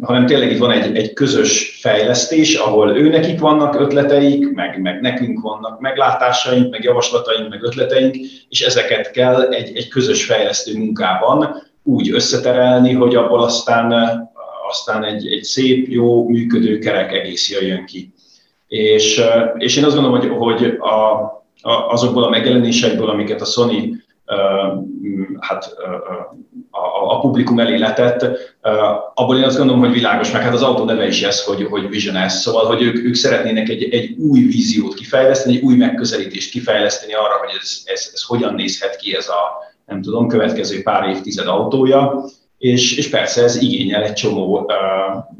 [0.00, 5.00] hanem tényleg itt van egy, egy közös fejlesztés, ahol ő nekik vannak ötleteik, meg, meg
[5.00, 8.14] nekünk vannak meglátásaink, meg javaslataink, meg ötleteink,
[8.48, 13.92] és ezeket kell egy, egy közös fejlesztő munkában úgy összeterelni, hogy abból aztán,
[14.68, 18.12] aztán egy, egy szép, jó, működő kerek egész jöjjön ki.
[18.68, 19.22] És,
[19.56, 21.32] és én azt gondolom, hogy, hogy a,
[21.64, 24.02] azokból a megjelenésekből, amiket a Sony
[25.38, 25.74] hát,
[26.70, 28.26] a, a publikum elé letett,
[29.14, 31.88] abból én azt gondolom, hogy világos, meg hát az autó neve is ez, hogy, hogy
[31.88, 36.50] Vision S, szóval, hogy ők, ők szeretnének egy, egy új víziót kifejleszteni, egy új megközelítést
[36.50, 41.08] kifejleszteni arra, hogy ez, ez, ez hogyan nézhet ki ez a, nem tudom, következő pár
[41.08, 42.24] évtized autója,
[42.58, 44.70] és, és persze ez igényel egy csomó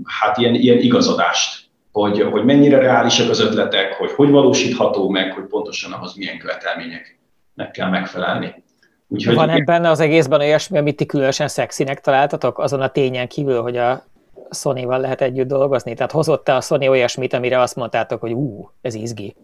[0.05, 1.64] hát ilyen, ilyen igazodást,
[1.95, 7.70] hogy, hogy mennyire reálisak az ötletek, hogy hogy valósítható meg, hogy pontosan ahhoz milyen követelményeknek
[7.72, 8.62] kell megfelelni.
[9.09, 13.62] Úgyhogy Van ebben az egészben olyasmi, amit ti különösen szexinek találtatok, azon a tényen kívül,
[13.62, 14.05] hogy a
[14.51, 15.95] Sony-val lehet együtt dolgozni?
[15.95, 19.34] Tehát hozott-e a Sony olyasmit, amire azt mondtátok, hogy ú, ez izgi?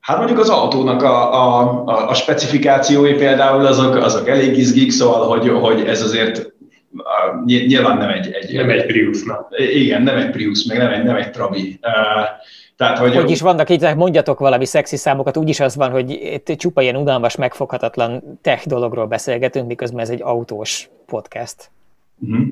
[0.00, 5.26] Hát mondjuk az autónak a, a, a, a specifikációi például azok, azok elég izgik, szóval
[5.26, 6.52] hogy, hogy ez azért
[7.44, 8.54] nyilván nem egy, egy...
[8.54, 9.48] Nem egy Prius, na.
[9.56, 11.78] Igen, nem egy Prius, meg nem egy, nem egy Trabi.
[12.76, 16.46] Tehát, hogy, hogy is vannak itt, mondjatok valami szexi számokat, úgyis az van, hogy itt
[16.56, 21.70] csupa ilyen unalmas, megfoghatatlan tech dologról beszélgetünk, miközben ez egy autós podcast.
[22.18, 22.48] Uh-huh.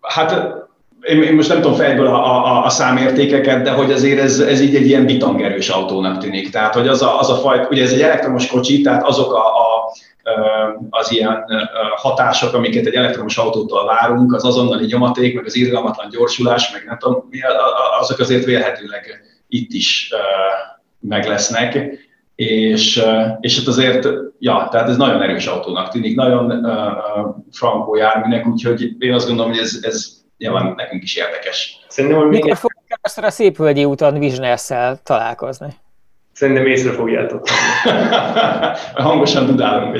[0.00, 0.54] Hát
[1.02, 4.60] én, én most nem tudom fejből a, a, a számértékeket, de hogy azért ez, ez
[4.60, 6.50] így egy ilyen bitangerős autónak tűnik.
[6.50, 9.46] Tehát, hogy az a, az a fajta, ugye ez egy elektromos kocsi, tehát azok a,
[9.46, 9.72] a
[10.90, 11.44] az ilyen
[11.96, 16.98] hatások, amiket egy elektromos autótól várunk, az azonnali nyomaték, meg az irgalmatlan gyorsulás, meg nem
[16.98, 17.28] tudom,
[18.00, 20.10] azok azért vélhetőleg itt is
[21.00, 21.78] meg lesznek.
[22.34, 23.02] és,
[23.40, 26.66] és hát azért, ja, tehát ez nagyon erős autónak tűnik, nagyon
[27.52, 31.78] frankó járműnek, úgyhogy én azt gondolom, hogy ez, ez nyilván nekünk is érdekes.
[31.88, 35.68] Szerintem, hogy Mikor fogunk először a Szépvölgyi úton Vizsnesszel találkozni?
[36.32, 37.46] Szerintem észre fogjátok.
[38.94, 39.98] Hangosan tudálunk.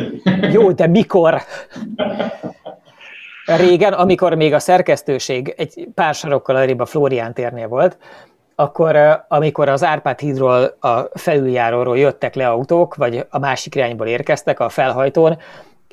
[0.53, 1.43] Jó, de mikor?
[3.45, 7.97] Régen, amikor még a szerkesztőség egy pár sarokkal arrébb a Florián térnél volt,
[8.55, 14.61] akkor amikor az Árpád hídról, a felüljáróról jöttek le autók, vagy a másik irányból érkeztek
[14.61, 15.39] a felhajtón,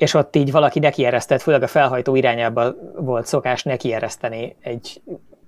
[0.00, 5.00] és ott így valaki nekieresztett, főleg a felhajtó irányába volt szokás nekiereszteni egy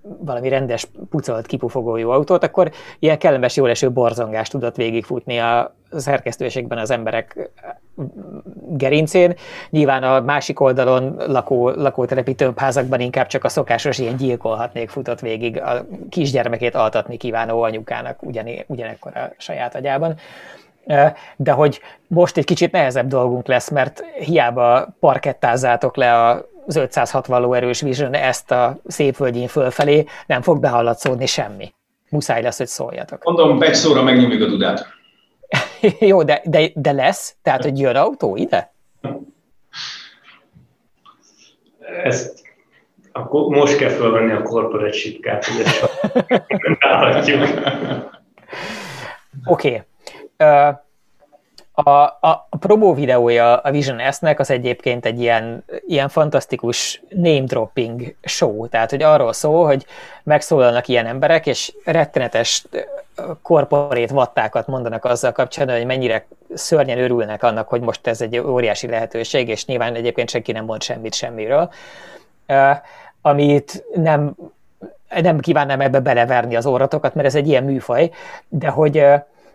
[0.03, 6.79] valami rendes, pucolt, kipufogó autót, akkor ilyen kellemes, jól eső borzongást tudott végigfutni a szerkesztőségben
[6.79, 7.51] az emberek
[8.69, 9.35] gerincén.
[9.71, 15.61] Nyilván a másik oldalon lakó, lakótelepi tömbházakban inkább csak a szokásos ilyen gyilkolhatnék futott végig
[15.61, 20.15] a kisgyermekét altatni kívánó anyukának ugyané, ugyanekkor a saját agyában.
[21.37, 27.41] De hogy most egy kicsit nehezebb dolgunk lesz, mert hiába parkettázzátok le a az 560
[27.41, 31.75] lóerős Vision ezt a szép völgyén fölfelé, nem fog behallatszódni semmi.
[32.11, 33.25] Muszáj lesz, hogy szóljatok.
[33.25, 34.87] Mondom, egy szóra megnyomjuk a dudát.
[35.99, 37.37] Jó, de, de, de lesz?
[37.43, 38.73] Tehát, hogy jön autó ide?
[42.05, 42.41] Ezt
[43.13, 45.83] akkor most kell fölvenni a corporate sitkát, hogy ezt
[49.45, 49.69] Oké.
[49.69, 49.83] Okay.
[51.75, 57.41] A, a, a promo videója a Vision S-nek az egyébként egy ilyen, ilyen fantasztikus name
[57.41, 59.87] dropping show, tehát hogy arról szól, hogy
[60.23, 62.67] megszólalnak ilyen emberek, és rettenetes
[63.43, 68.87] korporét vattákat mondanak azzal kapcsolatban, hogy mennyire szörnyen örülnek annak, hogy most ez egy óriási
[68.87, 71.71] lehetőség, és nyilván egyébként senki nem mond semmit semmiről,
[73.23, 74.35] amit nem,
[75.23, 78.11] nem kívánnám ebbe beleverni az orratokat, mert ez egy ilyen műfaj,
[78.49, 79.05] de hogy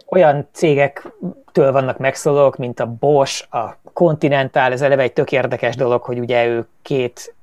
[0.10, 6.02] olyan cégektől vannak megszólók, mint a Bosch, a Continental, ez eleve egy tök érdekes dolog,
[6.02, 7.36] hogy ugye ő két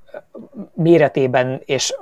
[0.73, 1.95] méretében és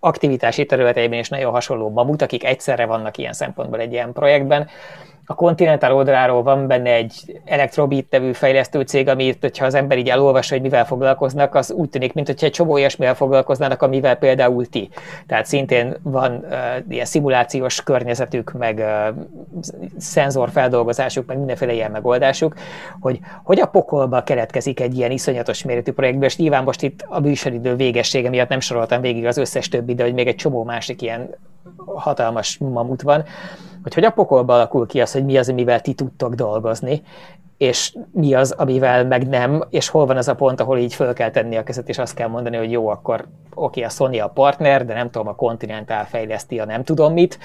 [0.00, 4.68] aktivitási területeiben is nagyon hasonló mamut, akik egyszerre vannak ilyen szempontból egy ilyen projektben,
[5.26, 10.08] a Continental oldaláról van benne egy Electrobit nevű fejlesztő cég, amit, hogyha az ember így
[10.08, 14.88] elolvassa, hogy mivel foglalkoznak, az úgy tűnik, hogyha egy csomó olyasmivel foglalkoznának, amivel például ti.
[15.26, 16.56] Tehát szintén van uh,
[16.88, 19.16] ilyen szimulációs környezetük, meg uh,
[19.98, 22.54] szenzorfeldolgozásuk, meg mindenféle ilyen megoldásuk,
[23.00, 27.20] hogy hogy a pokolba keletkezik egy ilyen iszonyatos méretű projektből, és nyilván most itt a
[27.20, 31.02] műsoridő végessége miatt nem soroltam végig az összes többi, de hogy még egy csomó másik
[31.02, 31.34] ilyen
[31.86, 33.24] hatalmas mamut van,
[33.82, 37.02] hogy hogy a pokolba alakul ki az, hogy mi az, amivel ti tudtok dolgozni,
[37.56, 41.12] és mi az, amivel meg nem, és hol van az a pont, ahol így föl
[41.12, 44.28] kell tenni a kezet, és azt kell mondani, hogy jó, akkor oké, a Sony a
[44.28, 47.38] partner, de nem tudom, a Continental fejleszti a nem tudom mit,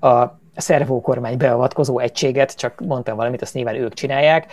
[0.00, 4.52] a szervókormány beavatkozó egységet, csak mondtam valamit, azt nyilván ők csinálják.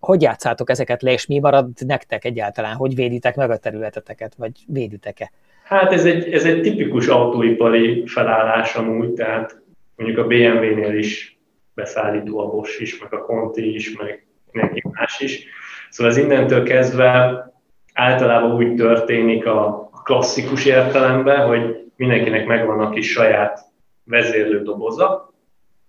[0.00, 2.76] Hogy játszátok ezeket le, és mi marad nektek egyáltalán?
[2.76, 5.30] Hogy véditek meg a területeteket, vagy véditek-e?
[5.66, 9.62] Hát ez egy, ez egy tipikus autóipari felállás amúgy, tehát
[9.96, 11.38] mondjuk a BMW-nél is
[11.74, 15.46] beszállító a Bosch is, meg a Conti is, meg mindenki más is.
[15.90, 17.44] Szóval ez innentől kezdve
[17.92, 23.60] általában úgy történik a klasszikus értelemben, hogy mindenkinek megvan a kis saját
[24.04, 25.34] vezérlő doboza,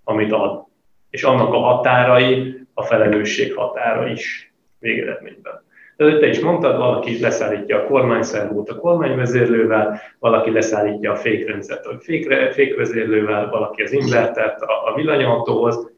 [0.04, 0.66] amit ad.
[1.10, 5.66] És annak a határai a felelősség határa is végeredményben.
[5.98, 12.52] Te is mondtad, valaki leszállítja a kormányszervót a kormányvezérlővel, valaki leszállítja a fékrendszert a fékre,
[12.52, 15.92] fékvezérlővel, valaki az invertert a, a villanyautóhoz,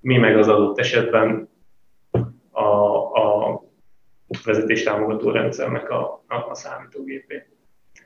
[0.00, 1.48] mi meg az adott esetben
[2.50, 2.66] a,
[3.20, 3.62] a
[4.44, 7.46] vezetéstámogató rendszernek a, a, a számítógépét.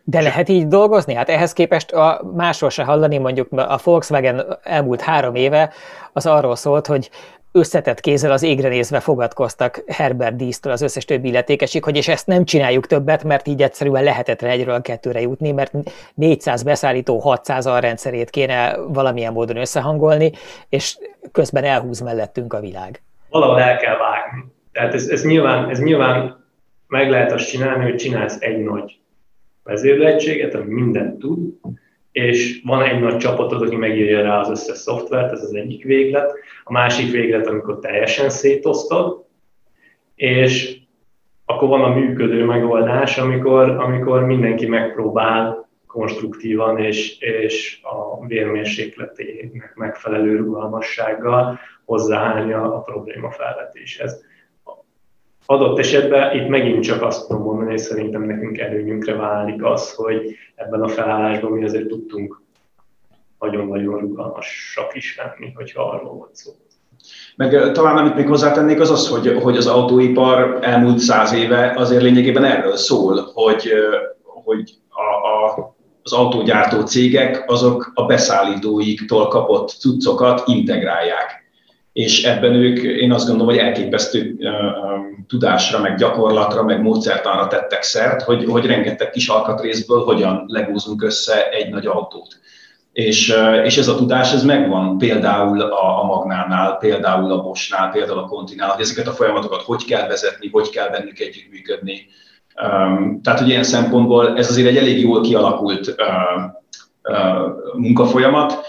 [0.04, 1.14] De lehet így dolgozni?
[1.14, 5.72] Hát ehhez képest a másról se hallani, mondjuk a Volkswagen elmúlt három éve
[6.12, 7.10] az arról szólt, hogy
[7.52, 12.26] összetett kézzel az égre nézve fogadkoztak Herbert Dísztől az összes többi illetékesig, hogy és ezt
[12.26, 15.72] nem csináljuk többet, mert így egyszerűen lehetetlen egyről a kettőre jutni, mert
[16.14, 20.32] 400 beszállító 600 a rendszerét kéne valamilyen módon összehangolni,
[20.68, 20.98] és
[21.32, 23.02] közben elhúz mellettünk a világ.
[23.28, 24.44] Valahol el kell vágni.
[24.72, 26.44] Tehát ez, ez, nyilván, ez nyilván
[26.86, 29.00] meg lehet azt csinálni, hogy csinálsz egy nagy
[29.62, 31.38] vezérlegységet, ami mindent tud,
[32.12, 36.32] és van egy nagy csapatod, aki megírja rá az összes szoftvert, ez az egyik véglet.
[36.64, 39.24] A másik véglet, amikor teljesen szétosztod,
[40.14, 40.76] és
[41.44, 50.36] akkor van a működő megoldás, amikor, amikor mindenki megpróbál konstruktívan és, és a vérmérsékletének megfelelő
[50.36, 54.24] rugalmassággal hozzáállni a probléma felvetéshez
[55.46, 60.36] adott esetben itt megint csak azt tudom mondani, hogy szerintem nekünk előnyünkre válik az, hogy
[60.54, 62.42] ebben a felállásban mi azért tudtunk
[63.38, 66.50] nagyon-nagyon rugalmasak is lenni, hogyha arról volt szó.
[67.36, 72.02] Meg talán amit még hozzátennék az az, hogy, hogy az autóipar elmúlt száz éve azért
[72.02, 73.72] lényegében erről szól, hogy,
[74.24, 81.41] hogy a, a, az autógyártó cégek azok a beszállítóiktól kapott cuccokat integrálják.
[81.92, 84.36] És ebben ők, én azt gondolom, hogy elképesztő
[85.28, 91.50] tudásra, meg gyakorlatra, meg módszertanra tettek szert, hogy, hogy rengeteg kis alkatrészből hogyan legózunk össze
[91.50, 92.40] egy nagy autót.
[92.92, 98.18] És, és ez a tudás, ez megvan például a, a Magnánál, például a Bosnál, például
[98.18, 102.06] a Kontinál, hogy ezeket a folyamatokat hogy kell vezetni, hogy kell bennük együttműködni.
[102.62, 105.94] Um, tehát, hogy ilyen szempontból ez azért egy elég jól kialakult uh,
[107.02, 108.60] uh, munkafolyamat.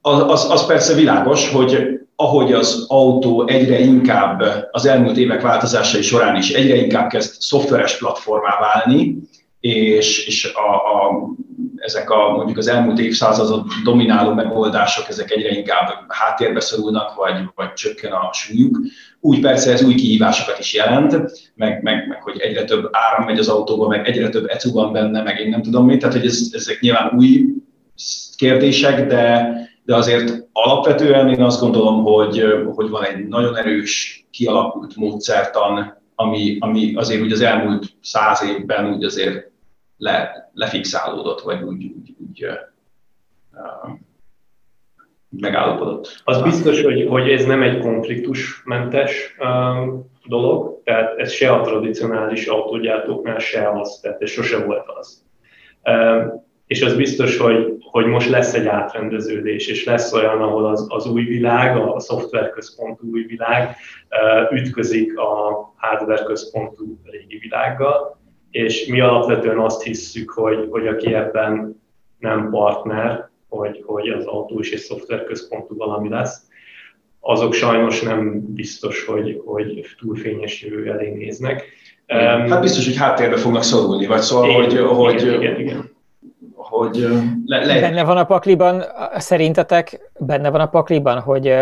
[0.00, 6.02] Az, az, az persze világos, hogy ahogy az autó egyre inkább az elmúlt évek változásai
[6.02, 9.16] során is egyre inkább kezd szoftveres platformá válni,
[9.60, 11.28] és, és a, a
[11.76, 17.72] ezek a mondjuk az elmúlt évszázadot domináló megoldások, ezek egyre inkább háttérbe szorulnak, vagy, vagy
[17.72, 18.78] csökken a súlyuk.
[19.20, 21.12] Úgy persze ez új kihívásokat is jelent,
[21.54, 24.92] meg, meg, meg hogy egyre több áram megy az autóba, meg egyre több ECU van
[24.92, 27.44] benne, meg én nem tudom mit, tehát hogy ez, ezek nyilván új
[28.36, 29.50] kérdések, de,
[29.84, 36.56] de azért alapvetően én azt gondolom, hogy, hogy van egy nagyon erős, kialakult módszertan, ami,
[36.60, 39.50] ami azért úgy az elmúlt száz évben úgy azért
[39.96, 43.90] le, lefixálódott, vagy úgy, úgy, úgy uh,
[45.28, 46.22] megállapodott.
[46.24, 52.46] Az biztos, hogy, hogy ez nem egy konfliktusmentes uh, dolog, tehát ez se a tradicionális
[52.46, 55.24] autógyártóknál, se az, tehát ez sose volt az.
[55.84, 60.86] Uh, és az biztos, hogy, hogy most lesz egy átrendeződés, és lesz olyan, ahol az,
[60.88, 63.76] az új világ, a szoftverközpontú új világ
[64.52, 68.20] ütközik a hardware központú régi világgal,
[68.50, 71.82] és mi alapvetően azt hisszük, hogy, hogy aki ebben
[72.18, 76.42] nem partner, hogy, hogy az autós és szoftverközpontú valami lesz,
[77.20, 81.64] azok sajnos nem biztos, hogy, hogy túl fényes jövő elé néznek.
[82.06, 85.91] Hát biztos, hogy háttérbe fognak szorulni, vagy szóval, igen, hogy, igen, hogy, igen, igen.
[86.72, 86.96] Hogy
[87.46, 87.80] le, le...
[87.80, 88.82] Benne van a pakliban,
[89.16, 91.54] szerintetek benne van a pakliban, hogy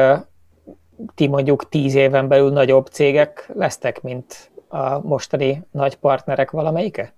[1.14, 7.14] ti mondjuk tíz éven belül nagyobb cégek lesztek, mint a mostani nagy partnerek valamelyike?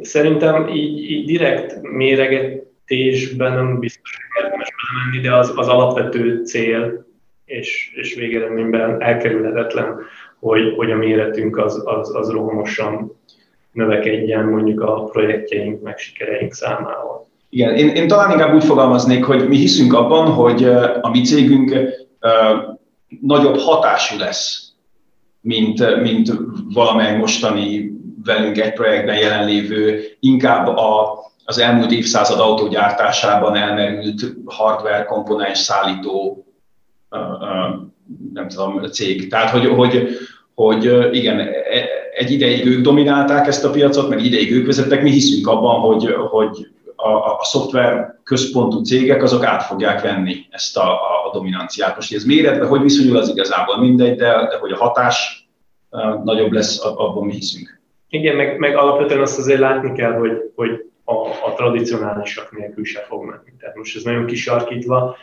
[0.00, 7.06] Szerintem így, így direkt méregetésben nem biztos, hogy érdemes belemenni, de az, az alapvető cél
[7.44, 9.98] és, és végeredményben elkerülhetetlen,
[10.38, 13.16] hogy, hogy a méretünk az, az, az rohamosan
[13.78, 17.26] növekedjen mondjuk a projektjeink meg sikereink számával.
[17.48, 20.64] Igen, én, én talán inkább úgy fogalmaznék, hogy mi hiszünk abban, hogy
[21.00, 21.78] a mi cégünk
[23.20, 24.72] nagyobb hatású lesz
[25.40, 26.32] mint, mint
[26.72, 27.92] valamely mostani
[28.24, 36.46] velünk egy projektben jelenlévő, inkább a, az elmúlt évszázad autógyártásában elmerült hardware komponens szállító
[38.32, 39.28] nem tudom, cég.
[39.28, 40.08] Tehát, hogy, hogy,
[40.58, 45.10] hogy igen, e, egy ideig ők dominálták ezt a piacot, meg ideig ők vezettek, mi
[45.10, 50.92] hiszünk abban, hogy, hogy a, a szoftver központú cégek azok át fogják venni ezt a,
[50.92, 51.94] a dominanciát.
[51.94, 55.48] Most ez méretbe hogy viszonyul, az igazából mindegy, de, de hogy a hatás
[56.24, 57.80] nagyobb lesz, abban mi hiszünk.
[58.08, 60.70] Igen, meg, meg alapvetően azt azért látni kell, hogy, hogy
[61.04, 61.14] a,
[61.46, 63.56] a tradicionálisak nélkül se fog menni.
[63.58, 65.16] Tehát most ez nagyon kisarkítva,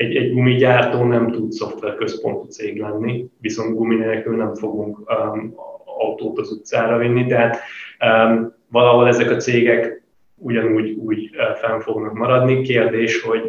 [0.00, 6.38] egy, egy gumigyártó nem tud szoftverközpontú cég lenni, viszont gumi nélkül nem fogunk um, autót
[6.38, 7.58] az utcára vinni, tehát
[8.04, 10.02] um, valahol ezek a cégek
[10.36, 12.60] ugyanúgy úgy fenn fognak maradni.
[12.60, 13.42] Kérdés, hogy,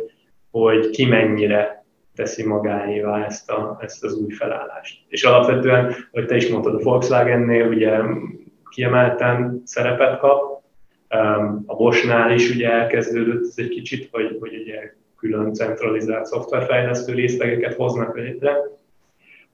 [0.51, 1.85] hogy ki mennyire
[2.15, 4.99] teszi magáévá ezt, a, ezt az új felállást.
[5.07, 7.99] És alapvetően, hogy te is mondtad, a Volkswagennél ugye
[8.69, 10.63] kiemelten szerepet kap,
[11.65, 17.73] a Bosnál is ugye elkezdődött ez egy kicsit, hogy, hogy ugye külön centralizált szoftverfejlesztő részlegeket
[17.73, 18.57] hoznak létre.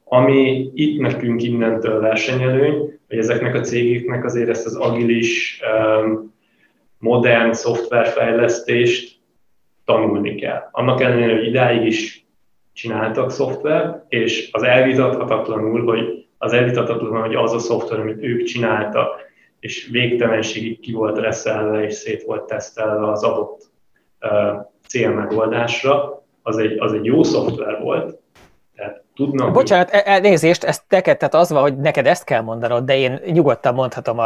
[0.04, 5.62] Ami itt nekünk innentől versenyelőny, hogy ezeknek a cégeknek azért ezt az agilis
[7.00, 9.20] modern szoftverfejlesztést
[9.86, 10.70] tanulni kell.
[10.72, 12.26] Annak ellenére, hogy idáig is
[12.74, 19.26] csináltak szoftver, és az elvitathatatlanul, hogy az elvitathatatlan, hogy az a szoftver, amit ők csináltak,
[19.60, 23.66] és végtelenségig ki volt reszelve és szét volt tesztelve az adott
[24.88, 28.20] uh, célmegoldásra, az egy, az egy jó szoftver volt,
[29.18, 29.52] tudnak.
[29.52, 33.20] Bocsánat, e, elnézést, ezt neked, tehát az van, hogy neked ezt kell mondanod, de én
[33.26, 34.20] nyugodtan mondhatom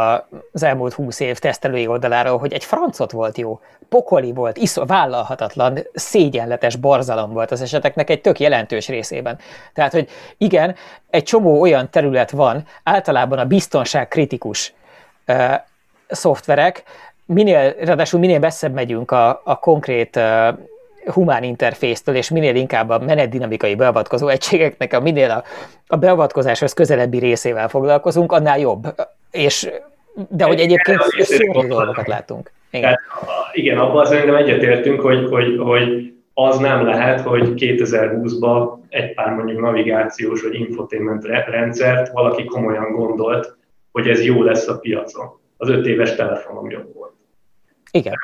[0.52, 5.78] az elmúlt húsz év tesztelői oldaláról, hogy egy francot volt jó, pokoli volt, iszó, vállalhatatlan,
[5.92, 9.38] szégyenletes borzalom volt az eseteknek egy tök jelentős részében.
[9.74, 10.08] Tehát, hogy
[10.38, 10.74] igen,
[11.10, 14.74] egy csomó olyan terület van, általában a biztonság kritikus
[15.26, 15.54] uh,
[16.08, 16.82] szoftverek,
[17.26, 20.58] minél, ráadásul minél messzebb megyünk a, a konkrét uh,
[21.06, 25.42] humán interfésztől, és minél inkább a menetdinamikai beavatkozó egységeknek a minél a,
[25.86, 28.86] a beavatkozáshoz közelebbi részével foglalkozunk, annál jobb.
[29.30, 29.70] És,
[30.28, 32.50] de hogy egyébként szörnyű dolgokat látunk.
[32.70, 33.00] Igen, Tehát,
[33.52, 39.60] igen abban szerintem egyetértünk, hogy, hogy, hogy az nem lehet, hogy 2020-ban egy pár mondjuk
[39.60, 43.56] navigációs vagy infotainment rendszert valaki komolyan gondolt,
[43.92, 45.40] hogy ez jó lesz a piacon.
[45.62, 47.12] Az öt éves telefonom jobb volt.
[47.90, 48.14] Igen.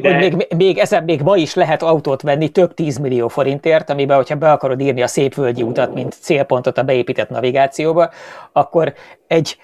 [0.00, 0.14] De...
[0.14, 4.16] Hogy még, még ezen még ma is lehet autót venni több 10 millió forintért, amiben,
[4.16, 8.10] hogyha be akarod írni a szép völgyi utat, mint célpontot a beépített navigációba,
[8.52, 8.92] akkor
[9.26, 9.56] egy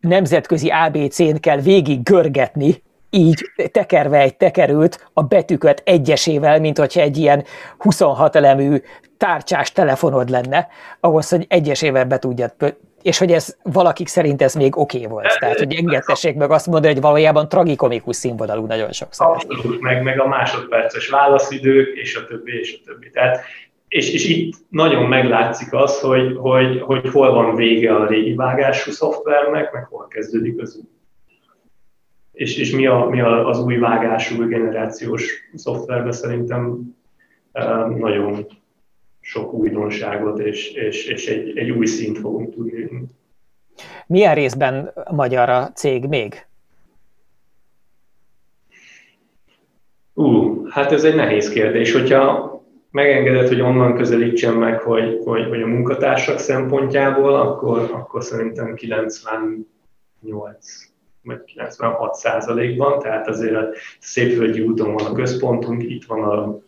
[0.00, 7.16] nemzetközi ABC-n kell végig görgetni, így tekerve egy tekerőt a betűköt egyesével, mint hogyha egy
[7.16, 7.44] ilyen
[7.78, 8.82] 26 elemű
[9.16, 10.68] tárcsás telefonod lenne,
[11.00, 12.54] ahhoz, hogy egyesével be tudjad
[13.04, 15.38] és hogy ez valakik szerint ez még oké okay volt.
[15.38, 19.26] Tehát, hogy engedtessék meg azt mondani, hogy valójában tragikomikus színvonalú nagyon sokszor.
[19.26, 23.10] Abszolút, meg, meg a másodperces válaszidők, és a többi, és a többi.
[23.10, 23.44] Tehát,
[23.88, 28.90] és, és itt nagyon meglátszik az, hogy, hogy, hogy hol van vége a régi vágású
[28.90, 30.88] szoftvernek, meg hol kezdődik az új.
[32.32, 36.80] És, és mi, a, mi a, az új vágású, generációs szoftverben szerintem
[37.98, 38.46] nagyon
[39.24, 42.88] sok újdonságot, és, és, és egy, egy új szint fogunk tudni.
[44.06, 46.46] Milyen részben magyar a cég még?
[50.14, 51.92] Ú, uh, hát ez egy nehéz kérdés.
[51.92, 52.52] Hogyha
[52.90, 59.66] megengedett, hogy onnan közelítsen meg, hogy, hogy, hogy a munkatársak szempontjából, akkor, akkor szerintem 98
[61.22, 63.68] vagy 96 százalékban, tehát azért a
[63.98, 66.58] Szépvölgyi úton van a központunk, itt van a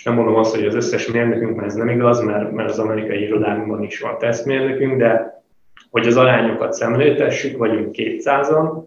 [0.00, 2.78] és nem mondom azt, hogy az összes mérnökünk, mert ez nem igaz, mert, mert az
[2.78, 5.42] amerikai irodánkban is van tesztmérnökünk, de
[5.90, 8.84] hogy az arányokat szemléltessük, vagyunk 200-an,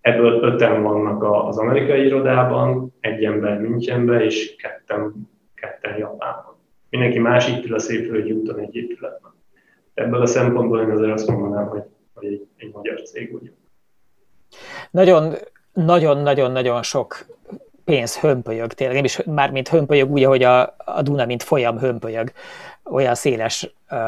[0.00, 5.12] ebből öten vannak az amerikai irodában, egy ember Münchenben, és ketten,
[5.54, 6.56] ketten Japánban.
[6.90, 9.32] Mindenki más itt ül a Szépföldi úton egy épületben.
[9.94, 11.82] Ebből a szempontból én azért azt mondanám, hogy,
[12.14, 13.56] hogy egy, egy magyar cég vagyunk.
[14.90, 15.34] Nagyon,
[15.72, 17.26] nagyon-nagyon-nagyon sok
[17.84, 21.78] pénz hömpölyög, tényleg nem is már mint hömpölyög, úgy, ahogy a, a Duna, mint folyam
[21.78, 22.32] hömpölyög,
[22.84, 23.98] olyan széles uh,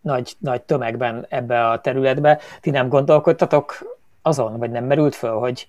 [0.00, 2.40] nagy, nagy tömegben ebbe a területbe.
[2.60, 5.66] Ti nem gondolkodtatok azon, vagy nem merült föl, hogy,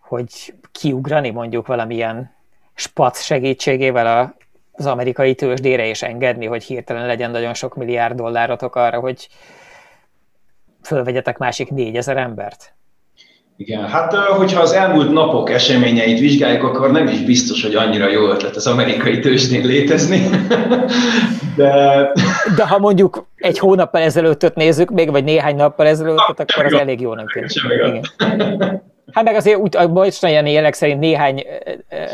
[0.00, 2.34] hogy kiugrani mondjuk valamilyen
[2.74, 4.34] spac segítségével a,
[4.72, 9.28] az amerikai tőzsdére, és engedni, hogy hirtelen legyen nagyon sok milliárd dollárotok arra, hogy
[10.82, 12.75] fölvegyetek másik négyezer embert?
[13.58, 18.28] Igen, hát hogyha az elmúlt napok eseményeit vizsgáljuk, akkor nem is biztos, hogy annyira jó
[18.28, 20.20] ötlet az amerikai tőzsdén létezni.
[21.56, 22.12] De...
[22.56, 27.00] De ha mondjuk egy hónappal ezelőttet nézzük, még vagy néhány nappal ezelőttet, akkor az elég
[27.00, 28.06] jónak tűnik.
[29.12, 31.44] Hát meg azért úgy, a mostani jelek szerint néhány,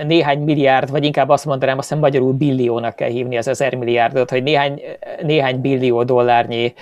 [0.07, 4.31] néhány milliárd, vagy inkább azt mondanám, azt hiszem magyarul billiónak kell hívni az ezer milliárdot,
[4.31, 4.83] hogy néhány,
[5.23, 6.75] néhány billió dollárnyi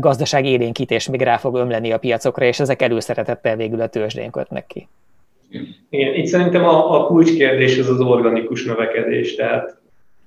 [0.00, 4.66] gazdaság élénkítés még rá fog ömleni a piacokra, és ezek előszeretettel végül a tőzsdén kötnek
[4.66, 4.88] ki.
[5.90, 9.80] Igen, itt szerintem a, a kulcskérdés az az organikus növekedés, tehát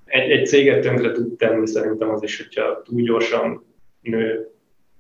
[0.06, 3.66] egy, egy céget tönkre tud tenni szerintem az is, hogyha túl gyorsan
[4.02, 4.50] nő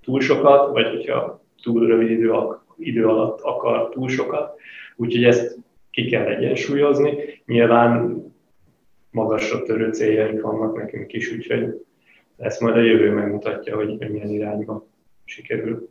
[0.03, 2.33] túl sokat, vagy hogyha túl rövid idő,
[2.77, 4.59] idő alatt akar túl sokat.
[4.95, 5.57] Úgyhogy ezt
[5.91, 7.17] ki kell egyensúlyozni.
[7.45, 8.23] Nyilván
[9.11, 11.84] magasra törő céljaink vannak nekünk is, úgyhogy
[12.37, 14.85] ezt majd a jövő megmutatja, hogy, milyen irányba
[15.25, 15.89] sikerül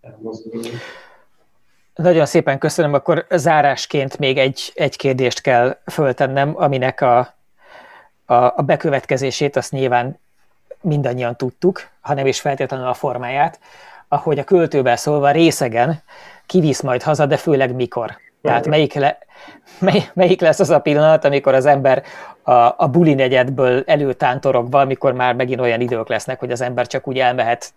[0.00, 0.68] elmozdulni.
[1.94, 7.18] Nagyon szépen köszönöm, akkor zárásként még egy, egy kérdést kell föltennem, aminek a,
[8.24, 10.18] a, a bekövetkezését azt nyilván
[10.80, 13.60] mindannyian tudtuk, ha nem is feltétlenül a formáját,
[14.08, 16.02] ahogy a költőben szólva részegen
[16.46, 18.16] kivisz majd haza, de főleg mikor.
[18.42, 19.18] Tehát melyik, le,
[19.78, 22.02] mely, melyik lesz az a pillanat, amikor az ember
[22.42, 27.08] a, a buli negyedből előtántorogva, amikor már megint olyan idők lesznek, hogy az ember csak
[27.08, 27.72] úgy elmehet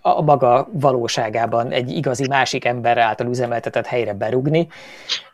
[0.00, 4.68] a maga valóságában egy igazi másik ember által üzemeltetett helyre berugni,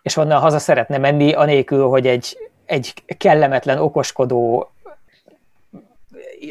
[0.02, 4.72] és onnan haza szeretne menni, anélkül, hogy egy, egy kellemetlen, okoskodó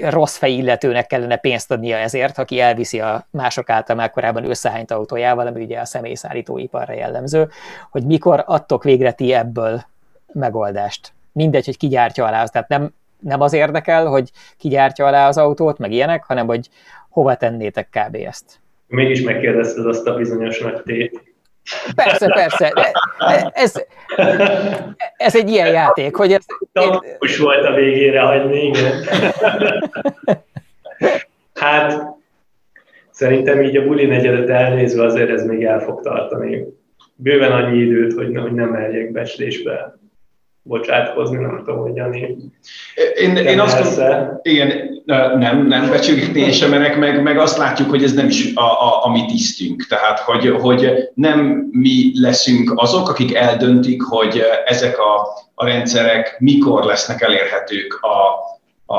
[0.01, 4.91] rossz fej illetőnek kellene pénzt adnia ezért, aki elviszi a mások által már korábban összehányt
[4.91, 7.49] autójával, ami ugye a személyszállítóiparra jellemző,
[7.91, 9.85] hogy mikor adtok végre ti ebből
[10.33, 11.13] megoldást.
[11.31, 15.37] Mindegy, hogy ki gyártja alá, tehát nem, nem az érdekel, hogy ki gyártja alá az
[15.37, 16.69] autót, meg ilyenek, hanem hogy
[17.09, 18.15] hova tennétek kb.
[18.15, 18.59] ezt.
[18.87, 21.32] Mégis megkérdezted azt a bizonyos nagy tét,
[21.95, 22.73] Persze, persze.
[23.53, 23.83] Ez,
[25.17, 26.45] ez egy ilyen játék, hogy ez...
[26.71, 28.91] Takus volt a végére hagyni, igen.
[31.53, 32.01] Hát,
[33.11, 36.65] szerintem így a buli negyedet elnézve azért ez még el fog tartani
[37.15, 39.97] bőven annyi időt, hogy, hogy nem merjek becslésbe
[40.63, 42.35] bocsátkozni, nem tudom, hogy Jani.
[43.15, 45.01] Én, én azt mondom, igen,
[45.37, 48.63] nem, nem becsülgetni én sem merek, meg, meg azt látjuk, hogy ez nem is a,
[48.63, 49.85] a, a mi tisztünk.
[49.85, 56.83] Tehát, hogy, hogy nem mi leszünk azok, akik eldöntik, hogy ezek a, a rendszerek mikor
[56.83, 58.51] lesznek elérhetők a,
[58.85, 58.97] a,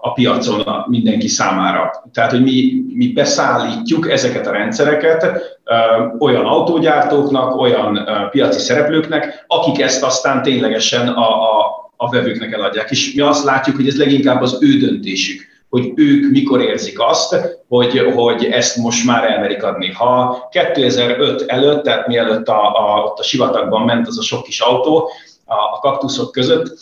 [0.00, 2.04] a piacon a mindenki számára.
[2.12, 5.22] Tehát, hogy mi, mi beszállítjuk ezeket a rendszereket
[5.64, 5.74] ö,
[6.18, 12.90] olyan autógyártóknak, olyan ö, piaci szereplőknek, akik ezt aztán ténylegesen a, a, a vevőknek eladják.
[12.90, 17.36] És mi azt látjuk, hogy ez leginkább az ő döntésük hogy ők mikor érzik azt,
[17.68, 19.92] hogy, hogy ezt most már elmerik adni.
[19.92, 24.60] Ha 2005 előtt, tehát mielőtt a, a, ott a sivatagban ment az a sok kis
[24.60, 25.10] autó
[25.44, 26.78] a, a kaktuszok között,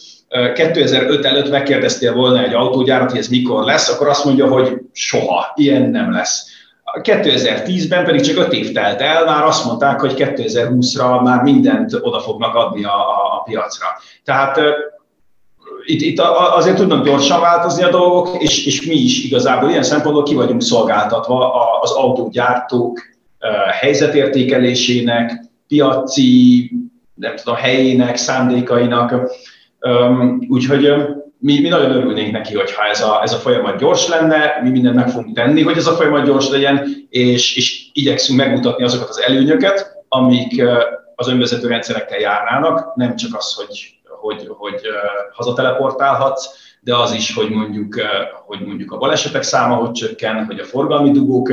[0.54, 5.52] 2005 előtt megkérdeztél volna egy autógyárat, hogy ez mikor lesz, akkor azt mondja, hogy soha,
[5.54, 6.48] ilyen nem lesz.
[7.02, 12.20] 2010-ben pedig csak 5 év telt el, már azt mondták, hogy 2020-ra már mindent oda
[12.20, 13.86] fognak adni a, a, a piacra.
[14.24, 14.60] Tehát
[15.84, 16.20] itt, itt
[16.54, 20.62] azért tudnak gyorsan változni a dolgok, és, és mi is igazából ilyen szempontból ki vagyunk
[20.62, 23.00] szolgáltatva az autógyártók
[23.80, 26.70] helyzetértékelésének, piaci,
[27.14, 29.14] nem tudom, helyének, szándékainak.
[30.48, 30.94] Úgyhogy
[31.38, 34.94] mi, mi nagyon örülnénk neki, hogyha ez a, ez a folyamat gyors lenne, mi mindent
[34.94, 39.20] meg fogunk tenni, hogy ez a folyamat gyors legyen, és, és igyekszünk megmutatni azokat az
[39.20, 40.62] előnyöket, amik
[41.14, 44.80] az önvezető rendszerekkel járnának, nem csak az, hogy, hogy, hogy
[45.32, 46.46] hazateleportálhatsz,
[46.80, 48.00] de az is, hogy mondjuk,
[48.46, 51.52] hogy mondjuk a balesetek száma hogy csökken, hogy a forgalmi dugók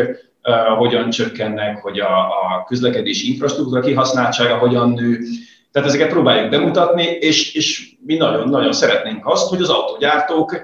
[0.77, 5.19] hogyan csökkennek, hogy a, a közlekedési infrastruktúra kihasználtsága hogyan nő,
[5.71, 10.55] tehát ezeket próbáljuk bemutatni, és, és mi nagyon-nagyon szeretnénk azt, hogy az autógyártók,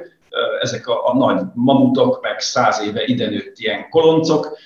[0.61, 4.57] ezek a, a nagy mamutok, meg száz éve ide nőtt ilyen koloncok,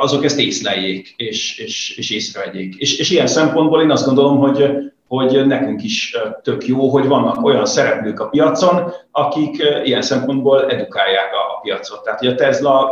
[0.00, 2.74] azok ezt észleljék, és, és, és észrevegyék.
[2.74, 4.70] És, és ilyen szempontból én azt gondolom, hogy,
[5.08, 11.32] hogy nekünk is tök jó, hogy vannak olyan szereplők a piacon, akik ilyen szempontból edukálják
[11.32, 12.02] a piacot.
[12.02, 12.88] Tehát, hogy a Tesla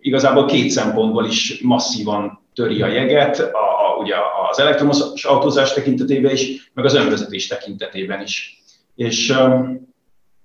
[0.00, 4.14] igazából két szempontból is masszívan töri a jeget, a, a, ugye
[4.52, 8.62] az elektromos autózás tekintetében is, meg az önvezetés tekintetében is.
[8.94, 9.34] És,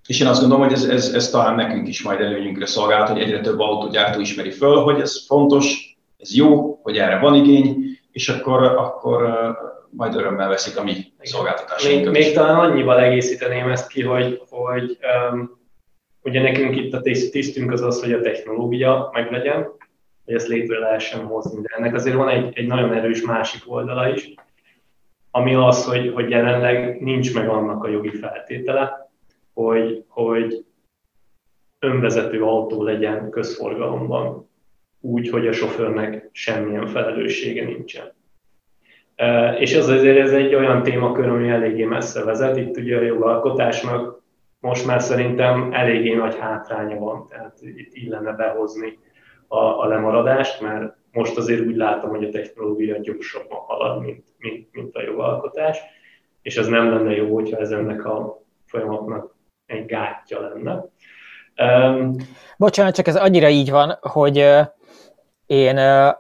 [0.07, 3.21] és én azt gondolom, hogy ez, ez, ez talán nekünk is majd előnyünkre szolgál, hogy
[3.21, 8.29] egyre több autógyártó ismeri föl, hogy ez fontos, ez jó, hogy erre van igény, és
[8.29, 9.35] akkor, akkor
[9.89, 12.13] majd örömmel veszik a mi szolgáltatásainkat.
[12.13, 14.97] Még, még talán annyival egészíteném ezt ki, hogy, hogy
[15.31, 15.59] um,
[16.21, 17.01] ugye nekünk itt a
[17.31, 19.67] tisztünk az az, hogy a technológia meglegyen,
[20.27, 21.61] hogy ezt létre lehessen hozni.
[21.61, 24.33] De ennek azért van egy, egy nagyon erős másik oldala is,
[25.31, 29.09] ami az, hogy, hogy jelenleg nincs meg annak a jogi feltétele,
[29.53, 30.65] hogy, hogy
[31.79, 34.49] önvezető autó legyen közforgalomban,
[35.01, 38.13] úgy, hogy a sofőrnek semmilyen felelőssége nincsen.
[39.59, 42.57] És az azért ez egy olyan témakör, ami eléggé messze vezet.
[42.57, 44.21] Itt ugye a jogalkotásnak
[44.59, 48.97] most már szerintem eléggé nagy hátránya van, tehát itt illene behozni
[49.47, 54.67] a, a lemaradást, mert most azért úgy látom, hogy a technológia gyorsabban halad, mint, mint,
[54.71, 55.79] mint a jogalkotás,
[56.41, 60.85] és ez nem lenne jó, hogyha ez ennek a folyamatnak egy gátja lenne.
[61.61, 62.15] Um,
[62.57, 64.65] Bocsánat, csak ez annyira így van, hogy uh,
[65.45, 66.13] én uh,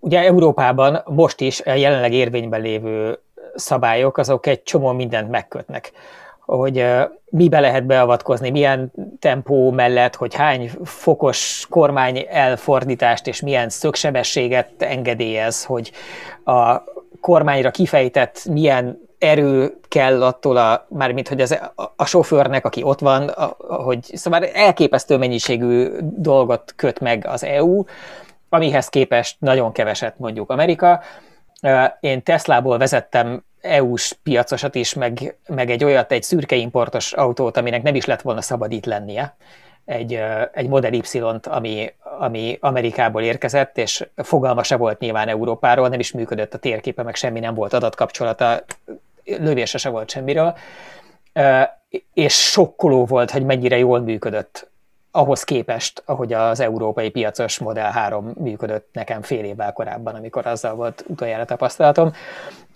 [0.00, 3.18] ugye Európában most is a jelenleg érvényben lévő
[3.54, 5.92] szabályok, azok egy csomó mindent megkötnek
[6.46, 6.84] hogy
[7.30, 15.64] mibe lehet beavatkozni, milyen tempó mellett, hogy hány fokos kormány elfordítást és milyen szögsebességet engedélyez,
[15.64, 15.92] hogy
[16.44, 16.82] a
[17.20, 23.00] kormányra kifejtett milyen erő kell attól, a, mármint hogy az, a, a sofőrnek, aki ott
[23.00, 27.84] van, a, hogy szóval elképesztő mennyiségű dolgot köt meg az EU,
[28.48, 31.02] amihez képest nagyon keveset mondjuk Amerika.
[32.00, 37.82] Én Teslából vezettem EU-s piacosat is, meg, meg egy olyat, egy szürke importos autót, aminek
[37.82, 39.36] nem is lett volna szabad itt lennie,
[39.84, 40.20] egy,
[40.52, 46.12] egy Model Y-t, ami, ami Amerikából érkezett, és fogalma se volt nyilván Európáról, nem is
[46.12, 48.64] működött a térképe, meg semmi nem volt adatkapcsolata,
[49.24, 50.56] lövése se volt semmiről,
[52.14, 54.70] és sokkoló volt, hogy mennyire jól működött
[55.10, 60.74] ahhoz képest, ahogy az európai piacos Model 3 működött nekem fél évvel korábban, amikor azzal
[60.74, 62.12] volt utoljára tapasztalatom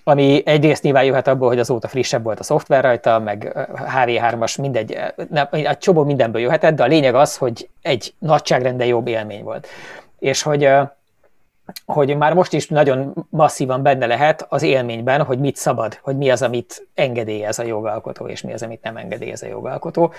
[0.04, 4.98] ami egyrészt nyilván jöhet abból, hogy azóta frissebb volt a szoftver rajta, meg HV3-as, mindegy,
[5.30, 9.66] nem, a csomó mindenből jöhetett, de a lényeg az, hogy egy nagyságrende jobb élmény volt.
[10.18, 10.68] És hogy,
[11.84, 16.30] hogy már most is nagyon masszívan benne lehet az élményben, hogy mit szabad, hogy mi
[16.30, 20.12] az, amit engedélyez a jogalkotó, és mi az, amit nem engedélyez a jogalkotó.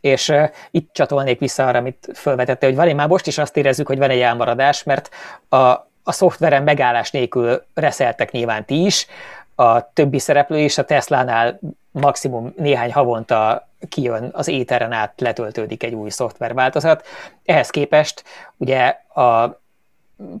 [0.00, 3.86] És uh, itt csatolnék vissza arra, amit felvetette, hogy van, már most is azt érezzük,
[3.86, 5.10] hogy van egy elmaradás, mert
[5.48, 9.06] a, a szoftveren megállás nélkül reszeltek nyilván ti is,
[9.54, 11.60] a többi szereplő is, a Tesla-nál
[11.90, 17.06] maximum néhány havonta kijön az éteren át, letöltődik egy új szoftverváltozat.
[17.44, 18.24] Ehhez képest
[18.56, 18.84] ugye
[19.14, 19.60] a,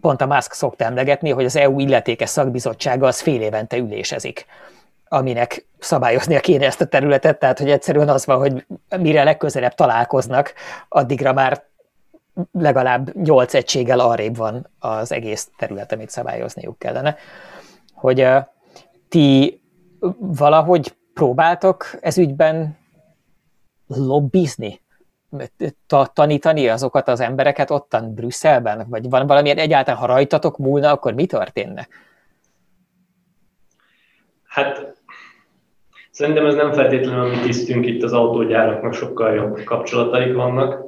[0.00, 4.46] pont a Musk szokta emlegetni, hogy az EU illetékes szakbizottsága az fél évente ülésezik
[5.08, 8.66] aminek szabályoznia kéne ezt a területet, tehát hogy egyszerűen az van, hogy
[8.98, 10.52] mire legközelebb találkoznak,
[10.88, 11.62] addigra már
[12.52, 17.16] legalább nyolc egységgel arrébb van az egész terület, amit szabályozniuk kellene.
[17.92, 18.28] Hogy
[19.08, 19.60] ti
[20.18, 22.78] valahogy próbáltok ez ügyben
[23.86, 24.80] lobbizni?
[26.12, 28.86] tanítani azokat az embereket ottan Brüsszelben?
[28.88, 31.88] Vagy van valamilyen egyáltalán, ha rajtatok múlna, akkor mi történne?
[34.44, 34.96] Hát
[36.10, 40.85] szerintem ez nem feltétlenül a mi tisztünk, itt az autógyáraknak sokkal jobb kapcsolataik vannak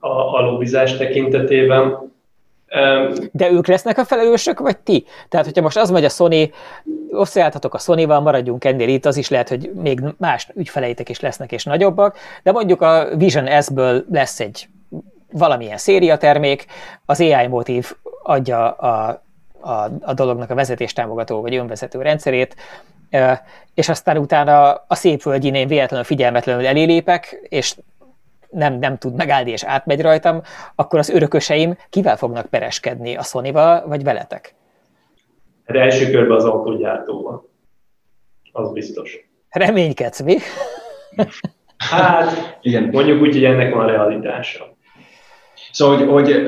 [0.00, 0.58] a, a
[0.98, 2.12] tekintetében.
[3.32, 5.04] De ők lesznek a felelősök, vagy ti?
[5.28, 6.52] Tehát, hogyha most az megy a Sony,
[7.10, 11.52] osztályáltatok a Sony-val, maradjunk ennél itt, az is lehet, hogy még más ügyfeleitek is lesznek
[11.52, 14.68] és nagyobbak, de mondjuk a Vision S-ből lesz egy
[15.32, 16.66] valamilyen szériatermék,
[17.06, 17.92] az AI motív
[18.22, 19.22] adja a,
[19.60, 22.56] a, a dolognak a vezetéstámogató vagy önvezető rendszerét,
[23.74, 27.76] és aztán utána a szép földjén én véletlenül figyelmetlenül elélépek, és
[28.54, 30.40] nem, nem tud megállni és átmegy rajtam,
[30.74, 33.16] akkor az örököseim kivel fognak pereskedni?
[33.16, 33.52] A sony
[33.86, 34.54] vagy veletek?
[35.66, 37.48] Hát első körben az autógyártóval.
[38.52, 39.18] Az biztos.
[39.48, 40.36] Reménykedsz, mi?
[41.76, 42.88] Hát, igen.
[42.92, 44.73] mondjuk úgy, hogy ennek van realitása.
[45.74, 46.46] Szóval, hogy, hogy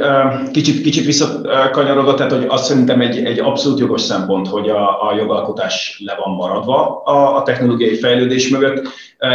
[0.50, 5.14] kicsit, kicsit visszakanyarodva, tehát hogy azt szerintem egy, egy abszolút jogos szempont, hogy a, a
[5.16, 8.88] jogalkotás le van maradva a, a technológiai fejlődés mögött.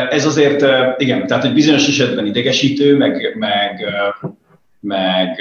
[0.09, 0.65] Ez azért,
[0.97, 3.85] igen, tehát hogy bizonyos esetben idegesítő, meg, meg,
[4.79, 5.39] meg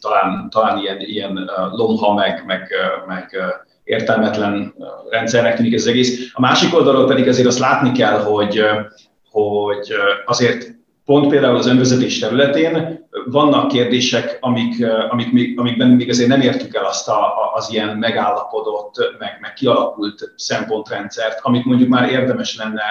[0.00, 2.68] talán, talán ilyen, ilyen lomha, meg, meg,
[3.06, 3.36] meg
[3.84, 4.74] értelmetlen
[5.10, 6.30] rendszernek tűnik ez az egész.
[6.32, 8.62] A másik oldalról pedig azért azt látni kell, hogy,
[9.30, 9.92] hogy
[10.24, 10.78] azért
[11.10, 16.74] pont például az önvezetés területén vannak kérdések, amik, amik még, amikben még azért nem értük
[16.74, 22.82] el azt a, az ilyen megállapodott, meg, meg kialakult szempontrendszert, amit mondjuk már érdemes lenne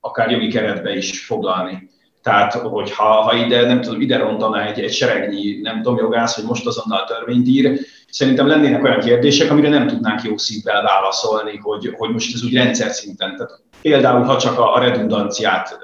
[0.00, 1.90] akár jogi keretbe is foglalni.
[2.22, 6.44] Tehát, hogyha ha ide, nem tudom, ide rontaná egy, egy seregnyi, nem tudom, jogász, hogy
[6.44, 7.78] most azonnal törvényt ír,
[8.10, 12.54] szerintem lennének olyan kérdések, amire nem tudnánk jó szívvel válaszolni, hogy, hogy most ez úgy
[12.54, 13.36] rendszer szinten.
[13.36, 15.78] Tehát például, ha csak a, redundanciát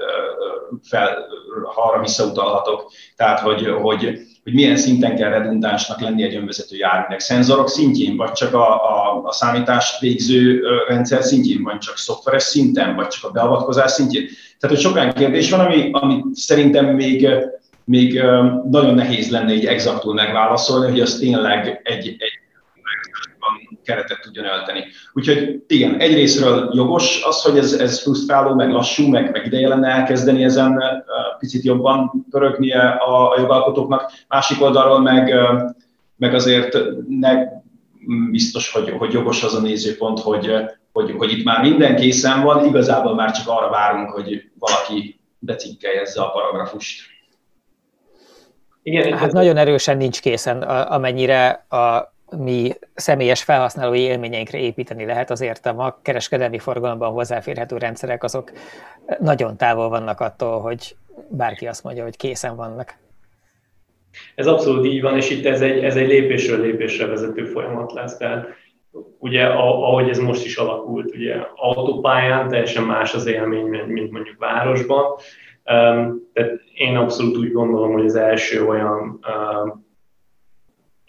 [0.82, 1.26] fel,
[1.74, 7.20] ha arra visszautalhatok, tehát hogy, hogy, hogy milyen szinten kell redundánsnak lenni egy önvezető járműnek.
[7.20, 12.96] Szenzorok szintjén, vagy csak a, a, a számítást végző rendszer szintjén, vagy csak szoftveres szinten,
[12.96, 14.26] vagy csak a beavatkozás szintjén.
[14.58, 17.28] Tehát, hogy sok kérdés van, ami, ami szerintem még,
[17.84, 18.22] még
[18.70, 22.40] nagyon nehéz lenne így exaktul megválaszolni, hogy az tényleg egy, egy
[23.90, 24.84] keretet tudjon ölteni.
[25.12, 29.88] Úgyhogy igen, egyrésztről jogos az, hogy ez, ez frusztráló, meg lassú, meg, meg ideje lenne
[29.88, 30.82] elkezdeni ezen
[31.38, 34.12] picit jobban pörögnie a, a jogalkotóknak.
[34.28, 35.34] Másik oldalról meg,
[36.16, 37.32] meg azért ne
[38.30, 40.52] biztos, hogy, hogy jogos az a nézőpont, hogy,
[40.92, 46.22] hogy, hogy itt már minden készen van, igazából már csak arra várunk, hogy valaki becikkeljezze
[46.22, 47.08] a paragrafust.
[48.82, 55.66] Igen, hát nagyon erősen nincs készen, amennyire a mi személyes felhasználói élményeinkre építeni lehet, azért
[55.66, 58.52] a ma kereskedelmi forgalomban hozzáférhető rendszerek azok
[59.20, 60.96] nagyon távol vannak attól, hogy
[61.28, 62.94] bárki azt mondja, hogy készen vannak.
[64.34, 68.16] Ez abszolút így van, és itt ez egy, ez egy lépésről lépésre vezető folyamat lesz.
[68.16, 68.46] Tehát
[69.18, 75.14] ugye ahogy ez most is alakult, ugye autópályán teljesen más az élmény, mint mondjuk városban.
[76.32, 79.20] Tehát én abszolút úgy gondolom, hogy az első olyan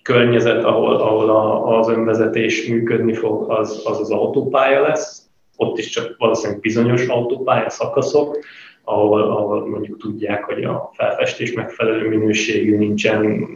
[0.01, 5.29] környezet, ahol, ahol a, az önvezetés működni fog, az, az az autópálya lesz.
[5.55, 8.37] Ott is csak valószínűleg bizonyos autópálya szakaszok,
[8.83, 13.47] ahol, ahol mondjuk tudják, hogy a felfestés megfelelő minőségű, nincsen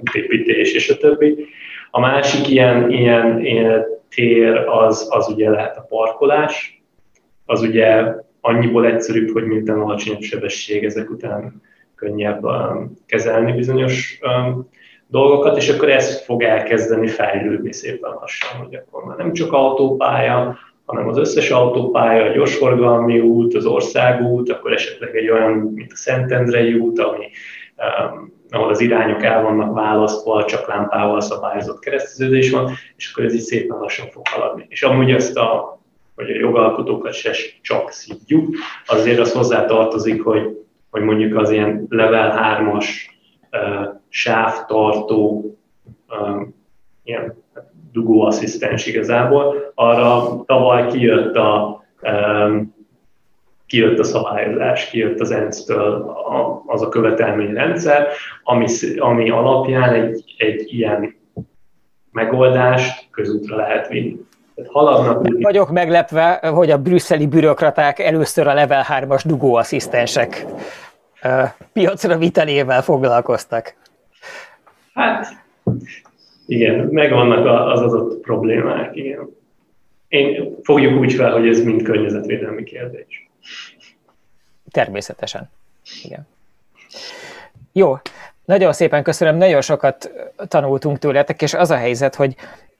[0.00, 1.46] útépítés és a többi.
[1.90, 6.82] A másik ilyen, ilyen, ilyen tér az, az ugye lehet a parkolás,
[7.46, 8.04] az ugye
[8.40, 11.62] annyiból egyszerűbb, hogy minden alacsonyabb sebesség ezek után
[11.94, 14.68] könnyebb um, kezelni bizonyos um,
[15.12, 20.58] dolgokat, és akkor ez fog elkezdeni fejlődni szépen lassan, hogy akkor már nem csak autópálya,
[20.84, 25.96] hanem az összes autópálya, a gyorsforgalmi út, az országút, akkor esetleg egy olyan, mint a
[25.96, 27.26] Szentendrei út, ami,
[27.76, 33.34] um, ahol az irányok el vannak választva, csak lámpával szabályozott kereszteződés van, és akkor ez
[33.34, 34.66] így szépen lassan fog haladni.
[34.68, 35.80] És amúgy ezt a,
[36.14, 37.32] hogy a jogalkotókat se
[37.62, 38.56] csak szidjuk,
[38.86, 40.58] azért az hozzá tartozik, hogy,
[40.90, 42.86] hogy mondjuk az ilyen level 3-as
[44.14, 45.44] sávtartó
[46.08, 46.54] um,
[47.02, 47.42] ilyen
[47.92, 49.72] dugóasszisztens igazából.
[49.74, 52.74] Arra tavaly kijött a, um,
[53.66, 56.16] kijött a szabályozás, kijött az ENSZ-től
[56.66, 58.06] az a követelményrendszer,
[58.42, 58.66] ami,
[58.98, 61.14] ami alapján egy, egy ilyen
[62.10, 64.16] megoldást közútra lehet vinni.
[64.66, 65.26] Haladnak.
[65.40, 70.46] Vagyok meglepve, hogy a brüsszeli bürokraták először a level 3-as dugóasszisztensek
[71.72, 73.74] piacra vitelével foglalkoztak.
[74.94, 75.26] Hát,
[76.46, 79.28] igen, megvannak az adott problémák, igen.
[80.08, 83.28] Én fogjuk úgy fel, hogy ez mind környezetvédelmi kérdés.
[84.70, 85.50] Természetesen.
[86.02, 86.26] Igen.
[87.72, 87.96] Jó,
[88.44, 90.12] nagyon szépen köszönöm, nagyon sokat
[90.48, 92.34] tanultunk tőletek, és az a helyzet, hogy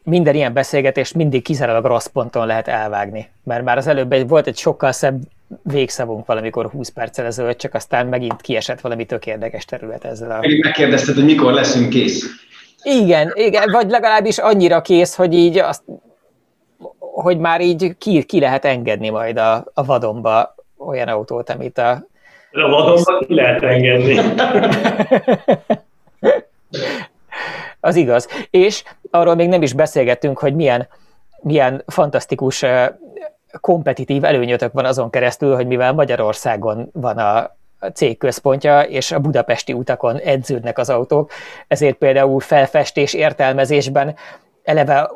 [0.05, 3.29] minden ilyen beszélgetést mindig kizárólag rossz ponton lehet elvágni.
[3.45, 5.21] Mert már az előbb egy, volt egy sokkal szebb
[5.63, 10.41] végszavunk valamikor 20 perccel ezelőtt, csak aztán megint kiesett valami tök érdekes terület ezzel a...
[10.63, 12.27] Megkérdezted, hogy mikor leszünk kész.
[12.83, 15.83] Igen, igen, vagy legalábbis annyira kész, hogy így azt,
[16.99, 21.91] hogy már így ki, ki lehet engedni majd a, a vadonba olyan autót, amit a...
[22.53, 24.19] A vadonba ki lehet engedni.
[27.85, 28.29] Az igaz.
[28.51, 30.89] És arról még nem is beszélgettünk, hogy milyen,
[31.41, 32.65] milyen fantasztikus
[33.61, 37.57] kompetitív előnyötök van azon keresztül, hogy mivel Magyarországon van a
[37.95, 41.31] cég központja, és a budapesti utakon edződnek az autók,
[41.69, 44.15] ezért például felfestés értelmezésben
[44.63, 45.11] eleve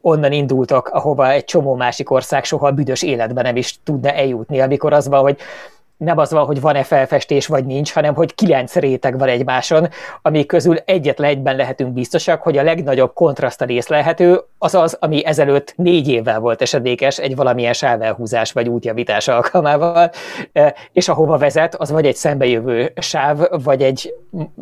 [0.00, 4.92] onnan indultak, ahova egy csomó másik ország soha büdös életben nem is tudna eljutni, amikor
[4.92, 5.38] az van, hogy
[6.04, 9.88] nem az van, hogy van-e felfestés, vagy nincs, hanem hogy kilenc réteg van egymáson,
[10.22, 15.26] amik közül egyetlen egyben lehetünk biztosak, hogy a legnagyobb kontraszt rész lehető, az az, ami
[15.26, 20.10] ezelőtt négy évvel volt esedékes egy valamilyen sávelhúzás vagy útjavítás alkalmával,
[20.52, 24.14] e, és ahova vezet, az vagy egy szembejövő sáv, vagy egy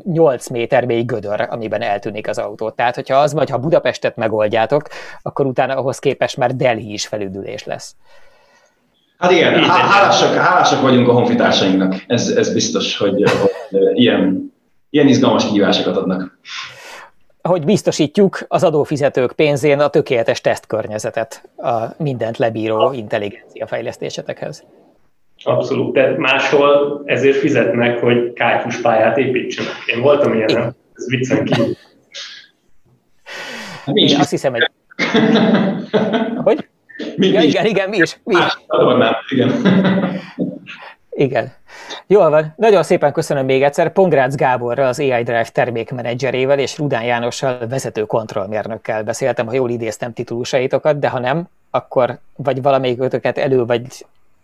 [0.04, 2.70] 8 méter mély gödör, amiben eltűnik az autó.
[2.70, 4.82] Tehát, hogyha az vagy, ha Budapestet megoldjátok,
[5.22, 7.94] akkor utána ahhoz képest már Delhi is felüdülés lesz.
[9.22, 12.04] Hát igen, hálásak, hálásak vagyunk a honfitársainknak.
[12.06, 13.22] Ez, ez biztos, hogy,
[13.70, 14.52] hogy ilyen,
[14.90, 16.38] ilyen izgalmas kihívásokat adnak.
[17.42, 24.64] Hogy biztosítjuk az adófizetők pénzén a tökéletes tesztkörnyezetet a mindent lebíró intelligencia fejlesztésetekhez.
[25.42, 29.72] Abszolút, de máshol ezért fizetnek, hogy kájfus pályát építsenek.
[29.86, 30.56] Én voltam ilyen,
[30.94, 31.76] ez viccen kívül.
[33.92, 34.70] Én azt hiszem, hogy...
[36.44, 36.70] hogy?
[37.16, 38.20] Mi, ja, mi igen, igen, mi is.
[38.24, 38.58] Mi is.
[39.30, 39.52] igen.
[41.10, 41.52] Igen.
[42.06, 42.54] Jól van.
[42.56, 48.02] Nagyon szépen köszönöm még egyszer Pongrácz Gáborral, az AI Drive termékmenedzserével és Rudán Jánossal vezető
[48.02, 53.82] kontrollmérnökkel beszéltem, ha jól idéztem titulusaitokat, de ha nem, akkor vagy valamelyik ötöket elő, vagy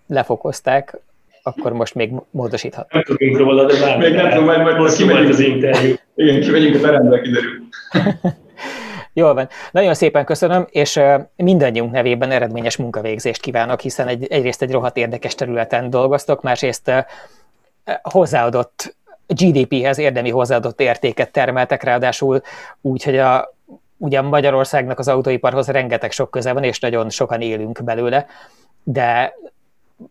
[0.07, 0.99] lefokozták,
[1.43, 2.93] akkor most még módosíthat.
[2.93, 5.95] Nem tudunk róla, de már még nem tudom, majd, majd kimegyünk az interjú.
[6.15, 7.59] Igen, kimegyünk a terembe, kiderül.
[9.19, 9.49] Jól van.
[9.71, 11.01] Nagyon szépen köszönöm, és
[11.37, 16.93] mindannyiunk nevében eredményes munkavégzést kívánok, hiszen egy, egyrészt egy rohadt érdekes területen dolgoztok, másrészt
[18.03, 18.97] hozzáadott
[19.27, 22.41] GDP-hez érdemi hozzáadott értéket termeltek, ráadásul
[22.81, 23.55] úgy, hogy a,
[23.97, 28.27] ugyan Magyarországnak az autóiparhoz rengeteg sok köze van, és nagyon sokan élünk belőle,
[28.83, 29.35] de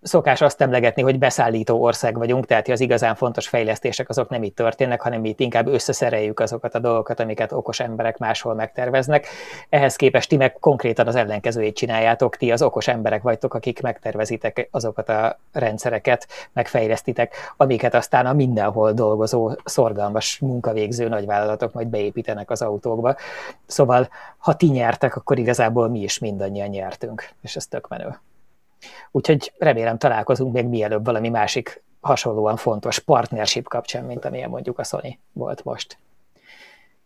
[0.02, 4.56] szokás azt emlegetni, hogy beszállító ország vagyunk, tehát az igazán fontos fejlesztések azok nem itt
[4.56, 9.28] történnek, hanem itt inkább összeszereljük azokat a dolgokat, amiket okos emberek máshol megterveznek.
[9.70, 14.68] Ehhez képest ti meg konkrétan az ellenkezőjét csináljátok, ti az okos emberek vagytok, akik megtervezitek
[14.72, 22.62] azokat a rendszereket, megfejlesztitek, amiket aztán a mindenhol dolgozó, szorgalmas munkavégző nagyvállalatok majd beépítenek az
[22.62, 23.16] autókba.
[23.66, 28.20] Szóval, ha ti nyertek, akkor igazából mi is mindannyian nyertünk, és ez tök menő.
[29.12, 34.84] Úgyhogy remélem találkozunk még mielőbb valami másik hasonlóan fontos partnership kapcsán, mint amilyen mondjuk a
[34.84, 35.98] Sony volt most.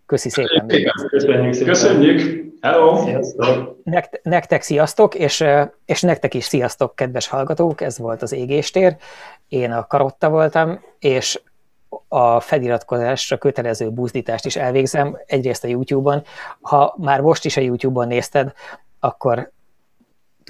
[0.05, 0.67] Köszi szépen.
[1.09, 1.71] Köszönjük szépen.
[1.71, 2.49] Köszönjük.
[2.61, 3.03] Hello.
[3.03, 3.77] Sziasztok.
[4.23, 5.43] nektek sziasztok, és,
[5.85, 7.81] és nektek is sziasztok, kedves hallgatók.
[7.81, 8.95] Ez volt az égéstér.
[9.47, 11.41] Én a Karotta voltam, és
[12.07, 16.23] a feliratkozásra kötelező buzdítást is elvégzem, egyrészt a YouTube-on.
[16.61, 18.53] Ha már most is a YouTube-on nézted,
[18.99, 19.51] akkor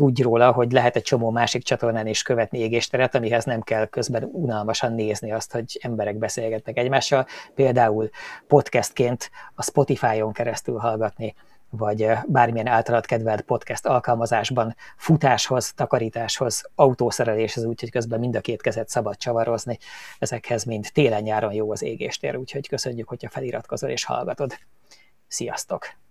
[0.01, 4.23] tudj róla, hogy lehet egy csomó másik csatornán is követni égésteret, amihez nem kell közben
[4.23, 7.25] unalmasan nézni azt, hogy emberek beszélgetnek egymással,
[7.55, 8.09] például
[8.47, 11.33] podcastként a Spotify-on keresztül hallgatni,
[11.69, 18.89] vagy bármilyen általad kedvelt podcast alkalmazásban futáshoz, takarításhoz, autószereléshez, úgyhogy közben mind a két kezet
[18.89, 19.77] szabad csavarozni.
[20.19, 24.57] Ezekhez mind télen-nyáron jó az égéstér, úgyhogy köszönjük, hogyha feliratkozol és hallgatod.
[25.27, 26.01] Sziasztok!